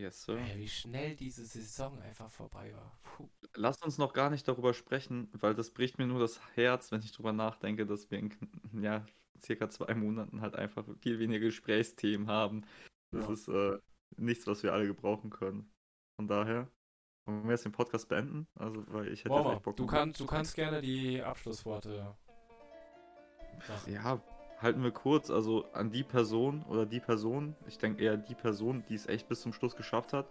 Yes, 0.00 0.22
sir. 0.22 0.38
Ey, 0.38 0.58
wie 0.58 0.68
schnell 0.68 1.14
diese 1.14 1.44
Saison 1.44 2.00
einfach 2.00 2.30
vorbei 2.30 2.72
war. 2.74 2.98
Puh. 3.02 3.28
Lasst 3.54 3.84
uns 3.84 3.98
noch 3.98 4.14
gar 4.14 4.30
nicht 4.30 4.48
darüber 4.48 4.72
sprechen, 4.72 5.28
weil 5.32 5.54
das 5.54 5.72
bricht 5.72 5.98
mir 5.98 6.06
nur 6.06 6.20
das 6.20 6.40
Herz, 6.54 6.90
wenn 6.90 7.02
ich 7.02 7.12
drüber 7.12 7.34
nachdenke, 7.34 7.84
dass 7.84 8.10
wir 8.10 8.18
in 8.18 8.32
ja, 8.80 9.04
circa 9.38 9.68
zwei 9.68 9.94
Monaten 9.94 10.40
halt 10.40 10.56
einfach 10.56 10.86
viel 11.00 11.18
weniger 11.18 11.40
Gesprächsthemen 11.40 12.28
haben. 12.28 12.64
Das 13.10 13.26
Ja. 13.26 13.32
ist 13.32 13.48
äh, 13.48 13.78
nichts, 14.16 14.46
was 14.46 14.62
wir 14.62 14.72
alle 14.72 14.86
gebrauchen 14.86 15.28
können. 15.28 15.70
Von 16.16 16.28
daher, 16.28 16.70
wollen 17.26 17.44
wir 17.44 17.50
jetzt 17.50 17.66
den 17.66 17.72
Podcast 17.72 18.08
beenden? 18.08 18.46
Also, 18.54 18.82
weil 18.88 19.08
ich 19.12 19.24
hätte 19.24 19.34
echt 19.34 19.62
Bock 19.62 19.76
du, 19.76 19.86
kannst, 19.86 20.18
du 20.20 20.26
kannst 20.26 20.54
gerne 20.54 20.80
die 20.80 21.22
Abschlussworte 21.22 22.16
machen. 23.68 23.92
Ja, 23.92 24.22
halten 24.60 24.82
wir 24.82 24.90
kurz. 24.90 25.30
Also 25.30 25.66
an 25.72 25.90
die 25.90 26.02
Person 26.02 26.62
oder 26.68 26.86
die 26.86 27.00
Person, 27.00 27.56
ich 27.66 27.78
denke 27.78 28.02
eher 28.02 28.16
die 28.16 28.34
Person, 28.34 28.84
die 28.88 28.94
es 28.94 29.06
echt 29.06 29.28
bis 29.28 29.40
zum 29.40 29.52
Schluss 29.52 29.76
geschafft 29.76 30.12
hat. 30.12 30.30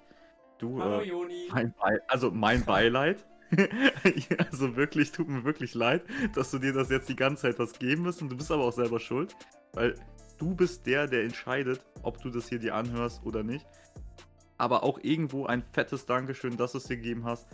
Du, 0.57 0.81
Hallo 0.81 1.01
äh, 1.01 1.07
Joni. 1.07 1.47
mein 1.51 1.73
also 2.07 2.31
mein 2.31 2.65
Beileid. 2.65 3.25
also 4.51 4.75
wirklich, 4.75 5.11
tut 5.11 5.27
mir 5.27 5.43
wirklich 5.43 5.73
leid, 5.73 6.03
dass 6.35 6.51
du 6.51 6.59
dir 6.59 6.73
das 6.73 6.89
jetzt 6.89 7.09
die 7.09 7.15
ganze 7.15 7.43
Zeit 7.43 7.57
was 7.57 7.79
geben 7.79 8.03
musst 8.03 8.21
und 8.21 8.29
du 8.29 8.37
bist 8.37 8.51
aber 8.51 8.63
auch 8.63 8.73
selber 8.73 8.99
schuld, 8.99 9.35
weil 9.73 9.95
du 10.37 10.53
bist 10.53 10.85
der, 10.85 11.07
der 11.07 11.23
entscheidet, 11.23 11.83
ob 12.03 12.21
du 12.21 12.29
das 12.29 12.47
hier 12.47 12.59
dir 12.59 12.75
anhörst 12.75 13.25
oder 13.25 13.41
nicht. 13.41 13.65
Aber 14.57 14.83
auch 14.83 14.99
irgendwo 15.01 15.45
ein 15.45 15.63
fettes 15.63 16.05
Dankeschön, 16.05 16.57
dass 16.57 16.73
du 16.73 16.77
es 16.77 16.83
dir 16.83 16.97
gegeben 16.97 17.25
hast. 17.25 17.47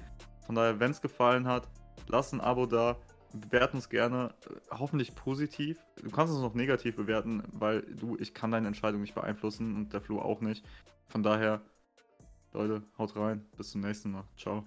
Von 0.46 0.56
daher, 0.56 0.80
wenn 0.80 0.92
es 0.92 1.02
gefallen 1.02 1.48
hat, 1.48 1.70
lass 2.08 2.34
ein 2.34 2.42
Abo 2.42 2.66
da, 2.66 2.98
bewerten 3.36 3.78
uns 3.78 3.90
gerne, 3.90 4.34
äh, 4.50 4.76
hoffentlich 4.78 5.16
positiv. 5.16 5.80
Du 6.02 6.10
kannst 6.10 6.34
uns 6.34 6.42
noch 6.42 6.54
negativ 6.54 6.96
bewerten, 6.96 7.44
weil 7.52 7.82
du, 7.82 8.18
ich 8.20 8.34
kann 8.34 8.52
deine 8.52 8.68
Entscheidung 8.68 9.02
nicht 9.02 9.16
beeinflussen 9.16 9.76
und 9.76 9.94
der 9.94 10.02
Flo 10.02 10.20
auch 10.20 10.42
nicht. 10.42 10.66
Von 11.08 11.24
daher, 11.24 11.62
Leute, 12.54 12.84
haut 12.98 13.16
rein, 13.16 13.46
bis 13.58 13.72
zum 13.72 13.82
nächsten 13.82 14.12
Mal. 14.12 14.24
Ciao. 14.38 14.66